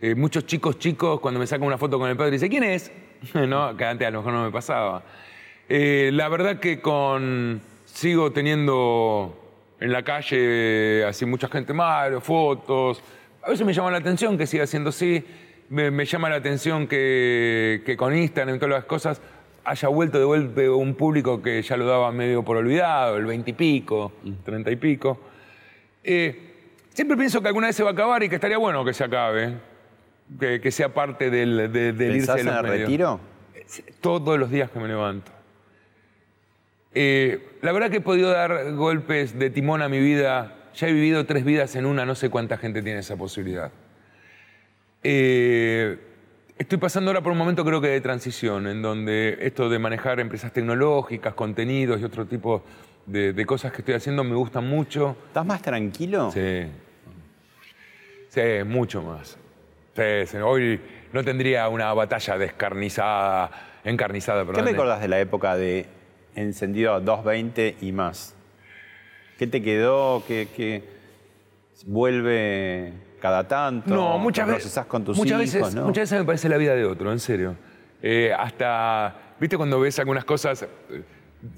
Eh, 0.00 0.16
muchos 0.16 0.44
chicos 0.44 0.76
chicos 0.78 1.20
cuando 1.20 1.38
me 1.38 1.46
sacan 1.46 1.66
una 1.68 1.78
foto 1.78 2.00
con 2.00 2.10
el 2.10 2.16
padre 2.16 2.32
dicen, 2.32 2.50
¿quién 2.50 2.64
es? 2.64 2.90
¿No? 3.34 3.76
Que 3.76 3.84
antes 3.84 4.06
a 4.06 4.10
lo 4.10 4.18
mejor 4.18 4.32
no 4.32 4.44
me 4.44 4.50
pasaba. 4.50 5.04
Eh, 5.68 6.10
la 6.12 6.28
verdad 6.28 6.58
que 6.58 6.80
con 6.80 7.60
sigo 7.86 8.32
teniendo 8.32 9.43
en 9.84 9.92
la 9.92 10.02
calle 10.02 11.04
así 11.04 11.26
mucha 11.26 11.48
gente 11.48 11.72
mal, 11.72 12.20
fotos. 12.20 13.02
A 13.42 13.50
veces 13.50 13.66
me 13.66 13.72
llama 13.74 13.90
la 13.90 13.98
atención 13.98 14.38
que 14.38 14.46
siga 14.46 14.66
siendo 14.66 14.88
así. 14.90 15.24
Me, 15.68 15.90
me 15.90 16.04
llama 16.06 16.28
la 16.30 16.36
atención 16.36 16.86
que, 16.86 17.82
que 17.84 17.96
con 17.96 18.16
Instagram 18.16 18.56
y 18.56 18.58
todas 18.58 18.74
las 18.74 18.84
cosas 18.84 19.20
haya 19.64 19.88
vuelto 19.88 20.18
de 20.18 20.24
vuelta 20.24 20.60
un 20.72 20.94
público 20.94 21.40
que 21.42 21.60
ya 21.62 21.76
lo 21.76 21.86
daba 21.86 22.12
medio 22.12 22.42
por 22.42 22.56
olvidado, 22.56 23.16
el 23.16 23.24
20 23.26 23.50
y 23.50 23.54
pico, 23.54 24.12
30 24.44 24.70
y 24.70 24.76
pico. 24.76 25.18
Eh, 26.02 26.52
siempre 26.90 27.16
pienso 27.16 27.40
que 27.40 27.48
alguna 27.48 27.68
vez 27.68 27.76
se 27.76 27.82
va 27.82 27.90
a 27.90 27.92
acabar 27.92 28.22
y 28.22 28.28
que 28.28 28.34
estaría 28.34 28.58
bueno 28.58 28.84
que 28.84 28.92
se 28.92 29.04
acabe, 29.04 29.54
que, 30.38 30.60
que 30.60 30.70
sea 30.70 30.90
parte 30.90 31.30
del, 31.30 31.72
de- 31.72 31.92
del 31.92 32.16
irse 32.16 32.32
¿Pensás 32.32 32.34
de 32.36 32.40
en 32.42 32.46
los 32.46 32.56
el 32.56 32.62
medios. 32.70 32.88
retiro? 32.88 33.20
Todos 34.00 34.38
los 34.38 34.50
días 34.50 34.70
que 34.70 34.78
me 34.78 34.88
levanto. 34.88 35.32
Eh, 36.94 37.40
la 37.62 37.72
verdad 37.72 37.90
que 37.90 37.96
he 37.98 38.00
podido 38.00 38.30
dar 38.30 38.72
golpes 38.72 39.38
de 39.38 39.50
timón 39.50 39.82
a 39.82 39.88
mi 39.88 40.00
vida. 40.00 40.56
Ya 40.74 40.88
he 40.88 40.92
vivido 40.92 41.24
tres 41.26 41.44
vidas 41.44 41.76
en 41.76 41.86
una, 41.86 42.04
no 42.04 42.14
sé 42.14 42.30
cuánta 42.30 42.56
gente 42.56 42.82
tiene 42.82 43.00
esa 43.00 43.16
posibilidad. 43.16 43.70
Eh, 45.02 45.98
estoy 46.58 46.78
pasando 46.78 47.10
ahora 47.10 47.20
por 47.20 47.32
un 47.32 47.38
momento 47.38 47.64
creo 47.64 47.80
que 47.80 47.88
de 47.88 48.00
transición, 48.00 48.66
en 48.66 48.82
donde 48.82 49.38
esto 49.40 49.68
de 49.68 49.78
manejar 49.78 50.18
empresas 50.20 50.52
tecnológicas, 50.52 51.34
contenidos 51.34 52.00
y 52.00 52.04
otro 52.04 52.26
tipo 52.26 52.64
de, 53.06 53.32
de 53.32 53.46
cosas 53.46 53.72
que 53.72 53.78
estoy 53.82 53.94
haciendo 53.94 54.24
me 54.24 54.34
gustan 54.34 54.66
mucho. 54.66 55.16
¿Estás 55.28 55.46
más 55.46 55.62
tranquilo? 55.62 56.30
Sí. 56.32 56.66
Sí, 58.30 58.40
mucho 58.66 59.02
más. 59.02 59.36
Sí. 59.94 60.36
Hoy 60.38 60.80
no 61.12 61.22
tendría 61.22 61.68
una 61.68 61.92
batalla 61.94 62.36
descarnizada, 62.36 63.50
encarnizada, 63.84 64.42
¿Qué 64.42 64.46
perdón. 64.46 64.66
recordás 64.66 65.00
de 65.00 65.08
la 65.08 65.20
época 65.20 65.54
de 65.54 65.86
encendido 66.34 67.00
220 67.00 67.76
y 67.80 67.92
más? 67.92 68.34
¿Qué 69.38 69.46
te 69.46 69.62
quedó? 69.62 70.22
¿Qué, 70.26 70.48
qué 70.56 70.82
vuelve 71.86 72.92
cada 73.20 73.46
tanto? 73.48 73.94
No, 73.94 74.18
muchas 74.18 74.46
¿Lo 74.46 74.54
veces. 74.54 74.64
procesás 74.64 74.86
con 74.86 75.04
tus 75.04 75.16
muchas 75.16 75.42
hijos, 75.42 75.54
veces, 75.54 75.74
¿no? 75.74 75.82
Muchas 75.86 76.02
veces 76.02 76.18
me 76.20 76.24
parece 76.24 76.48
la 76.48 76.56
vida 76.56 76.74
de 76.74 76.84
otro, 76.84 77.10
en 77.12 77.18
serio. 77.20 77.54
Eh, 78.02 78.32
hasta, 78.36 79.14
viste, 79.40 79.56
cuando 79.56 79.80
ves 79.80 79.98
algunas 79.98 80.24
cosas. 80.24 80.66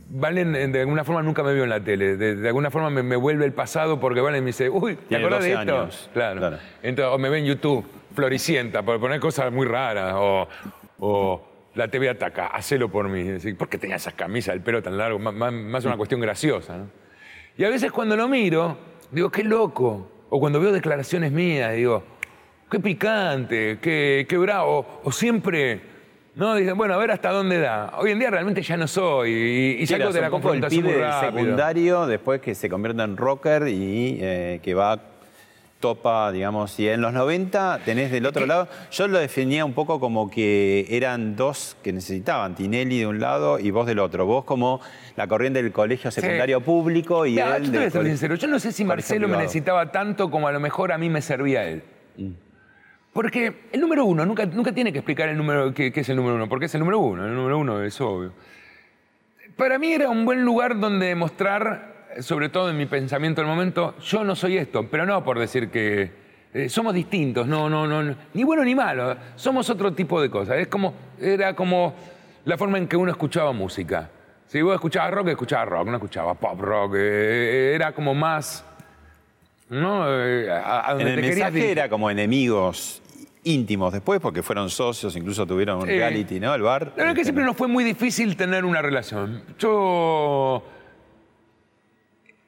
Valen, 0.09 0.73
de 0.73 0.81
alguna 0.81 1.05
forma 1.05 1.23
nunca 1.23 1.45
me 1.45 1.55
vio 1.55 1.63
en 1.63 1.71
la 1.71 1.81
tele. 1.81 2.17
De, 2.17 2.35
de 2.37 2.49
alguna 2.49 2.71
forma 2.71 2.91
me, 2.91 3.03
me 3.03 3.15
vuelve 3.17 3.45
el 3.45 3.53
pasado 3.53 4.01
porque 4.01 4.21
Valen 4.21 4.43
me 4.43 4.49
dice, 4.49 4.69
uy, 4.69 4.97
¿te 4.97 5.17
acordás 5.17 5.45
de 5.45 5.53
12 5.53 5.63
esto? 5.63 5.81
años. 5.81 6.11
Claro. 6.13 6.41
Claro. 6.41 6.59
Entonces, 6.83 7.15
o 7.15 7.19
me 7.19 7.29
ve 7.29 7.39
en 7.39 7.45
YouTube, 7.45 7.87
Floricienta, 8.15 8.83
por 8.83 8.99
poner 8.99 9.21
cosas 9.21 9.53
muy 9.53 9.67
raras. 9.67 10.15
O, 10.17 10.49
o 10.99 11.49
la 11.77 11.89
TV 11.89 12.09
ataca, 12.09 12.49
hacelo 12.49 12.91
por 12.91 13.09
mí. 13.09 13.23
Decir, 13.23 13.57
¿Por 13.57 13.69
qué 13.69 13.79
tenía 13.79 13.97
esas 13.97 14.15
camisas, 14.15 14.55
el 14.55 14.63
pelo 14.63 14.83
tan 14.83 14.97
largo? 14.97 15.19
Más, 15.19 15.85
una 15.85 15.97
cuestión 15.97 16.21
graciosa, 16.21 16.79
¿no? 16.79 16.91
Y 17.59 17.65
a 17.65 17.71
veces 17.71 17.93
cuando 17.93 18.17
lo 18.17 18.29
miro, 18.29 18.77
digo, 19.11 19.31
qué 19.31 19.45
loco. 19.45 20.11
O 20.29 20.41
cuando 20.41 20.61
veo 20.61 20.73
declaraciones 20.73 21.33
mías, 21.33 21.73
digo, 21.75 22.03
qué 22.71 22.81
picante, 22.81 23.79
qué, 23.81 24.27
qué 24.29 24.37
bravo. 24.37 25.01
O 25.05 25.13
siempre, 25.13 25.81
¿no? 26.35 26.55
Dicen, 26.55 26.77
bueno, 26.77 26.95
a 26.95 26.97
ver 26.99 27.13
hasta 27.13 27.31
dónde 27.31 27.61
da. 27.61 27.95
Hoy 27.99 28.11
en 28.11 28.19
día 28.19 28.31
realmente 28.31 28.63
ya 28.63 28.77
no 28.77 28.87
soy. 28.87 29.31
Y, 29.81 29.93
eras 29.95 30.13
de 30.13 30.21
la 30.21 30.29
poco 30.29 30.53
el 30.53 30.61
confrontación 30.61 30.83
pibe 30.83 30.95
muy 30.95 31.03
del 31.03 31.21
secundario, 31.21 32.07
después 32.07 32.41
que 32.41 32.55
se 32.55 32.69
convierte 32.69 33.03
en 33.03 33.17
rocker 33.17 33.69
y 33.69 34.19
eh, 34.21 34.61
que 34.63 34.75
va 34.75 35.01
topa, 35.81 36.33
digamos, 36.33 36.79
y 36.81 36.89
en 36.89 37.01
los 37.03 37.13
90 37.13 37.81
tenés 37.85 38.11
del 38.11 38.25
otro 38.27 38.47
lado, 38.47 38.67
yo 38.91 39.09
lo 39.09 39.19
definía 39.19 39.65
un 39.65 39.75
poco 39.75 40.01
como 40.01 40.31
que 40.31 40.87
eran 40.89 41.37
dos 41.37 41.77
que 41.83 41.93
necesitaban, 41.93 42.55
Tinelli 42.55 43.01
de 43.01 43.07
un 43.07 43.21
lado 43.21 43.59
y 43.59 43.71
vos 43.71 43.87
del 43.87 43.99
otro, 43.99 44.25
vos 44.27 44.45
como 44.45 44.81
la 45.17 45.27
corriente 45.29 45.63
del 45.63 45.73
colegio 45.73 46.11
secundario 46.11 46.61
público 46.63 47.27
y 47.27 47.33
Mira, 47.33 47.57
él 47.59 47.65
yo 47.65 47.71
te 47.73 47.77
voy 47.77 47.79
del 47.79 47.87
a 47.89 47.91
ser 47.91 48.01
cole- 48.01 48.11
sincero, 48.11 48.35
yo 48.37 48.49
no 48.49 48.59
sé 48.59 48.73
si 48.73 48.85
Marcelo 48.85 49.29
me 49.29 49.37
necesitaba 49.37 49.93
tanto 49.93 50.31
como 50.31 50.49
a 50.49 50.53
lo 50.53 50.61
mejor 50.61 50.93
a 50.93 50.99
mí 50.99 51.11
me 51.11 51.21
servía 51.23 51.65
él. 51.69 51.83
Porque 53.13 53.63
el 53.73 53.81
número 53.81 54.05
uno, 54.05 54.27
nunca, 54.27 54.45
nunca 54.45 54.73
tiene 54.73 54.93
que 54.93 54.99
explicar 54.99 55.29
el 55.31 55.37
número, 55.39 55.73
qué, 55.73 55.91
qué 55.91 56.01
es 56.01 56.09
el 56.11 56.17
número 56.17 56.35
uno, 56.37 56.49
porque 56.51 56.67
es 56.67 56.75
el 56.75 56.81
número 56.81 56.99
uno, 56.99 57.25
el 57.27 57.35
número 57.35 57.59
uno 57.59 57.83
es 57.83 57.99
obvio. 58.01 58.33
Para 59.57 59.79
mí 59.79 59.93
era 59.93 60.11
un 60.11 60.27
buen 60.27 60.45
lugar 60.45 60.79
donde 60.79 61.15
mostrar, 61.15 61.96
sobre 62.21 62.49
todo 62.49 62.71
en 62.71 62.77
mi 62.77 62.87
pensamiento 62.87 63.41
del 63.41 63.49
momento, 63.49 63.95
yo 64.01 64.25
no 64.25 64.35
soy 64.37 64.57
esto, 64.59 64.87
pero 64.91 65.07
no 65.07 65.23
por 65.25 65.39
decir 65.39 65.71
que 65.71 66.11
eh, 66.55 66.69
somos 66.69 66.95
distintos, 66.95 67.47
no, 67.47 67.69
no, 67.69 67.87
no, 67.87 68.03
no, 68.03 68.17
ni 68.35 68.45
bueno 68.45 68.65
ni 68.65 68.75
malo, 68.75 69.17
somos 69.37 69.69
otro 69.71 69.93
tipo 69.93 70.21
de 70.21 70.31
cosas. 70.31 70.59
Es 70.59 70.69
como, 70.69 70.95
era 71.21 71.55
como 71.55 71.95
la 72.45 72.57
forma 72.57 72.79
en 72.79 72.87
que 72.89 72.97
uno 72.97 73.11
escuchaba 73.11 73.53
música. 73.53 74.11
Si 74.47 74.63
vos 74.63 74.75
escuchabas 74.75 75.13
rock, 75.13 75.29
escuchabas 75.29 75.69
rock, 75.69 75.89
no 75.89 75.95
escuchabas 75.97 76.37
pop 76.39 76.61
rock, 76.61 76.95
eh, 76.97 77.73
era 77.75 77.93
como 77.93 78.15
más, 78.15 78.65
¿no? 79.69 80.05
Eh, 80.09 80.51
a, 80.51 80.89
a 80.89 80.93
En 80.93 80.99
donde 80.99 81.15
el 81.15 81.21
te 81.21 81.27
mensaje 81.29 81.51
dirigir. 81.53 81.79
era 81.79 81.89
como 81.89 82.09
enemigos 82.11 83.03
íntimos 83.43 83.93
después 83.93 84.21
porque 84.21 84.43
fueron 84.43 84.71
socios, 84.71 85.15
incluso 85.17 85.47
tuvieron 85.47 85.81
un 85.81 85.87
reality, 85.87 86.41
¿no? 86.41 86.55
El 86.55 86.63
bar. 86.63 86.93
La 86.97 87.03
verdad 87.05 87.15
que 87.15 87.25
siempre 87.25 87.45
nos 87.45 87.57
fue 87.57 87.69
muy 87.69 87.85
difícil 87.85 88.37
tener 88.37 88.65
una 88.65 88.83
relación. 88.83 89.43
Yo. 89.59 90.63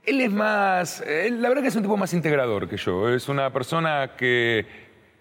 Él 0.08 0.20
es 0.22 0.30
más. 0.30 1.02
él, 1.02 1.42
la 1.42 1.48
verdad 1.48 1.62
que 1.62 1.68
es 1.68 1.76
un 1.76 1.82
tipo 1.82 1.96
más 1.96 2.14
integrador 2.14 2.68
que 2.68 2.76
yo. 2.76 3.08
Es 3.08 3.28
una 3.28 3.52
persona 3.52 4.12
que, 4.16 4.64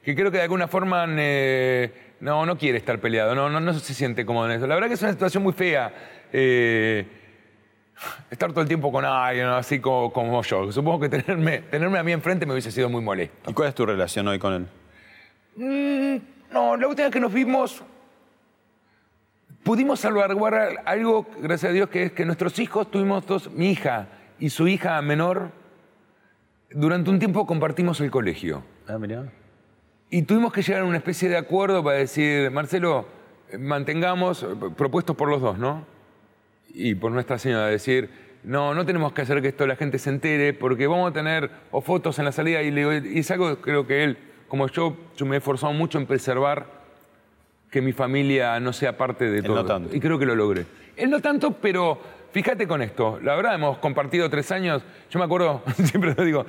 que 0.03 0.15
creo 0.15 0.31
que 0.31 0.37
de 0.37 0.43
alguna 0.43 0.67
forma 0.67 1.05
eh, 1.09 1.91
no, 2.21 2.45
no 2.45 2.57
quiere 2.57 2.77
estar 2.77 2.99
peleado, 2.99 3.35
no, 3.35 3.49
no, 3.49 3.59
no 3.59 3.73
se 3.73 3.93
siente 3.93 4.25
cómodo 4.25 4.45
en 4.49 4.57
eso. 4.57 4.67
La 4.67 4.75
verdad 4.75 4.87
que 4.87 4.93
es 4.93 5.01
una 5.01 5.11
situación 5.11 5.43
muy 5.43 5.53
fea. 5.53 5.93
eh, 6.31 7.05
estar 8.29 8.51
todo 8.51 8.61
el 8.61 8.67
tiempo 8.67 8.91
con 8.91 9.03
alguien 9.03 9.47
así 9.47 9.79
como, 9.79 10.11
como 10.13 10.41
yo. 10.43 10.71
Supongo 10.71 11.01
que 11.01 11.09
tenerme, 11.09 11.59
tenerme 11.59 11.99
a 11.99 12.03
mí 12.03 12.11
enfrente 12.11 12.45
me 12.45 12.53
hubiese 12.53 12.71
sido 12.71 12.89
muy 12.89 13.01
molesto. 13.01 13.49
¿Y 13.49 13.53
cuál 13.53 13.69
es 13.69 13.75
tu 13.75 13.85
relación 13.85 14.27
hoy 14.27 14.39
con 14.39 14.53
él? 14.53 14.67
Mm, 15.55 16.53
no, 16.53 16.77
la 16.77 16.87
última 16.87 17.07
vez 17.07 17.13
que 17.13 17.19
nos 17.19 17.33
vimos 17.33 17.83
pudimos 19.63 19.99
salvaguardar 19.99 20.81
algo, 20.85 21.25
gracias 21.41 21.71
a 21.71 21.73
Dios, 21.73 21.89
que 21.89 22.03
es 22.03 22.11
que 22.13 22.23
nuestros 22.23 22.57
hijos 22.59 22.89
tuvimos 22.89 23.25
dos, 23.25 23.51
mi 23.51 23.71
hija 23.71 24.07
y 24.39 24.49
su 24.49 24.67
hija 24.67 25.01
menor, 25.01 25.51
durante 26.71 27.09
un 27.09 27.19
tiempo 27.19 27.45
compartimos 27.45 27.99
el 28.01 28.11
colegio. 28.11 28.63
Ah, 28.87 28.97
mirá. 28.97 29.31
Y 30.09 30.21
tuvimos 30.23 30.53
que 30.53 30.61
llegar 30.61 30.83
a 30.83 30.85
una 30.85 30.97
especie 30.97 31.29
de 31.29 31.37
acuerdo 31.37 31.83
para 31.83 31.97
decir, 31.97 32.49
Marcelo, 32.51 33.07
mantengamos, 33.59 34.45
propuestos 34.77 35.15
por 35.15 35.29
los 35.29 35.41
dos, 35.41 35.57
¿no? 35.57 35.85
Y 36.69 36.95
por 36.95 37.11
nuestra 37.11 37.37
señora, 37.37 37.67
decir, 37.67 38.09
no, 38.43 38.73
no 38.73 38.85
tenemos 38.85 39.11
que 39.13 39.21
hacer 39.21 39.41
que 39.41 39.49
esto 39.49 39.67
la 39.67 39.75
gente 39.75 39.99
se 39.99 40.09
entere, 40.09 40.53
porque 40.53 40.87
vamos 40.87 41.11
a 41.11 41.13
tener 41.13 41.49
o 41.71 41.81
fotos 41.81 42.19
en 42.19 42.25
la 42.25 42.31
salida, 42.31 42.61
y, 42.61 42.71
le 42.71 42.81
digo, 42.81 42.93
y 42.93 43.19
es 43.19 43.31
algo, 43.31 43.57
creo 43.57 43.85
que 43.85 44.03
él, 44.03 44.17
como 44.47 44.67
yo, 44.67 44.95
yo 45.17 45.25
me 45.25 45.35
he 45.35 45.39
esforzado 45.39 45.73
mucho 45.73 45.97
en 45.97 46.05
preservar 46.05 46.77
que 47.69 47.81
mi 47.81 47.91
familia 47.91 48.59
no 48.59 48.71
sea 48.71 48.97
parte 48.97 49.29
de 49.29 49.39
Él 49.39 49.43
todo. 49.43 49.55
no 49.55 49.65
tanto. 49.65 49.95
Y 49.95 49.99
creo 49.99 50.17
que 50.17 50.25
lo 50.25 50.35
logré. 50.35 50.65
Él 50.95 51.09
no 51.09 51.19
tanto, 51.19 51.51
pero 51.51 51.99
fíjate 52.37 52.67
con 52.67 52.83
esto. 52.83 53.19
La 53.23 53.35
verdad, 53.35 53.55
hemos 53.55 53.79
compartido 53.79 54.29
tres 54.29 54.51
años. 54.51 54.83
Yo 55.09 55.17
me 55.17 55.25
acuerdo, 55.25 55.63
siempre 55.83 56.13
lo 56.15 56.23
digo, 56.23 56.45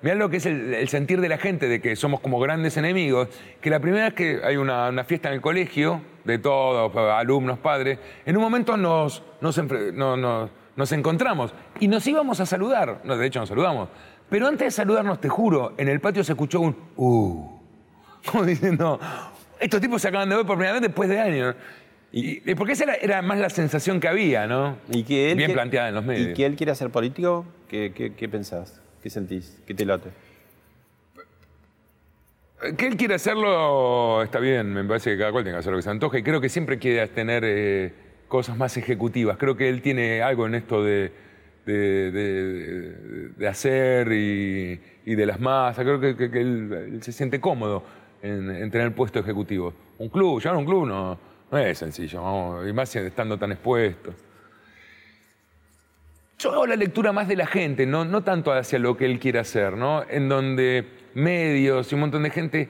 mirá 0.00 0.14
lo 0.14 0.30
que 0.30 0.36
es 0.36 0.46
el, 0.46 0.88
sentir 0.88 1.20
de 1.20 1.28
la 1.28 1.38
gente, 1.38 1.66
de 1.66 1.80
que 1.80 1.96
somos 1.96 2.20
como 2.20 2.38
grandes 2.38 2.76
enemigos, 2.76 3.26
que 3.60 3.68
la 3.68 3.80
primera 3.80 4.04
vez 4.04 4.14
que 4.14 4.40
hay 4.44 4.56
una, 4.56 5.02
fiesta 5.02 5.26
en 5.26 5.34
el 5.34 5.40
colegio, 5.40 6.02
de 6.22 6.38
todos, 6.38 6.94
alumnos, 6.94 7.58
padres, 7.58 7.98
en 8.24 8.36
un 8.36 8.44
momento 8.44 8.76
nos, 8.76 9.24
nos 9.40 10.92
encontramos 10.92 11.52
y 11.80 11.88
nos 11.88 12.06
íbamos 12.06 12.38
a 12.38 12.46
saludar. 12.46 13.00
No, 13.02 13.16
de 13.16 13.26
hecho, 13.26 13.40
nos 13.40 13.48
saludamos. 13.48 13.88
Pero 14.30 14.46
antes 14.46 14.66
de 14.66 14.70
saludarnos, 14.70 15.20
te 15.20 15.28
juro, 15.28 15.74
en 15.78 15.88
el 15.88 15.98
patio 15.98 16.22
se 16.22 16.30
escuchó 16.30 16.60
un 16.60 16.76
¡uh! 16.94 17.60
Como 18.30 18.44
diciendo, 18.44 19.00
estos 19.58 19.80
tipos 19.80 20.00
se 20.00 20.08
acaban 20.08 20.28
de 20.28 20.36
ver 20.36 20.46
por 20.46 20.56
primera 20.56 20.74
vez 20.74 20.82
después 20.82 21.08
de 21.08 21.18
años. 21.18 21.56
Y, 22.12 22.48
y 22.50 22.54
porque 22.54 22.74
esa 22.74 22.84
era, 22.84 22.94
era 22.96 23.22
más 23.22 23.38
la 23.38 23.48
sensación 23.48 23.98
que 23.98 24.06
había, 24.08 24.46
¿no? 24.46 24.76
¿Y 24.90 25.02
que 25.04 25.30
él 25.32 25.38
Bien 25.38 25.52
planteada 25.52 25.88
en 25.88 25.94
los 25.94 26.04
medios. 26.04 26.30
¿Y 26.30 26.34
que 26.34 26.44
él 26.44 26.56
quiere 26.56 26.74
ser 26.74 26.90
político? 26.90 27.46
¿Qué, 27.68 27.92
qué, 27.94 28.12
qué 28.14 28.28
pensás? 28.28 28.80
¿Qué 29.02 29.08
sentís? 29.10 29.58
¿Qué 29.66 29.72
te 29.74 29.86
late? 29.86 30.10
Que 32.76 32.86
él 32.86 32.96
quiere 32.96 33.14
hacerlo 33.14 34.22
está 34.22 34.38
bien, 34.38 34.72
me 34.72 34.84
parece 34.84 35.10
que 35.10 35.18
cada 35.18 35.32
cual 35.32 35.42
tiene 35.42 35.56
que 35.56 35.60
hacer 35.60 35.72
lo 35.72 35.78
que 35.78 35.82
se 35.82 35.90
antoja 35.90 36.18
y 36.18 36.22
creo 36.22 36.40
que 36.40 36.48
siempre 36.48 36.78
quiere 36.78 37.04
tener 37.08 37.42
eh, 37.44 37.92
cosas 38.28 38.56
más 38.56 38.76
ejecutivas. 38.76 39.36
Creo 39.36 39.56
que 39.56 39.68
él 39.68 39.82
tiene 39.82 40.22
algo 40.22 40.46
en 40.46 40.54
esto 40.54 40.84
de, 40.84 41.10
de- 41.66 42.10
de- 42.12 43.28
de 43.36 43.48
hacer 43.48 44.12
y, 44.12 44.80
y 45.04 45.14
de 45.16 45.26
las 45.26 45.40
masas. 45.40 45.84
Creo 45.84 45.98
que, 45.98 46.14
que- 46.14 46.30
que 46.30 46.40
él, 46.40 46.72
él 46.92 47.02
se 47.02 47.10
siente 47.10 47.40
cómodo 47.40 47.82
en, 48.22 48.48
en 48.50 48.70
tener 48.70 48.94
puesto 48.94 49.18
ejecutivo. 49.18 49.74
Un 49.98 50.08
club, 50.08 50.40
llevar 50.40 50.56
un 50.56 50.64
club 50.66 50.86
no, 50.86 51.18
no 51.52 51.58
es 51.58 51.78
sencillo, 51.78 52.22
vamos, 52.22 52.66
y 52.66 52.72
más 52.72 52.96
estando 52.96 53.38
tan 53.38 53.52
expuesto. 53.52 54.14
Yo 56.38 56.50
hago 56.50 56.66
la 56.66 56.76
lectura 56.76 57.12
más 57.12 57.28
de 57.28 57.36
la 57.36 57.46
gente, 57.46 57.86
no, 57.86 58.06
no 58.06 58.24
tanto 58.24 58.52
hacia 58.52 58.78
lo 58.78 58.96
que 58.96 59.04
él 59.04 59.20
quiere 59.20 59.38
hacer, 59.38 59.76
¿no? 59.76 60.02
En 60.08 60.28
donde 60.28 60.88
medios 61.14 61.92
y 61.92 61.94
un 61.94 62.00
montón 62.00 62.22
de 62.22 62.30
gente 62.30 62.68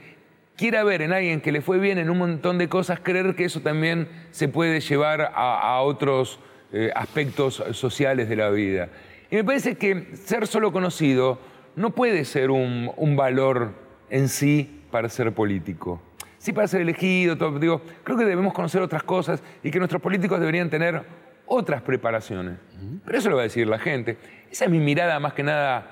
quiera 0.57 0.83
ver 0.83 1.01
en 1.01 1.13
alguien 1.13 1.41
que 1.41 1.53
le 1.53 1.63
fue 1.63 1.79
bien 1.79 1.97
en 1.99 2.11
un 2.11 2.19
montón 2.19 2.59
de 2.59 2.69
cosas, 2.69 2.99
creer 3.01 3.35
que 3.37 3.45
eso 3.45 3.61
también 3.61 4.09
se 4.33 4.49
puede 4.49 4.81
llevar 4.81 5.23
a, 5.23 5.61
a 5.61 5.81
otros 5.83 6.41
eh, 6.73 6.91
aspectos 6.95 7.63
sociales 7.71 8.29
de 8.29 8.37
la 8.37 8.51
vida. 8.51 8.89
Y 9.31 9.37
me 9.37 9.45
parece 9.45 9.77
que 9.77 10.17
ser 10.17 10.47
solo 10.47 10.73
conocido 10.73 11.39
no 11.77 11.91
puede 11.91 12.25
ser 12.25 12.51
un, 12.51 12.91
un 12.97 13.17
valor 13.17 13.75
en 14.11 14.29
sí 14.29 14.83
para 14.91 15.09
ser 15.09 15.33
político. 15.33 16.03
Sí 16.43 16.53
para 16.53 16.67
ser 16.67 16.81
elegido, 16.81 17.39
todo, 17.39 17.57
digo, 17.61 17.83
creo 18.03 18.19
que 18.19 18.25
debemos 18.25 18.53
conocer 18.53 18.83
otras 18.83 19.05
cosas 19.05 19.41
y 19.63 19.71
que 19.71 19.79
nuestros 19.79 20.03
políticos 20.03 20.41
deberían 20.41 20.69
tener 20.69 21.01
otras 21.47 21.83
preparaciones. 21.83 22.59
Pero 23.05 23.17
eso 23.17 23.31
lo 23.31 23.37
va 23.37 23.43
a 23.43 23.45
decir 23.45 23.69
la 23.69 23.79
gente. 23.79 24.19
Esa 24.51 24.65
es 24.65 24.71
mi 24.73 24.81
mirada 24.81 25.21
más 25.21 25.35
que 25.35 25.45
nada 25.45 25.87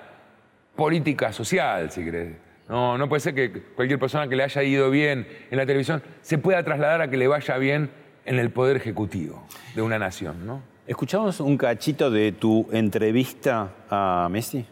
política 0.74 1.32
social, 1.32 1.92
si 1.92 2.02
querés. 2.02 2.34
No, 2.68 2.98
no 2.98 3.08
puede 3.08 3.20
ser 3.20 3.32
que 3.32 3.62
cualquier 3.76 4.00
persona 4.00 4.26
que 4.26 4.34
le 4.34 4.42
haya 4.42 4.60
ido 4.64 4.90
bien 4.90 5.28
en 5.52 5.56
la 5.56 5.66
televisión 5.66 6.02
se 6.20 6.36
pueda 6.36 6.64
trasladar 6.64 7.00
a 7.00 7.08
que 7.08 7.16
le 7.16 7.28
vaya 7.28 7.56
bien 7.56 7.88
en 8.24 8.40
el 8.40 8.50
poder 8.50 8.76
ejecutivo 8.76 9.46
de 9.76 9.82
una 9.82 10.00
nación, 10.00 10.44
¿no? 10.44 10.64
¿Escuchamos 10.84 11.38
un 11.38 11.56
cachito 11.56 12.10
de 12.10 12.32
tu 12.32 12.68
entrevista 12.72 13.72
a 13.88 14.26
Messi? 14.28 14.66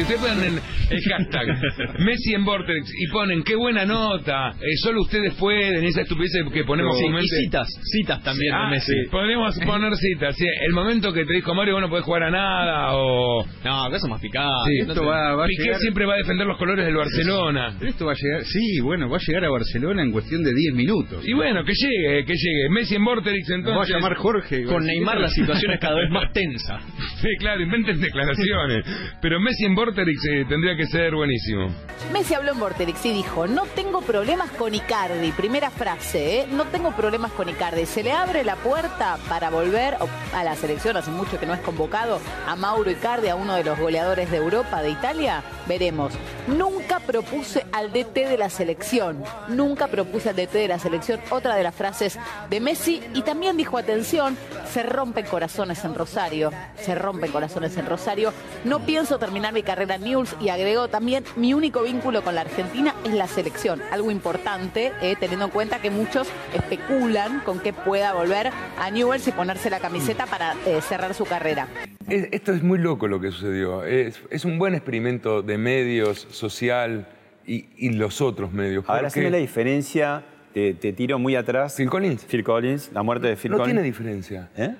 Si 0.00 0.14
ustedes 0.14 0.20
ponen 0.22 0.58
el 0.90 1.00
hashtag 1.02 1.98
Messi 2.00 2.32
en 2.34 2.44
Vortex 2.44 2.90
y 2.98 3.06
ponen 3.12 3.42
qué 3.42 3.54
buena 3.54 3.84
nota, 3.84 4.50
eh, 4.60 4.76
solo 4.82 5.02
ustedes 5.02 5.34
pueden, 5.34 5.84
esa 5.84 6.00
estupidez 6.00 6.30
que 6.54 6.64
ponemos 6.64 6.96
Sí, 6.96 7.02
y 7.02 7.06
comúnmente- 7.06 7.36
citas, 7.44 7.68
citas 7.92 8.22
también 8.22 8.54
Ah, 8.54 8.64
de 8.64 8.70
Messi. 8.76 8.92
sí. 8.92 9.10
Podríamos 9.10 9.58
poner 9.66 9.94
citas, 9.96 10.34
sí. 10.36 10.46
El 10.66 10.72
momento 10.72 11.12
que 11.12 11.24
te 11.26 11.34
dijo 11.34 11.54
Mario, 11.54 11.74
vos 11.74 11.82
no 11.82 11.88
podés 11.90 12.04
jugar 12.04 12.22
a 12.24 12.30
nada, 12.30 12.94
o... 12.96 13.44
No, 13.64 13.84
acá 13.84 13.98
son 13.98 14.10
más 14.10 14.20
picados. 14.22 14.52
Sí. 14.66 14.88
Esto 14.88 15.04
va, 15.04 15.34
va 15.36 15.46
Piqué 15.46 15.64
llegar, 15.64 15.80
siempre 15.80 16.06
va 16.06 16.14
a 16.14 16.16
defender 16.16 16.46
los 16.46 16.56
colores 16.56 16.86
del 16.86 16.96
Barcelona. 16.96 17.74
pero 17.78 17.90
esto 17.90 18.06
va 18.06 18.12
a 18.12 18.16
llegar, 18.18 18.44
sí, 18.44 18.80
bueno, 18.80 19.10
va 19.10 19.18
a 19.18 19.20
llegar 19.26 19.44
a 19.44 19.50
Barcelona 19.50 20.02
en 20.02 20.12
cuestión 20.12 20.42
de 20.42 20.54
10 20.54 20.74
minutos. 20.74 21.22
Y 21.28 21.34
bueno, 21.34 21.62
que 21.62 21.72
llegue, 21.74 22.24
que 22.24 22.32
llegue. 22.34 22.70
Messi 22.70 22.94
en 22.96 23.04
Vortex, 23.04 23.36
Nos 23.50 23.50
va 23.50 23.54
a 23.54 23.58
entonces... 23.72 23.94
llamar 23.96 24.14
Jorge. 24.16 24.64
Con 24.64 24.82
Neymar 24.84 25.20
la 25.20 25.28
situación 25.28 25.72
es 25.72 25.80
cada 25.80 25.96
vez 25.96 26.10
más 26.10 26.32
tensa. 26.32 26.78
Sí, 27.20 27.28
claro, 27.38 27.60
inventen 27.60 28.00
declaraciones. 28.00 28.84
Pero 29.20 29.38
Messi 29.40 29.66
en 29.66 29.74
Vorterix 29.90 30.24
eh, 30.26 30.44
tendría 30.48 30.76
que 30.76 30.86
ser 30.86 31.12
buenísimo. 31.16 31.68
Messi 32.12 32.34
habló 32.34 32.52
en 32.52 32.60
Vorterix 32.60 33.04
y 33.06 33.12
dijo, 33.12 33.48
no 33.48 33.66
tengo 33.66 34.00
problemas 34.02 34.50
con 34.52 34.72
Icardi. 34.72 35.32
Primera 35.32 35.68
frase, 35.68 36.40
¿eh? 36.40 36.46
No 36.48 36.64
tengo 36.66 36.92
problemas 36.92 37.32
con 37.32 37.48
Icardi. 37.48 37.86
Se 37.86 38.04
le 38.04 38.12
abre 38.12 38.44
la 38.44 38.54
puerta 38.54 39.18
para 39.28 39.50
volver 39.50 39.96
a 40.34 40.44
la 40.44 40.54
selección, 40.54 40.96
hace 40.96 41.10
mucho 41.10 41.40
que 41.40 41.46
no 41.46 41.54
es 41.54 41.60
convocado, 41.60 42.20
a 42.46 42.54
Mauro 42.54 42.90
Icardi, 42.90 43.28
a 43.28 43.34
uno 43.34 43.54
de 43.56 43.64
los 43.64 43.78
goleadores 43.78 44.30
de 44.30 44.36
Europa, 44.36 44.80
de 44.80 44.90
Italia. 44.90 45.42
Veremos. 45.66 46.12
Nunca 46.46 47.00
propuse 47.00 47.66
al 47.72 47.92
DT 47.92 48.28
de 48.28 48.38
la 48.38 48.48
selección. 48.48 49.22
Nunca 49.48 49.88
propuse 49.88 50.30
al 50.30 50.36
DT 50.36 50.52
de 50.52 50.68
la 50.68 50.78
selección. 50.78 51.20
Otra 51.30 51.56
de 51.56 51.64
las 51.64 51.74
frases 51.74 52.16
de 52.48 52.60
Messi. 52.60 53.02
Y 53.14 53.22
también 53.22 53.56
dijo, 53.56 53.76
atención, 53.76 54.36
se 54.72 54.84
rompen 54.84 55.26
corazones 55.26 55.84
en 55.84 55.94
Rosario. 55.94 56.52
Se 56.76 56.94
rompen 56.94 57.32
corazones 57.32 57.76
en 57.76 57.86
Rosario. 57.86 58.32
No 58.64 58.80
pienso 58.86 59.18
terminar 59.18 59.52
mi 59.52 59.62
carrera 59.70 59.94
en 59.94 60.02
News 60.02 60.34
y 60.40 60.48
agregó 60.48 60.88
también, 60.88 61.22
mi 61.36 61.54
único 61.54 61.82
vínculo 61.82 62.22
con 62.22 62.34
la 62.34 62.40
Argentina 62.40 62.92
es 63.04 63.12
la 63.12 63.28
selección. 63.28 63.80
Algo 63.92 64.10
importante, 64.10 64.90
eh, 65.00 65.14
teniendo 65.20 65.44
en 65.44 65.50
cuenta 65.52 65.80
que 65.80 65.90
muchos 65.90 66.26
especulan 66.52 67.40
con 67.40 67.60
que 67.60 67.72
pueda 67.72 68.12
volver 68.12 68.50
a 68.78 68.90
Newell's 68.90 69.28
y 69.28 69.32
ponerse 69.32 69.70
la 69.70 69.78
camiseta 69.78 70.26
para 70.26 70.54
eh, 70.66 70.80
cerrar 70.80 71.14
su 71.14 71.24
carrera. 71.24 71.68
Es- 72.08 72.28
esto 72.32 72.52
es 72.52 72.62
muy 72.64 72.78
loco 72.78 73.06
lo 73.06 73.20
que 73.20 73.30
sucedió. 73.30 73.84
Es, 73.84 74.20
es 74.30 74.44
un 74.44 74.58
buen 74.58 74.74
experimento 74.74 75.42
de 75.42 75.56
medios, 75.58 76.26
social 76.30 77.06
y, 77.46 77.66
y 77.76 77.90
los 77.90 78.20
otros 78.20 78.52
medios. 78.52 78.84
Ahora, 78.88 79.02
porque 79.02 79.06
haceme 79.20 79.30
la 79.30 79.36
diferencia, 79.38 80.22
te, 80.52 80.74
te 80.74 80.92
tiro 80.92 81.18
muy 81.20 81.36
atrás. 81.36 81.74
Phil 81.76 81.88
Collins 81.88 82.24
Phil 82.24 82.42
Collins, 82.42 82.90
la 82.92 83.02
muerte 83.04 83.28
de 83.28 83.36
Phil 83.36 83.52
no 83.52 83.58
Collins. 83.58 83.74
tiene 83.74 83.86
diferencia. 83.86 84.48
¿Eh? 84.56 84.74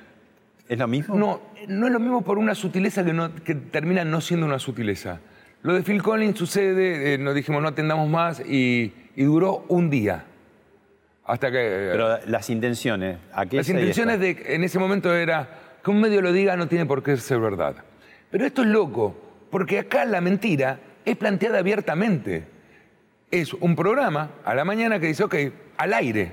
¿Es 0.70 0.78
lo 0.78 0.86
mismo? 0.86 1.16
No, 1.16 1.40
no 1.66 1.86
es 1.88 1.92
lo 1.92 1.98
mismo 1.98 2.22
por 2.22 2.38
una 2.38 2.54
sutileza 2.54 3.04
que, 3.04 3.12
no- 3.12 3.34
que 3.34 3.56
termina 3.56 4.04
no 4.04 4.20
siendo 4.20 4.46
una 4.46 4.60
sutileza. 4.60 5.18
Lo 5.62 5.74
de 5.74 5.82
Phil 5.82 6.00
Collins 6.00 6.38
sucede, 6.38 7.14
eh, 7.14 7.18
nos 7.18 7.34
dijimos 7.34 7.60
no 7.60 7.68
atendamos 7.68 8.08
más 8.08 8.38
y, 8.40 8.94
y 9.16 9.24
duró 9.24 9.64
un 9.68 9.90
día. 9.90 10.24
Hasta 11.24 11.50
que... 11.50 11.88
Pero 11.90 12.18
las 12.26 12.48
intenciones, 12.50 13.18
¿a 13.32 13.46
qué 13.46 13.56
Las 13.56 13.68
intenciones 13.68 14.20
de, 14.20 14.42
en 14.46 14.62
ese 14.62 14.78
momento 14.78 15.12
era 15.12 15.48
que 15.82 15.90
un 15.90 16.00
medio 16.00 16.22
lo 16.22 16.32
diga 16.32 16.56
no 16.56 16.68
tiene 16.68 16.86
por 16.86 17.02
qué 17.02 17.16
ser 17.16 17.40
verdad. 17.40 17.74
Pero 18.30 18.46
esto 18.46 18.62
es 18.62 18.68
loco, 18.68 19.16
porque 19.50 19.80
acá 19.80 20.04
la 20.04 20.20
mentira 20.20 20.78
es 21.04 21.16
planteada 21.16 21.58
abiertamente. 21.58 22.44
Es 23.32 23.52
un 23.54 23.74
programa 23.74 24.30
a 24.44 24.54
la 24.54 24.64
mañana 24.64 25.00
que 25.00 25.08
dice, 25.08 25.24
ok, 25.24 25.34
al 25.76 25.94
aire, 25.94 26.30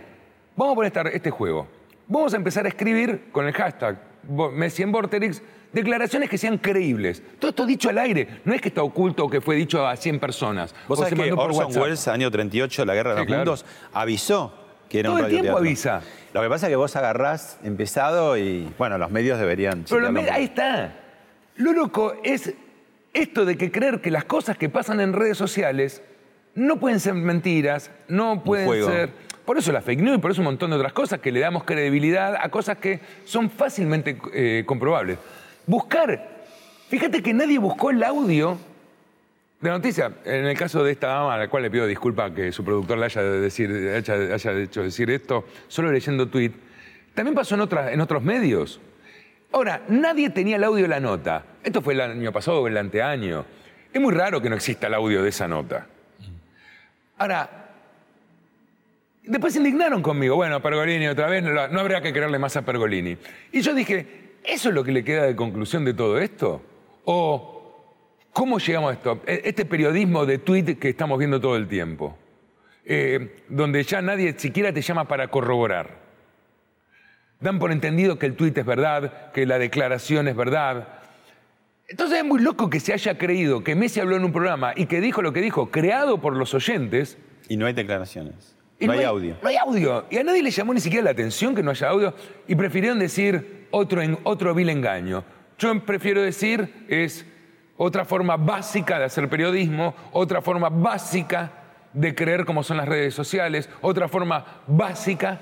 vamos 0.56 0.74
a 0.74 0.76
poner 0.76 1.08
este 1.16 1.32
juego. 1.32 1.68
Vamos 2.08 2.34
a 2.36 2.38
empezar 2.38 2.66
a 2.66 2.70
escribir 2.70 3.30
con 3.32 3.48
el 3.48 3.54
hashtag 3.54 3.98
Messi 4.54 4.84
en 4.84 4.92
Vorterix 4.92 5.42
declaraciones 5.72 6.30
que 6.30 6.38
sean 6.38 6.58
creíbles. 6.58 7.22
Todo 7.40 7.50
esto 7.50 7.66
dicho 7.66 7.90
al 7.90 7.98
aire, 7.98 8.42
no 8.46 8.54
es 8.54 8.62
que 8.62 8.70
está 8.70 8.84
oculto 8.84 9.26
o 9.26 9.30
que 9.30 9.42
fue 9.42 9.56
dicho 9.56 9.86
a 9.86 9.96
100 9.96 10.20
personas. 10.20 10.74
Vos 10.88 11.00
sabés 11.00 11.14
que 11.14 11.32
Orson. 11.32 11.82
Welles, 11.82 12.08
año 12.08 12.32
38, 12.32 12.86
la 12.86 12.94
Guerra 12.94 13.12
de 13.12 13.16
Sí, 13.16 13.20
los 13.20 13.28
claro. 13.28 13.40
Mundos, 13.40 13.66
avisó 13.94 14.54
que 14.90 15.00
era 15.00 15.10
Todo 15.10 15.20
un 15.20 15.26
el 15.26 15.32
tiempo 15.32 15.58
avisa. 15.58 16.02
Lo 16.34 16.42
que 16.42 16.50
pasa 16.50 16.68
es 16.68 16.72
que 16.72 16.76
vos 16.76 16.96
agarrás 16.96 17.60
empezado 17.64 18.38
y, 18.38 18.72
bueno, 18.78 18.98
los 18.98 19.12
medios 19.12 19.40
deberían... 19.40 19.86
Pero 19.90 20.08
ahí 20.32 20.46
está. 20.46 20.96
Lo 21.56 21.74
loco 21.74 22.16
es 22.24 22.54
esto 23.14 23.46
de 23.46 23.58
que 23.58 23.72
creer 23.72 24.02
que 24.02 24.12
las 24.12 24.26
cosas 24.26 24.58
que 24.58 24.70
pasan 24.70 25.02
en 25.02 25.14
redes 25.14 25.38
sociales 25.38 26.02
no 26.56 26.80
pueden 26.80 27.00
ser 27.00 27.14
mentiras, 27.14 27.92
no 28.08 28.44
pueden 28.44 28.86
ser... 28.86 29.28
Por 29.48 29.58
eso 29.58 29.72
la 29.72 29.82
fake 29.82 30.02
news 30.02 30.18
y 30.18 30.20
por 30.20 30.32
eso 30.32 30.42
un 30.42 30.46
montón 30.48 30.72
de 30.72 30.76
otras 30.76 30.92
cosas 30.92 31.22
que 31.22 31.32
le 31.32 31.40
damos 31.40 31.64
credibilidad 31.64 32.36
a 32.36 32.50
cosas 32.50 32.80
que 32.80 33.00
son 33.24 33.50
fácilmente 33.50 34.18
eh, 34.34 34.64
comprobables. 34.66 35.20
Buscar. 35.66 36.22
Fíjate 36.90 37.24
que 37.24 37.34
nadie 37.34 37.58
buscó 37.58 37.92
el 37.92 38.04
audio 38.04 38.58
de 39.62 39.70
noticia. 39.70 40.12
En 40.26 40.48
el 40.48 40.58
caso 40.58 40.84
de 40.84 40.92
esta 40.92 41.08
dama, 41.08 41.36
a 41.36 41.38
la 41.38 41.48
cual 41.48 41.64
le 41.64 41.72
pido 41.72 41.88
disculpas 41.88 42.32
que 42.32 42.52
su 42.52 42.66
productor 42.66 42.98
le 42.98 43.06
haya, 43.06 43.24
de 43.24 43.40
decir, 43.40 43.72
hecho 43.72 44.84
decir 44.84 45.10
esto, 45.12 45.46
solo 45.70 45.94
leyendo 45.94 46.28
tweet, 46.28 46.52
también 47.16 47.34
pasó 47.34 47.56
en, 47.56 47.62
en 47.94 48.02
otros 48.02 48.22
medios. 48.22 48.82
Ahora, 49.54 49.82
nadie 49.88 50.30
tenía 50.30 50.58
el 50.58 50.64
audio 50.66 50.82
de 50.82 50.90
la 50.90 51.00
nota. 51.00 51.46
Esto 51.64 51.82
fue 51.82 51.94
el 51.94 52.02
año 52.02 52.34
pasado 52.34 52.64
o 52.64 52.68
el 52.68 52.76
anteaño. 52.76 53.46
Es 53.94 54.02
muy 54.02 54.14
raro 54.14 54.42
que 54.42 54.50
no 54.50 54.58
exista 54.58 54.88
el 54.88 54.94
audio 54.94 55.24
de 55.24 55.30
esa 55.30 55.48
nota. 55.48 55.88
Ahora, 57.18 57.67
después 59.28 59.54
se 59.54 59.60
indignaron 59.60 60.02
conmigo. 60.02 60.36
Bueno, 60.36 60.62
Pergolini 60.62 61.08
otra 61.08 61.28
vez, 61.28 61.44
no, 61.44 61.80
habría 61.80 62.02
que 62.02 62.12
creerle 62.14 62.40
más 62.40 62.56
a 62.58 62.64
Pergolini. 62.64 63.18
Y 63.52 63.62
yo 63.62 63.74
dije, 63.74 64.06
¿eso 64.44 64.70
es 64.70 64.76
lo 64.76 64.84
que 64.84 64.92
le 64.92 65.04
queda 65.04 65.24
de 65.24 65.36
conclusión 65.36 65.86
de 65.86 65.94
todo 65.94 66.18
esto? 66.20 66.62
¿O 67.06 67.94
cómo 68.34 68.60
llegamos 68.60 68.92
a 68.92 68.94
esto? 68.94 69.22
E- 69.26 69.42
Este 69.46 69.66
periodismo 69.66 70.26
de 70.26 70.38
tweet 70.40 70.76
que 70.78 70.90
estamos 70.90 71.18
viendo 71.20 71.40
todo 71.40 71.56
el 71.56 71.68
tiempo, 71.68 72.18
eh, 72.86 73.44
donde 73.50 73.84
ya 73.84 74.02
nadie 74.02 74.34
siquiera 74.38 74.74
te 74.74 74.82
llama 74.82 75.08
para 75.08 75.28
corroborar. 75.30 76.06
Dan 77.40 77.60
por 77.60 77.72
entendido 77.72 78.18
que 78.18 78.26
el 78.26 78.36
tuit 78.36 78.58
es 78.58 78.66
verdad, 78.66 79.32
que 79.32 79.46
la 79.46 79.60
declaración 79.60 80.28
es 80.28 80.36
verdad. 80.36 80.88
Entonces 81.88 82.18
es 82.20 82.26
muy 82.26 82.42
loco 82.42 82.70
que 82.70 82.80
se 82.80 82.94
haya 82.94 83.18
creído 83.18 83.64
que 83.64 83.76
Messi 83.76 84.00
habló 84.00 84.16
en 84.18 84.26
un 84.26 84.34
programa 84.34 84.74
y 84.76 84.88
que 84.88 85.00
dijo 85.00 85.22
lo 85.22 85.32
que 85.34 85.42
dijo, 85.42 85.70
creado 85.72 86.20
por 86.20 86.36
los 86.36 86.54
oyentes. 86.54 87.18
Y 87.48 87.56
no 87.56 87.66
hay 87.68 87.74
declaraciones. 87.74 88.57
Y 88.80 88.86
no, 88.88 88.94
hay 88.94 89.04
audio. 89.04 89.36
No 89.42 89.50
hay 89.50 89.56
audio. 89.58 90.06
Y 90.10 90.18
a 90.18 90.24
nadie 90.24 90.44
le 90.44 90.52
llamó 90.52 90.74
ni 90.74 90.80
siquiera 90.80 91.04
la 91.06 91.12
atención 91.12 91.56
que 91.56 91.64
no 91.64 91.72
haya 91.72 91.90
audio 91.90 92.14
y 92.48 92.56
prefirieron 92.56 93.00
decir 93.00 93.68
otro, 93.72 94.02
en- 94.02 94.20
otro 94.24 94.54
vil 94.54 94.70
engaño. 94.70 95.24
Yo 95.58 95.80
prefiero 95.86 96.22
decir 96.22 96.86
es 96.88 97.26
otra 97.78 98.06
forma 98.06 98.38
básica 98.38 99.00
de 99.00 99.06
hacer 99.06 99.28
periodismo, 99.30 99.96
otra 100.12 100.42
forma 100.42 100.70
básica 100.70 101.52
de 101.94 102.14
creer 102.14 102.46
cómo 102.46 102.62
son 102.64 102.78
las 102.78 102.88
redes 102.88 103.14
sociales, 103.16 103.70
otra 103.82 104.08
forma 104.08 104.46
básica 104.68 105.40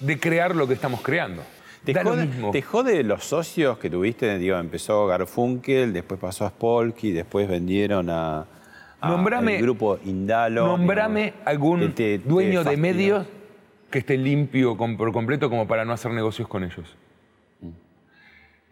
de 0.00 0.18
crear 0.18 0.54
lo 0.56 0.66
que 0.66 0.74
estamos 0.74 1.00
creando. 1.02 1.42
¿Te 1.84 1.92
Da 1.92 2.02
lo 2.02 2.10
jode, 2.10 2.26
mismo. 2.26 2.50
te 2.50 2.62
jode 2.62 3.02
los 3.04 3.24
socios 3.24 3.78
que 3.78 3.88
tuviste? 3.90 4.36
Digo, 4.38 4.56
empezó 4.58 5.06
Garfunkel, 5.06 5.92
después 5.92 6.18
pasó 6.20 6.44
a 6.46 6.50
Spolky, 6.50 7.12
después 7.12 7.48
vendieron 7.48 8.10
a, 8.10 8.46
a 9.00 9.08
Nombrame- 9.10 9.56
el 9.56 9.62
grupo 9.62 9.98
Indalo. 10.04 10.66
Nombrame 10.66 11.22
digamos. 11.26 11.46
algún 11.46 11.80
Te- 11.94 12.18
te- 12.18 12.28
dueño 12.28 12.50
te 12.64 12.70
de 12.70 12.76
fastidia. 12.76 12.92
medios 12.92 13.26
que 13.90 13.98
esté 14.00 14.16
limpio 14.18 14.76
com- 14.76 14.96
por 14.96 15.12
completo 15.12 15.48
como 15.48 15.66
para 15.68 15.84
no 15.84 15.92
hacer 15.92 16.10
negocios 16.12 16.48
con 16.48 16.64
ellos. 16.64 16.96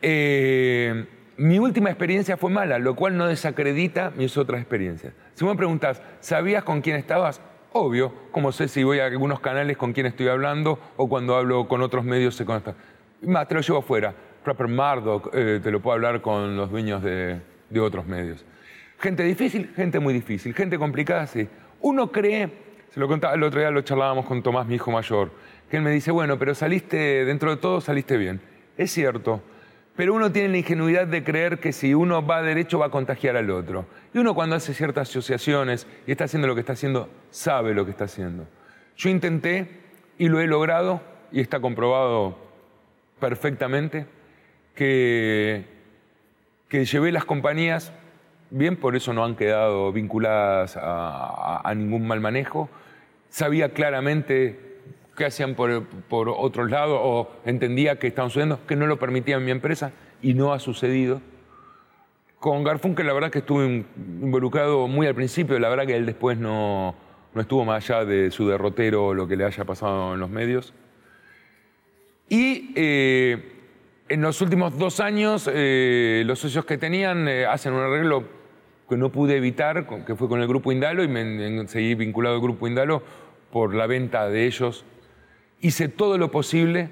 Eh, 0.03 1.07
mi 1.39 1.59
última 1.59 1.91
experiencia 1.91 2.37
fue 2.37 2.51
mala, 2.51 2.79
lo 2.79 2.95
cual 2.97 3.17
no 3.17 3.27
desacredita 3.27 4.13
mis 4.17 4.37
otras 4.37 4.61
experiencias. 4.61 5.13
Si 5.35 5.45
me 5.45 5.55
preguntas, 5.55 6.03
¿sabías 6.21 6.65
con 6.65 6.81
quién 6.81 6.97
estabas? 6.97 7.41
Obvio, 7.73 8.13
como 8.31 8.53
sé 8.53 8.69
si 8.69 8.85
voy 8.85 9.01
a 9.01 9.07
algunos 9.07 9.41
canales 9.41 9.77
con 9.77 9.93
quién 9.93 10.07
estoy 10.07 10.29
hablando 10.29 10.79
o 10.97 11.09
cuando 11.09 11.37
hablo 11.37 11.69
con 11.69 11.83
otros 11.83 12.05
medios 12.05 12.35
sé 12.35 12.45
con 12.45 12.57
esto. 12.57 12.75
Más, 13.23 13.47
te 13.49 13.55
lo 13.55 13.61
llevo 13.61 13.79
afuera. 13.81 14.15
Rapper 14.45 14.69
Murdoch, 14.69 15.31
eh, 15.35 15.61
te 15.63 15.71
lo 15.71 15.81
puedo 15.81 15.95
hablar 15.95 16.21
con 16.23 16.57
los 16.57 16.71
dueños 16.71 17.03
de, 17.03 17.41
de 17.69 17.81
otros 17.81 18.07
medios. 18.07 18.45
Gente 18.99 19.23
difícil, 19.23 19.73
gente 19.77 20.01
muy 20.01 20.15
difícil. 20.15 20.55
Gente 20.55 20.79
complicada, 20.79 21.27
sí. 21.27 21.49
Uno 21.81 22.11
cree, 22.11 22.51
se 22.91 23.01
lo 23.01 23.09
contaba 23.09 23.35
el 23.35 23.43
otro 23.43 23.61
día, 23.61 23.71
lo 23.71 23.83
charlábamos 23.83 24.27
con 24.27 24.43
Tomás, 24.43 24.67
mi 24.67 24.77
hijo 24.77 24.91
mayor, 24.91 25.31
que 25.71 25.77
él 25.77 25.83
me 25.83 25.91
dice, 25.91 26.11
bueno, 26.11 26.39
pero 26.39 26.55
saliste, 26.55 27.25
dentro 27.25 27.51
de 27.51 27.57
todo 27.59 27.81
saliste 27.81 28.17
bien. 28.17 28.41
Es 28.79 28.91
cierto, 28.91 29.43
pero 29.97 30.15
uno 30.15 30.31
tiene 30.33 30.49
la 30.49 30.59
ingenuidad 30.59 31.07
de 31.07 31.25
creer 31.25 31.59
que 31.59 31.73
si 31.73 31.95
uno 31.95 32.25
va 32.25 32.43
derecho 32.43 32.79
va 32.79 32.87
a 32.87 32.91
contagiar 32.91 33.37
al 33.37 33.51
otro. 33.51 33.87
Y 34.13 34.19
uno 34.19 34.35
cuando 34.35 34.57
hace 34.57 34.75
ciertas 34.75 35.09
asociaciones 35.09 35.87
y 36.07 36.13
está 36.13 36.25
haciendo 36.25 36.49
lo 36.49 36.55
que 36.55 36.61
está 36.61 36.75
haciendo, 36.75 37.09
sabe 37.31 37.75
lo 37.75 37.85
que 37.85 37.91
está 37.91 38.05
haciendo. 38.05 38.47
Yo 38.97 39.09
intenté 39.09 39.69
y 40.19 40.29
lo 40.29 40.41
he 40.41 40.47
logrado 40.47 41.01
y 41.33 41.41
está 41.41 41.61
comprobado 41.61 42.39
perfectamente 43.21 44.07
que, 44.75 45.65
que 46.69 46.85
llevé 46.85 47.13
las 47.13 47.25
compañías 47.25 47.93
bien, 48.51 48.77
por 48.77 48.97
eso 48.97 49.13
no 49.13 49.25
han 49.25 49.37
quedado 49.37 49.93
vinculadas 49.93 50.79
a, 50.81 51.73
ningún 51.75 52.07
mal 52.07 52.21
manejo. 52.21 52.69
Sabía 53.29 53.71
claramente 53.71 54.81
qué 55.17 55.27
hacían 55.27 55.55
por, 55.55 55.85
por 56.09 56.29
otros 56.29 56.71
lados 56.71 56.99
o 57.03 57.31
entendía 57.45 57.99
que 57.99 58.07
estaban 58.07 58.31
sucediendo, 58.31 58.61
que 58.67 58.77
no 58.77 58.87
lo 58.87 58.99
permitía 58.99 59.37
en 59.37 59.45
mi 59.45 59.51
empresa 59.51 59.93
y 60.23 60.35
no 60.35 60.53
ha 60.53 60.59
sucedido. 60.59 61.21
Con 62.39 62.65
Garfunkel 62.65 63.07
la 63.07 63.13
verdad 63.13 63.31
que 63.31 63.39
estuve 63.39 63.67
in- 63.67 63.87
involucrado 64.23 64.87
muy 64.89 65.07
al 65.07 65.15
principio, 65.15 65.59
la 65.59 65.69
verdad 65.69 65.87
que 65.87 65.97
él 65.97 66.07
después 66.07 66.39
no, 66.39 66.95
no 67.35 67.41
estuvo 67.41 67.65
más 67.65 67.89
allá 67.91 68.05
de 68.05 68.31
su 68.31 68.47
derrotero 68.47 69.07
o 69.07 69.15
lo 69.15 69.27
que 69.27 69.37
le 69.37 69.45
haya 69.45 69.65
pasado 69.65 70.15
en 70.15 70.21
los 70.21 70.31
medios. 70.31 70.75
Y 72.29 72.73
eh, 72.75 73.53
en 74.09 74.21
los 74.21 74.41
últimos 74.41 74.79
dos 74.79 75.01
años, 75.01 75.49
eh, 75.53 76.23
los 76.27 76.39
socios 76.39 76.65
que 76.65 76.77
tenían 76.77 77.27
eh, 77.29 77.47
hacen 77.47 77.73
un 77.73 77.81
arreglo 77.81 78.25
que 78.89 78.97
no 78.97 79.11
pude 79.11 79.37
evitar, 79.37 79.87
que 80.05 80.15
fue 80.15 80.29
con 80.29 80.41
el 80.41 80.49
Grupo 80.49 80.73
Indalo, 80.73 81.03
y 81.03 81.09
me 81.09 81.67
seguí 81.69 81.95
vinculado 81.95 82.37
al 82.37 82.41
Grupo 82.43 82.67
Indalo 82.69 83.03
por 83.51 83.75
la 83.75 83.87
venta 83.87 84.29
de 84.29 84.47
ellos. 84.47 84.85
Hice 85.61 85.89
todo 85.89 86.19
lo 86.19 86.31
posible 86.31 86.89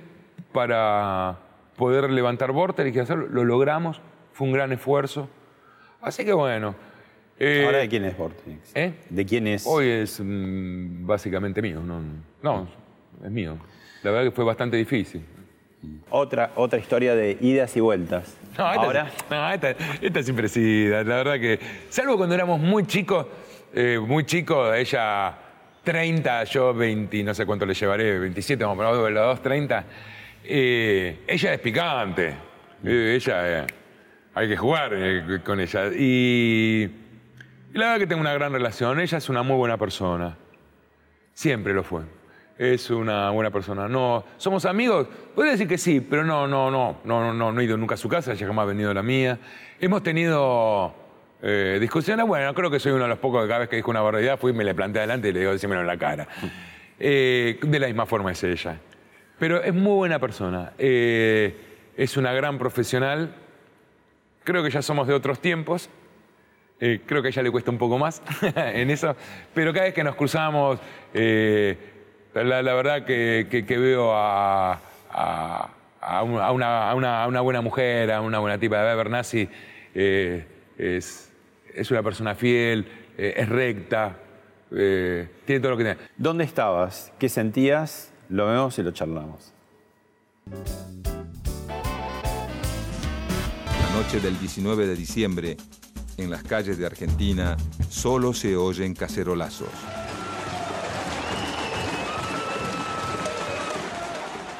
para 0.53 1.38
poder 1.76 2.11
levantar 2.11 2.53
Vortex 2.53 2.95
y 2.97 2.99
hacerlo. 2.99 3.26
Lo 3.28 3.45
logramos, 3.45 4.01
fue 4.32 4.47
un 4.47 4.53
gran 4.53 4.72
esfuerzo. 4.72 5.28
Así 6.01 6.24
que 6.24 6.32
bueno. 6.32 6.74
eh, 7.38 7.62
¿Ahora 7.64 7.78
de 7.78 7.88
quién 7.88 8.05
es 8.05 8.16
Vortex? 8.16 8.72
¿Eh? 8.74 8.95
¿De 9.11 9.24
quién 9.26 9.47
es? 9.47 9.66
Hoy 9.66 9.88
es 9.88 10.20
mm, 10.22 11.07
básicamente 11.07 11.62
mío. 11.62 11.80
No, 11.80 12.01
no, 12.42 12.68
es 13.24 13.30
mío. 13.30 13.57
La 14.03 14.11
verdad 14.11 14.24
que 14.26 14.30
fue 14.34 14.45
bastante 14.45 14.76
difícil. 14.76 15.24
Otra, 16.11 16.53
otra 16.57 16.78
historia 16.78 17.14
de 17.14 17.37
idas 17.41 17.76
y 17.76 17.80
vueltas. 17.80 18.37
No, 18.57 18.70
esta, 18.70 18.82
Ahora, 18.82 19.11
no, 19.30 19.53
esta, 19.53 19.70
esta 20.01 20.22
siempre 20.22 20.49
sí, 20.49 20.87
la 20.87 21.03
la 21.03 21.16
verdad 21.16 21.41
que, 21.41 21.59
salvo 21.89 22.16
cuando 22.16 22.35
éramos 22.35 22.61
muy 22.61 22.87
chicos, 22.87 23.26
eh, 23.74 23.99
muy 23.99 24.24
chicos, 24.24 24.74
ella 24.76 25.37
30, 25.82 26.45
yo 26.45 26.72
20, 26.72 27.22
no 27.24 27.35
sé 27.35 27.45
cuánto 27.45 27.66
le 27.66 27.74
llevaré, 27.74 28.18
27, 28.18 28.64
vamos 28.64 28.85
a 28.85 28.91
poner 28.91 29.14
dos 29.14 29.43
30, 29.43 29.85
eh, 30.45 31.18
ella 31.26 31.55
es 31.55 31.61
picante, 31.61 32.35
eh, 32.85 33.14
ella, 33.16 33.64
eh, 33.64 33.66
hay 34.35 34.49
que 34.49 34.57
jugar 34.57 34.93
eh, 34.95 35.41
con 35.45 35.61
ella. 35.61 35.89
Y, 35.97 36.89
y 37.72 37.78
la 37.78 37.87
verdad 37.87 37.99
que 37.99 38.07
tengo 38.07 38.20
una 38.20 38.35
gran 38.35 38.53
relación, 38.53 39.01
ella 39.01 39.18
es 39.18 39.28
una 39.28 39.43
muy 39.43 39.57
buena 39.57 39.76
persona, 39.76 40.37
siempre 41.32 41.74
lo 41.74 41.82
fue. 41.82 42.03
Es 42.57 42.88
una 42.90 43.30
buena 43.30 43.50
persona. 43.50 43.88
No, 43.88 44.24
somos 44.36 44.64
amigos. 44.64 45.09
Podría 45.34 45.52
decir 45.52 45.66
que 45.66 45.78
sí, 45.78 46.00
pero 46.00 46.24
no, 46.24 46.46
no, 46.46 46.70
no, 46.70 47.00
no, 47.05 47.20
no, 47.20 47.34
no, 47.34 47.52
no 47.52 47.61
he 47.61 47.64
ido 47.64 47.76
nunca 47.76 47.94
a 47.94 47.98
su 47.98 48.09
casa, 48.09 48.32
ella 48.32 48.46
jamás 48.46 48.62
ha 48.62 48.66
venido 48.66 48.90
a 48.90 48.94
la 48.94 49.02
mía. 49.02 49.38
Hemos 49.80 50.05
tenido 50.05 50.94
eh, 51.42 51.78
discusiones. 51.80 52.26
Bueno, 52.26 52.55
creo 52.55 52.70
que 52.70 52.78
soy 52.78 52.92
uno 52.92 53.02
de 53.02 53.09
los 53.09 53.18
pocos 53.18 53.42
que 53.42 53.48
cada 53.48 53.61
vez 53.61 53.68
que 53.68 53.76
dijo 53.76 53.90
una 53.90 54.00
barbaridad 54.02 54.38
fui 54.38 54.52
y 54.52 54.55
me 54.55 54.62
le 54.62 54.74
planté 54.74 55.00
adelante 55.00 55.28
y 55.28 55.32
le 55.32 55.40
digo, 55.40 55.52
decímelo 55.52 55.80
en 55.80 55.86
la 55.88 55.98
cara. 55.98 56.28
Eh, 57.00 57.59
de 57.61 57.78
la 57.80 57.88
misma 57.88 58.07
forma 58.07 58.30
es 58.30 58.44
ella. 58.44 58.78
Pero 59.38 59.61
es 59.61 59.74
muy 59.74 59.94
buena 59.94 60.20
persona. 60.20 60.74
Eh, 60.78 61.57
es 61.96 62.16
una 62.16 62.32
gran 62.32 62.57
profesional. 62.57 63.34
Creo 64.44 64.62
que 64.62 64.70
ya 64.70 64.80
somos 64.80 65.09
de 65.09 65.14
otros 65.14 65.40
tiempos. 65.40 65.90
Creo 66.78 67.22
que 67.22 67.28
a 67.28 67.30
ella 67.30 67.42
le 67.42 67.50
cuesta 67.50 67.70
un 67.70 67.78
poco 67.78 67.98
más 67.98 68.20
en 68.57 68.90
eso, 68.90 69.16
pero 69.55 69.72
cada 69.72 69.86
vez 69.86 69.94
que 69.94 70.05
nos 70.05 70.16
cruzamos, 70.16 70.78
la, 72.35 72.62
la 72.62 72.74
verdad 72.74 73.05
que, 73.05 73.47
que- 73.51 73.64
que 73.64 73.78
veo 73.78 74.12
a, 74.14 74.80
a- 75.11 75.70
a 76.01 76.22
un- 76.22 76.41
a 76.41 76.51
una, 76.51 76.91
a 76.91 76.95
una- 76.95 77.22
a 77.24 77.26
una 77.28 77.41
buena 77.41 77.61
mujer, 77.61 78.11
a 78.12 78.20
una 78.20 78.39
buena 78.39 78.59
tipa. 78.59 78.82
de 78.82 78.95
Bernasi 78.95 79.49
eh, 79.95 80.45
es, 80.76 81.32
es 81.74 81.91
una 81.91 82.03
persona 82.03 82.35
fiel, 82.35 82.87
eh, 83.16 83.35
es 83.37 83.49
recta, 83.49 84.16
eh, 84.72 85.28
tiene 85.45 85.61
todo 85.61 85.70
lo 85.72 85.76
que 85.78 85.85
tiene. 85.85 85.99
¿dónde 86.16 86.45
estabas? 86.45 87.12
¿Qué 87.18 87.28
sentías? 87.28 88.11
Lo 88.28 88.47
vemos 88.47 88.78
y 88.78 88.82
lo 88.82 88.91
charlamos. 88.91 89.53
La 93.80 94.01
noche 94.03 94.18
del 94.20 94.39
19 94.41 94.87
de 94.87 94.97
diciembre, 94.97 95.57
en 96.16 96.30
las 96.30 96.43
calles 96.43 96.78
de 96.78 96.87
Argentina, 96.87 97.57
solo 97.89 98.32
se 98.35 98.57
oyen 98.57 98.95
cacerolazos. 98.95 99.68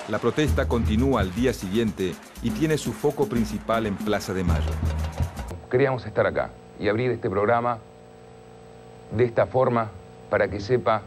La 0.09 0.19
protesta 0.19 0.69
continúa 0.69 1.23
al 1.23 1.35
día 1.35 1.55
siguiente 1.55 2.15
y 2.43 2.51
tiene 2.51 2.77
su 2.77 2.93
foco 2.93 3.27
principal 3.27 3.87
en 3.87 3.97
Plaza 3.97 4.35
de 4.35 4.45
Mayo. 4.45 4.71
Queríamos 5.71 6.05
estar 6.05 6.27
acá. 6.27 6.51
y 6.79 6.89
abrir 6.89 7.13
este 7.13 7.31
programa 7.31 7.79
de 9.17 9.25
esta 9.25 9.47
forma 9.47 9.91
para 10.29 10.49
que 10.49 10.59
sepa 10.59 11.03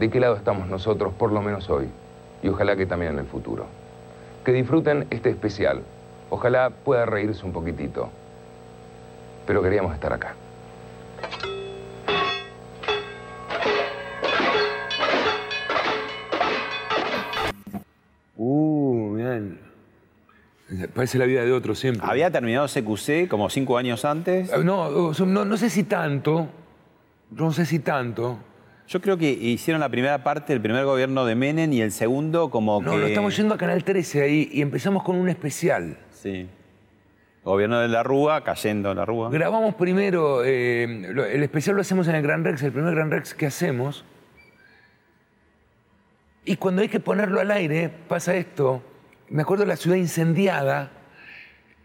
de 0.00 0.10
qué 0.10 0.18
lado 0.18 0.34
estamos 0.34 0.66
nosotros, 0.66 1.14
por 1.14 1.30
lo 1.30 1.40
menos 1.40 1.70
hoy, 1.70 1.88
y 2.42 2.48
ojalá 2.48 2.74
que 2.76 2.84
también 2.84 3.12
en 3.12 3.20
el 3.20 3.26
futuro. 3.26 3.66
Que 4.44 4.52
disfruten 4.52 5.06
este 5.10 5.30
especial. 5.30 5.82
Ojalá 6.28 6.70
pueda 6.70 7.06
reírse 7.06 7.46
un 7.46 7.52
poquitito. 7.52 8.10
Pero 9.46 9.62
queríamos 9.62 9.94
estar 9.94 10.12
acá. 10.12 10.34
Parece 20.94 21.18
la 21.18 21.24
vida 21.26 21.44
de 21.44 21.52
otro 21.52 21.74
siempre. 21.74 22.06
Había 22.08 22.30
terminado 22.30 22.66
CQC 22.66 23.28
como 23.28 23.50
cinco 23.50 23.78
años 23.78 24.04
antes. 24.04 24.50
Eh, 24.52 24.64
No, 24.64 25.12
no, 25.12 25.44
no 25.44 25.56
sé 25.56 25.70
si 25.70 25.84
tanto. 25.84 26.48
No 27.30 27.52
sé 27.52 27.66
si 27.66 27.78
tanto. 27.78 28.38
Yo 28.88 29.00
creo 29.02 29.18
que 29.18 29.30
hicieron 29.30 29.80
la 29.80 29.90
primera 29.90 30.24
parte 30.24 30.52
del 30.54 30.62
primer 30.62 30.84
gobierno 30.86 31.26
de 31.26 31.34
Menem 31.34 31.70
y 31.74 31.82
el 31.82 31.92
segundo 31.92 32.48
como 32.50 32.80
No, 32.80 32.92
que... 32.92 32.96
lo 32.98 33.06
estamos 33.06 33.36
yendo 33.36 33.54
a 33.54 33.58
Canal 33.58 33.84
13 33.84 34.22
ahí 34.22 34.48
y 34.50 34.62
empezamos 34.62 35.02
con 35.02 35.16
un 35.16 35.28
especial. 35.28 35.98
Sí. 36.10 36.48
Gobierno 37.44 37.80
de 37.80 37.88
la 37.88 38.02
Rúa, 38.02 38.42
cayendo 38.44 38.94
la 38.94 39.04
Rúa. 39.04 39.28
Grabamos 39.30 39.74
primero, 39.74 40.42
eh, 40.44 40.84
el 40.84 41.42
especial 41.42 41.76
lo 41.76 41.82
hacemos 41.82 42.08
en 42.08 42.14
el 42.14 42.22
Gran 42.22 42.44
Rex, 42.44 42.62
el 42.62 42.72
primer 42.72 42.94
Gran 42.94 43.10
Rex 43.10 43.34
que 43.34 43.46
hacemos. 43.46 44.04
Y 46.44 46.56
cuando 46.56 46.80
hay 46.82 46.88
que 46.88 47.00
ponerlo 47.00 47.40
al 47.40 47.50
aire, 47.50 47.90
pasa 48.08 48.34
esto. 48.34 48.82
Me 49.30 49.42
acuerdo 49.42 49.64
de 49.64 49.68
la 49.68 49.76
ciudad 49.76 49.96
incendiada. 49.96 50.90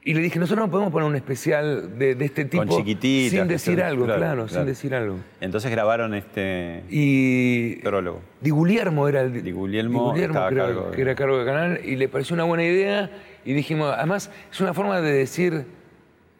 Y 0.06 0.14
le 0.14 0.20
dije, 0.22 0.38
nosotros 0.38 0.66
no 0.66 0.70
podemos 0.70 0.92
poner 0.92 1.08
un 1.08 1.16
especial 1.16 1.98
de, 1.98 2.16
de 2.16 2.26
este 2.26 2.44
tipo 2.44 2.66
Con 2.66 2.78
chiquititas. 2.78 3.32
sin 3.32 3.44
que 3.48 3.54
decir 3.54 3.80
son- 3.80 3.88
algo, 3.88 4.06
claro, 4.06 4.50
sin 4.50 4.66
decir 4.66 4.94
algo. 4.94 5.16
Entonces 5.40 5.72
grabaron 5.72 6.14
este 6.14 6.84
Y 6.90 7.78
prólogo. 7.78 8.22
Di 8.42 8.50
Guglielmo 8.50 9.08
era 9.08 9.22
el 9.22 9.32
Di 9.42 9.52
Guglielmo 9.54 10.14
Di 10.14 10.26
Guglielmo, 10.26 10.34
que, 10.50 10.56
era, 10.56 10.66
cargo 10.66 10.90
de- 10.90 10.96
que 10.98 11.02
era 11.02 11.16
cargo 11.16 11.40
de 11.40 11.46
canal 11.46 11.80
y 11.86 11.96
le 11.96 12.10
pareció 12.10 12.34
una 12.34 12.44
buena 12.44 12.66
idea 12.66 13.12
y 13.46 13.54
dijimos, 13.54 13.94
además 13.98 14.30
es 14.52 14.60
una 14.60 14.74
forma 14.74 15.00
de 15.00 15.10
decir, 15.14 15.64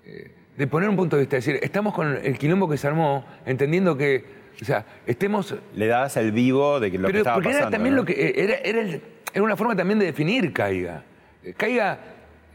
eh, 0.06 0.32
de 0.58 0.68
poner 0.68 0.90
un 0.90 0.98
punto 0.98 1.16
de 1.16 1.22
vista, 1.22 1.38
es 1.38 1.46
decir, 1.46 1.62
estamos 1.64 1.94
con 1.94 2.18
el 2.22 2.38
quilombo 2.38 2.68
que 2.70 2.76
se 2.76 2.88
armó, 2.88 3.24
entendiendo 3.46 3.96
que, 3.96 4.26
o 4.62 4.66
sea, 4.66 4.86
estemos... 5.08 5.56
Le 5.74 5.88
dabas 5.88 6.18
el 6.18 6.34
vivo 6.34 6.82
de 6.82 6.92
que 6.92 6.98
lo 6.98 7.08
que 7.08 7.14
pero 7.14 7.20
estaba 7.20 7.36
porque 7.36 7.50
era 7.52 7.70
también 7.70 7.96
¿no? 7.96 8.02
lo 8.02 8.06
que, 8.06 8.12
eh, 8.14 8.34
era, 8.44 8.56
era, 8.56 8.82
el- 8.82 9.02
era 9.34 9.44
una 9.44 9.58
forma 9.58 9.76
también 9.76 10.00
de 10.00 10.06
definir 10.06 10.54
Caiga. 10.54 11.04
Eh, 11.44 11.54
Caiga 11.54 12.00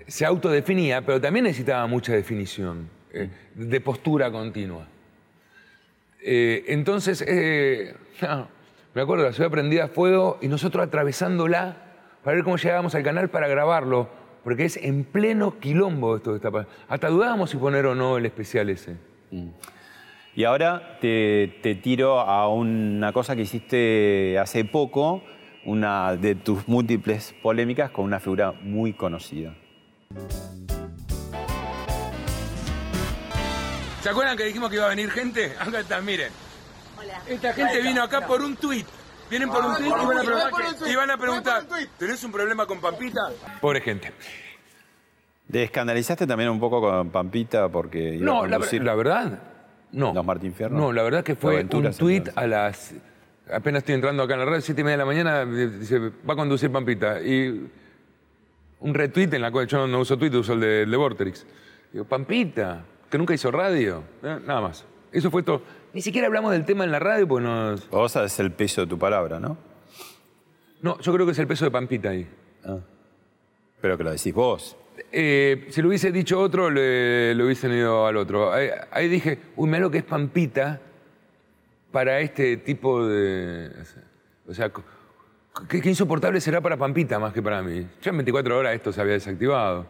se 0.06 0.24
autodefinía, 0.24 1.02
pero 1.02 1.20
también 1.20 1.44
necesitaba 1.44 1.86
mucha 1.86 2.12
definición, 2.12 2.88
eh, 3.12 3.28
de 3.54 3.80
postura 3.80 4.30
continua. 4.30 4.86
Eh, 6.22 6.64
entonces, 6.68 7.24
no, 8.22 8.48
me 8.94 9.02
acuerdo, 9.02 9.24
la 9.24 9.32
ciudad 9.32 9.50
prendida 9.50 9.84
a 9.84 9.88
fuego 9.88 10.38
y 10.40 10.48
nosotros 10.48 10.86
atravesándola 10.86 11.76
para 12.22 12.36
ver 12.36 12.44
cómo 12.44 12.56
llegábamos 12.56 12.94
al 12.94 13.02
canal 13.02 13.28
para 13.28 13.48
grabarlo, 13.48 14.08
porque 14.44 14.64
es 14.64 14.76
en 14.76 15.04
pleno 15.04 15.58
quilombo 15.58 16.16
esto 16.16 16.30
que 16.30 16.36
está 16.36 16.50
pasando. 16.50 16.72
Hasta 16.88 17.08
dudábamos 17.08 17.50
si 17.50 17.56
poner 17.56 17.86
o 17.86 17.94
no 17.94 18.18
el 18.18 18.26
especial 18.26 18.70
ese. 18.70 18.96
Y 20.34 20.44
ahora 20.44 20.98
te 21.00 21.80
tiro 21.82 22.20
a 22.20 22.48
una 22.48 23.12
cosa 23.12 23.34
que 23.34 23.42
hiciste 23.42 24.38
hace 24.38 24.64
poco, 24.64 25.22
una 25.68 26.16
de 26.16 26.34
tus 26.34 26.66
múltiples 26.66 27.34
polémicas 27.42 27.90
con 27.90 28.06
una 28.06 28.18
figura 28.18 28.52
muy 28.52 28.94
conocida. 28.94 29.54
¿Se 34.02 34.08
acuerdan 34.08 34.36
que 34.38 34.44
dijimos 34.44 34.70
que 34.70 34.76
iba 34.76 34.86
a 34.86 34.88
venir 34.88 35.10
gente? 35.10 35.52
Acá 35.60 35.80
está, 35.80 36.00
miren. 36.00 36.32
Esta 37.28 37.52
gente 37.52 37.82
vino 37.82 38.02
acá 38.02 38.26
por 38.26 38.40
un 38.42 38.56
tuit. 38.56 38.86
Vienen 39.30 39.50
por 39.50 39.64
un 39.64 39.76
tuit 39.76 39.86
y 39.86 40.06
van 40.06 40.16
a 40.18 40.22
preguntar, 40.22 40.88
y 40.90 40.96
van 40.96 41.10
a 41.10 41.16
preguntar 41.16 41.62
¿tenés 41.98 42.24
un 42.24 42.32
problema 42.32 42.66
con 42.66 42.80
Pampita? 42.80 43.20
Pobre 43.60 43.80
gente. 43.82 44.12
¿Te 45.50 45.62
escandalizaste 45.62 46.26
también 46.26 46.50
un 46.50 46.58
poco 46.58 46.80
con 46.80 47.10
Pampita 47.10 47.68
porque 47.68 48.16
iba 48.16 48.24
No, 48.24 48.42
a 48.42 48.48
la, 48.48 48.58
la 48.58 48.94
verdad, 48.94 49.42
no. 49.92 50.12
los 50.12 50.24
Martín 50.24 50.54
Fierro? 50.54 50.76
No, 50.76 50.92
la 50.92 51.02
verdad 51.02 51.22
que 51.22 51.32
¿O 51.32 51.36
fue 51.36 51.60
un 51.60 51.92
tuit 51.92 52.28
a 52.34 52.46
las... 52.46 52.94
Apenas 53.52 53.80
estoy 53.80 53.94
entrando 53.94 54.22
acá 54.22 54.34
en 54.34 54.40
la 54.40 54.46
red, 54.46 54.60
siete 54.60 54.80
y 54.80 54.84
media 54.84 54.96
de 54.96 54.98
la 54.98 55.06
mañana, 55.06 55.44
dice, 55.44 55.98
va 55.98 56.34
a 56.34 56.36
conducir 56.36 56.70
Pampita. 56.70 57.20
Y 57.22 57.68
un 58.80 58.94
retweet 58.94 59.32
en 59.32 59.42
la 59.42 59.50
cual 59.50 59.66
yo 59.66 59.86
no 59.86 60.00
uso 60.00 60.18
Twitter, 60.18 60.38
uso 60.38 60.52
el 60.52 60.60
de, 60.60 60.82
el 60.82 60.90
de 60.90 60.96
Vorterix. 60.96 61.46
Digo, 61.92 62.04
Pampita, 62.04 62.84
que 63.10 63.16
nunca 63.18 63.34
hizo 63.34 63.50
radio. 63.50 64.02
Eh, 64.22 64.38
Nada 64.46 64.60
más. 64.60 64.84
Eso 65.10 65.30
fue 65.30 65.42
todo. 65.42 65.62
Ni 65.94 66.02
siquiera 66.02 66.26
hablamos 66.26 66.52
del 66.52 66.64
tema 66.64 66.84
en 66.84 66.92
la 66.92 66.98
radio, 66.98 67.26
pues 67.26 67.42
nos... 67.42 67.88
Vos 67.88 68.12
sabés 68.12 68.38
el 68.40 68.52
peso 68.52 68.82
de 68.82 68.86
tu 68.86 68.98
palabra, 68.98 69.40
¿no? 69.40 69.56
No, 70.82 71.00
yo 71.00 71.12
creo 71.14 71.24
que 71.24 71.32
es 71.32 71.38
el 71.38 71.46
peso 71.46 71.64
de 71.64 71.70
Pampita 71.70 72.10
ahí. 72.10 72.28
Pero 73.80 73.96
que 73.96 74.04
lo 74.04 74.10
decís 74.10 74.34
vos. 74.34 74.76
Eh, 75.10 75.66
si 75.70 75.80
lo 75.80 75.88
hubiese 75.88 76.12
dicho 76.12 76.38
otro, 76.38 76.70
le, 76.70 77.34
le 77.34 77.44
hubiesen 77.44 77.72
ido 77.72 78.06
al 78.06 78.16
otro. 78.16 78.52
Ahí, 78.52 78.68
ahí 78.90 79.08
dije, 79.08 79.38
uy, 79.56 79.68
mira 79.68 79.80
lo 79.80 79.90
que 79.90 79.98
es 79.98 80.04
Pampita 80.04 80.80
para 81.90 82.20
este 82.20 82.56
tipo 82.58 83.06
de... 83.06 83.70
O 84.46 84.54
sea, 84.54 84.70
qué, 85.68 85.80
insoportable 85.84 86.40
será 86.40 86.60
para 86.60 86.76
Pampita 86.76 87.18
más 87.18 87.32
que 87.32 87.42
para 87.42 87.62
mí. 87.62 87.86
Ya 88.02 88.10
en 88.10 88.16
24 88.18 88.58
horas 88.58 88.74
esto 88.74 88.92
se 88.92 89.00
había 89.00 89.14
desactivado. 89.14 89.86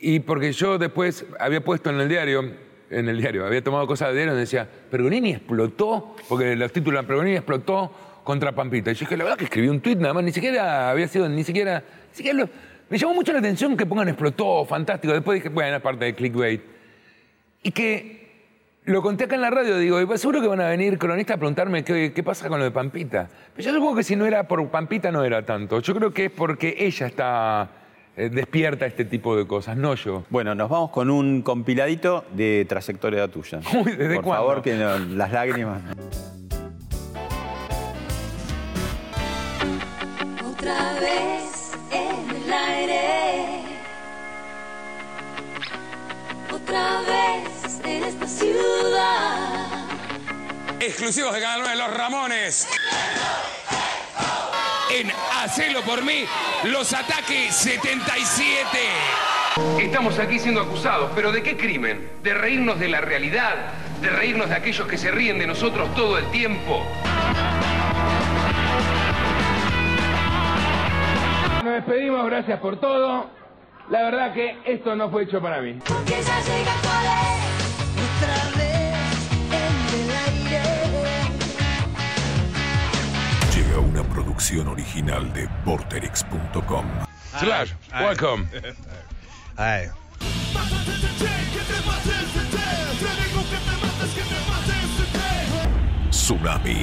Y 0.00 0.20
porque 0.20 0.52
yo 0.52 0.78
después 0.78 1.24
había 1.38 1.62
puesto 1.62 1.90
en 1.90 2.00
el 2.00 2.08
diario, 2.08 2.52
en 2.90 3.08
el 3.08 3.18
diario, 3.18 3.46
había 3.46 3.62
tomado 3.62 3.86
cosas 3.86 4.08
de 4.08 4.14
diario 4.14 4.32
donde 4.32 4.40
decía, 4.40 4.68
Pergolini 4.90 5.32
explotó, 5.32 6.16
porque 6.28 6.56
los 6.56 6.72
títulos 6.72 6.98
eran 6.98 7.06
Pergolini 7.06 7.36
explotó 7.36 7.92
contra 8.24 8.52
Pampita. 8.52 8.90
Y 8.90 8.94
yo 8.94 9.00
dije, 9.00 9.16
la 9.16 9.24
verdad 9.24 9.38
que 9.38 9.44
escribí 9.44 9.68
un 9.68 9.80
tuit 9.80 9.98
nada 9.98 10.14
más, 10.14 10.24
ni 10.24 10.32
siquiera 10.32 10.90
había 10.90 11.08
sido, 11.08 11.28
ni 11.28 11.44
siquiera, 11.44 11.84
ni 12.10 12.16
siquiera 12.16 12.48
me 12.88 12.98
llamó 12.98 13.14
mucho 13.14 13.32
la 13.32 13.38
atención 13.38 13.76
que 13.76 13.86
pongan 13.86 14.08
explotó, 14.08 14.64
fantástico. 14.64 15.12
Después 15.14 15.36
dije, 15.36 15.48
bueno, 15.48 15.76
es 15.76 15.82
parte 15.82 16.04
de 16.04 16.14
clickbait. 16.14 16.60
Y 17.62 17.70
que 17.70 18.23
lo 18.86 19.00
conté 19.02 19.24
acá 19.24 19.34
en 19.36 19.40
la 19.40 19.50
radio, 19.50 19.78
digo, 19.78 20.00
y 20.00 20.06
pues 20.06 20.20
seguro 20.20 20.40
que 20.42 20.46
van 20.48 20.60
a 20.60 20.68
venir 20.68 20.98
cronistas 20.98 21.36
a 21.36 21.38
preguntarme 21.38 21.84
qué, 21.84 22.12
qué 22.14 22.22
pasa 22.22 22.48
con 22.48 22.58
lo 22.58 22.64
de 22.64 22.70
Pampita. 22.70 23.28
Pero 23.56 23.66
yo 23.68 23.74
supongo 23.74 23.96
que 23.96 24.02
si 24.02 24.14
no 24.16 24.26
era 24.26 24.46
por 24.46 24.66
Pampita 24.68 25.10
no 25.10 25.24
era 25.24 25.44
tanto. 25.44 25.80
Yo 25.80 25.94
creo 25.94 26.12
que 26.12 26.26
es 26.26 26.30
porque 26.30 26.74
ella 26.78 27.06
está 27.06 27.68
eh, 28.16 28.28
despierta 28.30 28.84
a 28.84 28.88
este 28.88 29.04
tipo 29.06 29.36
de 29.36 29.46
cosas, 29.46 29.76
no 29.78 29.94
yo. 29.94 30.24
Bueno, 30.28 30.54
nos 30.54 30.68
vamos 30.68 30.90
con 30.90 31.08
un 31.10 31.40
compiladito 31.42 32.24
de 32.32 32.66
trayectoria 32.68 33.26
tuya. 33.28 33.60
Uy, 33.74 33.92
¿desde 33.92 34.16
Por 34.16 34.24
cuándo? 34.24 34.46
favor, 34.48 34.62
que 34.62 34.74
no- 34.74 34.98
las 34.98 35.32
lágrimas. 35.32 35.80
Otra 40.46 40.92
vez 41.00 41.72
en 41.90 42.36
el 42.36 42.52
aire. 42.52 43.62
Otra 46.52 47.00
vez 47.02 47.80
en 47.84 48.04
esta 48.04 48.26
ciudad. 48.26 48.73
Exclusivos 50.86 51.32
de 51.32 51.40
Canal 51.40 51.60
9, 51.60 51.76
Los 51.76 51.96
Ramones. 51.96 52.68
En 54.92 55.10
Hacelo 55.32 55.80
por 55.80 56.04
mí, 56.04 56.26
los 56.64 56.92
ataques 56.92 57.54
77. 57.54 58.66
Estamos 59.80 60.18
aquí 60.18 60.38
siendo 60.38 60.60
acusados, 60.60 61.10
pero 61.14 61.32
¿de 61.32 61.42
qué 61.42 61.56
crimen? 61.56 62.06
¿De 62.22 62.34
reírnos 62.34 62.78
de 62.78 62.88
la 62.88 63.00
realidad? 63.00 63.54
¿De 64.02 64.10
reírnos 64.10 64.50
de 64.50 64.56
aquellos 64.56 64.86
que 64.86 64.98
se 64.98 65.10
ríen 65.10 65.38
de 65.38 65.46
nosotros 65.46 65.88
todo 65.94 66.18
el 66.18 66.30
tiempo? 66.30 66.84
Nos 71.64 71.72
despedimos, 71.72 72.26
gracias 72.26 72.60
por 72.60 72.78
todo. 72.78 73.30
La 73.88 74.02
verdad 74.02 74.34
que 74.34 74.58
esto 74.66 74.94
no 74.94 75.10
fue 75.10 75.22
hecho 75.22 75.40
para 75.40 75.62
mí. 75.62 75.78
Que 76.04 76.22
ya 76.22 76.40
llega 76.40 77.43
producción 84.14 84.68
original 84.68 85.30
de 85.32 85.48
Porterix.com. 85.64 86.86
Slash, 87.40 87.72
welcome. 88.00 88.46
Ay. 89.56 89.88
Tsunami, 96.10 96.76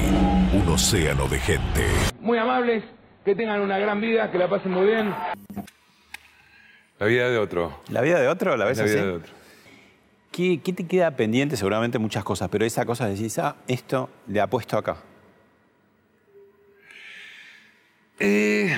un 0.53 0.67
océano 0.69 1.27
de 1.27 1.39
gente. 1.39 1.85
Muy 2.19 2.37
amables, 2.37 2.83
que 3.25 3.35
tengan 3.35 3.61
una 3.61 3.77
gran 3.79 3.99
vida, 4.01 4.29
que 4.31 4.37
la 4.37 4.49
pasen 4.49 4.71
muy 4.71 4.85
bien. 4.85 5.13
La 6.99 7.05
vida 7.07 7.29
de 7.29 7.37
otro. 7.37 7.79
¿La 7.89 8.01
vida 8.01 8.19
de 8.19 8.27
otro? 8.27 8.55
¿La 8.57 8.65
ves 8.65 8.77
La 8.77 8.83
así? 8.83 8.93
vida 8.93 9.05
de 9.05 9.11
otro. 9.13 9.33
¿Qué, 10.31 10.61
qué 10.63 10.73
te 10.73 10.85
queda 10.85 11.11
pendiente? 11.11 11.57
Seguramente 11.57 11.97
muchas 11.97 12.23
cosas, 12.23 12.49
pero 12.49 12.65
esa 12.65 12.85
cosa 12.85 13.07
decís, 13.07 13.37
ah, 13.39 13.55
esto 13.67 14.09
le 14.27 14.39
ha 14.41 14.47
puesto 14.47 14.77
acá. 14.77 14.97
Eh, 18.23 18.77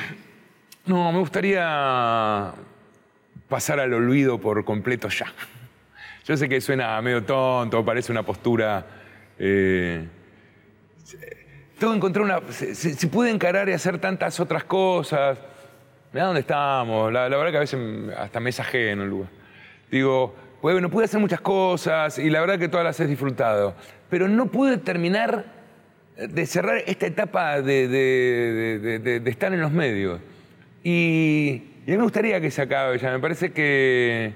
no, 0.86 1.12
me 1.12 1.20
gustaría 1.20 2.54
pasar 3.50 3.80
al 3.82 3.94
olvido 3.94 4.40
por 4.40 4.64
completo 4.64 5.10
ya. 5.10 5.26
Yo 6.26 6.38
sé 6.38 6.48
que 6.48 6.62
suena 6.62 7.02
medio 7.02 7.24
tonto, 7.24 7.84
parece 7.84 8.14
una 8.14 8.24
postura. 8.24 8.86
eh, 9.38 10.08
tengo 11.78 11.92
que 11.92 11.98
encontrar 11.98 12.24
una. 12.24 12.42
Se, 12.54 12.74
se- 12.76 13.08
puede 13.08 13.32
encarar 13.32 13.68
y 13.68 13.74
hacer 13.74 13.98
tantas 14.00 14.40
otras 14.40 14.64
cosas. 14.64 15.38
Mirá 16.14 16.28
dónde 16.28 16.40
estamos. 16.42 17.12
La, 17.12 17.28
la 17.28 17.36
verdad 17.36 17.52
que 17.52 17.58
a 17.58 17.62
veces 17.62 17.80
hasta 18.18 18.40
me 18.40 18.52
es 18.52 18.60
ajeno 18.62 19.04
el 19.04 19.10
lugar. 19.10 19.30
Digo, 19.92 20.34
bueno, 20.62 20.90
pude 20.90 21.04
hacer 21.04 21.20
muchas 21.20 21.42
cosas 21.42 22.18
y 22.18 22.30
la 22.30 22.40
verdad 22.40 22.58
que 22.58 22.70
todas 22.70 22.86
las 22.86 22.98
he 23.02 23.08
disfrutado. 23.08 23.76
Pero 24.10 24.30
no 24.30 24.46
pude 24.46 24.78
terminar 24.78 25.44
de 26.18 26.46
cerrar 26.46 26.84
esta 26.86 27.08
etapa 27.08 27.62
de, 27.62 27.88
de- 27.88 29.20
de- 29.20 29.30
estar 29.30 29.54
en 29.54 29.62
los 29.62 29.72
medios. 29.72 30.20
Y, 30.84 31.64
y 31.86 31.90
a 31.90 31.92
mí 31.92 31.98
me 31.98 32.04
gustaría 32.04 32.40
que 32.42 32.52
se 32.52 32.62
acabe 32.62 32.98
ya. 33.00 33.12
Me 33.12 33.20
parece 33.20 33.52
que, 33.52 34.34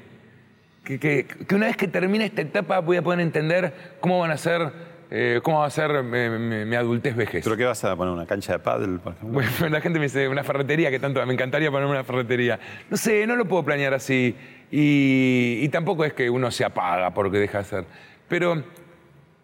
que, 0.83 0.99
que- 0.99 1.25
que 1.25 1.55
una 1.55 1.67
vez 1.67 1.77
que 1.77 1.87
termine 1.87 2.25
esta 2.25 2.41
etapa 2.41 2.79
voy 2.79 2.97
a 2.97 3.01
poder 3.01 3.19
entender 3.19 3.73
cómo 3.99 4.19
van 4.19 4.31
a 4.31 4.37
ser, 4.37 4.71
eh, 5.11 5.39
cómo 5.43 5.59
va 5.59 5.67
a 5.67 5.69
ser 5.69 5.91
eh, 5.91 6.03
mi, 6.03 6.65
mi 6.65 6.75
adultez 6.75 7.15
vejez. 7.15 7.43
¿Pero 7.43 7.57
qué 7.57 7.65
vas 7.65 7.83
a 7.83 7.95
poner? 7.95 8.13
¿Una 8.13 8.25
cancha 8.25 8.53
de 8.53 8.59
pádel, 8.59 8.99
por 8.99 9.13
ejemplo? 9.13 9.33
Bueno, 9.33 9.49
la 9.69 9.81
gente 9.81 9.99
me 9.99 10.05
dice 10.05 10.27
una 10.27 10.43
ferretería, 10.43 10.89
que 10.89 10.99
tanto 10.99 11.23
me 11.25 11.33
encantaría 11.33 11.69
ponerme 11.69 11.91
una 11.93 12.03
ferretería. 12.03 12.59
No 12.89 12.97
sé, 12.97 13.27
no 13.27 13.35
lo 13.35 13.45
puedo 13.45 13.63
planear 13.63 13.93
así. 13.93 14.35
Y, 14.71 15.59
y 15.61 15.69
tampoco 15.69 16.03
es 16.05 16.13
que 16.13 16.29
uno 16.29 16.49
se 16.51 16.65
apaga 16.65 17.13
porque 17.13 17.37
deja 17.37 17.59
de 17.59 17.61
hacer. 17.61 17.85
Pero 18.27 18.63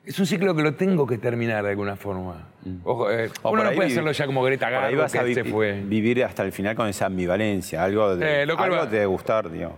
es 0.05 0.19
un 0.19 0.25
ciclo 0.25 0.53
que 0.55 0.61
lo 0.63 0.73
tengo 0.73 1.07
que 1.07 1.17
terminar 1.17 1.63
de 1.63 1.69
alguna 1.71 1.95
forma. 1.95 2.47
Ojo, 2.83 3.09
eh, 3.11 3.29
O 3.41 3.49
uno 3.51 3.57
por 3.57 3.63
no 3.63 3.69
ahí 3.69 3.75
puede 3.75 3.87
vi- 3.87 3.93
hacerlo 3.93 4.11
ya 4.11 4.25
como 4.25 4.43
Greta 4.43 4.65
por 4.67 4.75
ahí 4.75 4.81
Garbo, 4.81 5.01
vas 5.01 5.15
a 5.15 5.23
que 5.23 5.33
se 5.33 5.43
fue. 5.45 5.81
vivir 5.85 6.23
hasta 6.23 6.43
el 6.43 6.51
final 6.51 6.75
con 6.75 6.87
esa 6.87 7.05
ambivalencia. 7.05 7.83
Algo, 7.83 8.15
de, 8.15 8.41
Eh, 8.41 8.45
lo 8.45 8.55
cual 8.57 8.71
algo 8.71 8.83
va- 8.83 8.89
te 8.89 8.95
debe 8.97 9.05
gustar, 9.07 9.49
digo. 9.49 9.77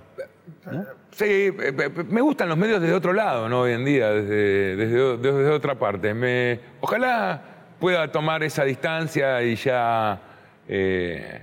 Sí, 1.12 1.24
eh, 1.26 1.54
eh, 1.60 1.90
me 2.10 2.22
gustan 2.22 2.50
los 2.50 2.58
medios 2.58 2.82
desde 2.82 2.94
otro 2.96 3.14
lado, 3.14 3.48
¿no? 3.48 3.62
Hoy 3.62 3.74
en 3.74 3.86
día, 3.86 4.10
desde, 4.12 4.76
desde, 4.76 5.18
desde 5.18 5.50
otra 5.50 5.76
parte. 5.76 6.14
Me, 6.14 6.60
ojalá 6.82 7.42
pueda 7.80 8.12
tomar 8.12 8.44
esa 8.44 8.64
distancia 8.66 9.42
y 9.44 9.56
ya 9.56 10.20
eh, 10.68 11.42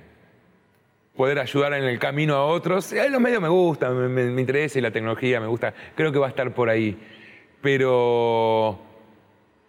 poder 1.16 1.38
ayudar 1.38 1.72
en 1.74 1.84
el 1.84 1.98
camino 1.98 2.34
a 2.34 2.46
otros. 2.46 2.92
Eh, 2.92 3.08
los 3.08 3.20
medios 3.20 3.40
me 3.40 3.48
gustan, 3.48 3.96
me, 3.96 4.08
me- 4.08 4.30
me 4.30 4.40
interesa 4.40 4.78
y 4.78 4.82
la 4.82 4.90
tecnología 4.90 5.40
me 5.40 5.46
gusta. 5.46 5.72
Creo 5.94 6.10
que 6.12 6.18
va 6.18 6.26
a 6.26 6.30
estar 6.30 6.52
por 6.52 6.68
ahí. 6.68 6.98
Pero, 7.62 8.78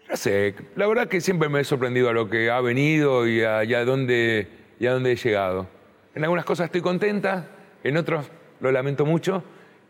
no 0.09 0.17
sé, 0.17 0.55
la 0.75 0.87
verdad 0.87 1.07
que 1.07 1.21
siempre 1.21 1.47
me 1.47 1.61
he 1.61 1.63
sorprendido 1.63 2.09
a 2.09 2.13
lo 2.13 2.29
que 2.29 2.49
ha 2.49 2.59
venido 2.59 3.27
y 3.27 3.43
a, 3.43 3.63
y 3.63 3.73
a 3.75 3.85
dónde, 3.85 4.47
y 4.79 4.87
a 4.87 4.93
dónde 4.93 5.11
he 5.11 5.15
llegado. 5.15 5.67
En 6.15 6.23
algunas 6.23 6.43
cosas 6.43 6.65
estoy 6.65 6.81
contenta, 6.81 7.47
en 7.83 7.97
otros 7.97 8.29
lo 8.59 8.71
lamento 8.71 9.05
mucho 9.05 9.43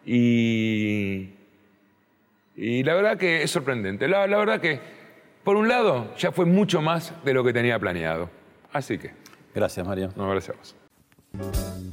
y, 0.06 1.30
y 2.56 2.84
la 2.84 2.94
verdad 2.94 3.18
que 3.18 3.44
es 3.44 3.52
sorprendente. 3.52 4.08
La, 4.08 4.28
la 4.28 4.38
verdad 4.38 4.60
que, 4.60 4.80
por 5.44 5.56
un 5.56 5.70
lado, 5.70 6.14
ya 6.18 6.32
fue 6.32 6.46
mucho 6.46 6.82
más 6.82 7.14
de 7.24 7.34
lo 7.34 7.44
que 7.44 7.54
tenía 7.54 7.80
planeado. 7.80 8.30
Así 8.72 8.98
que. 8.98 9.12
Gracias, 9.56 9.86
Mario. 9.86 10.10
No, 10.16 10.30
gracias 10.30 10.56
a 10.56 10.60
vos. 10.60 11.93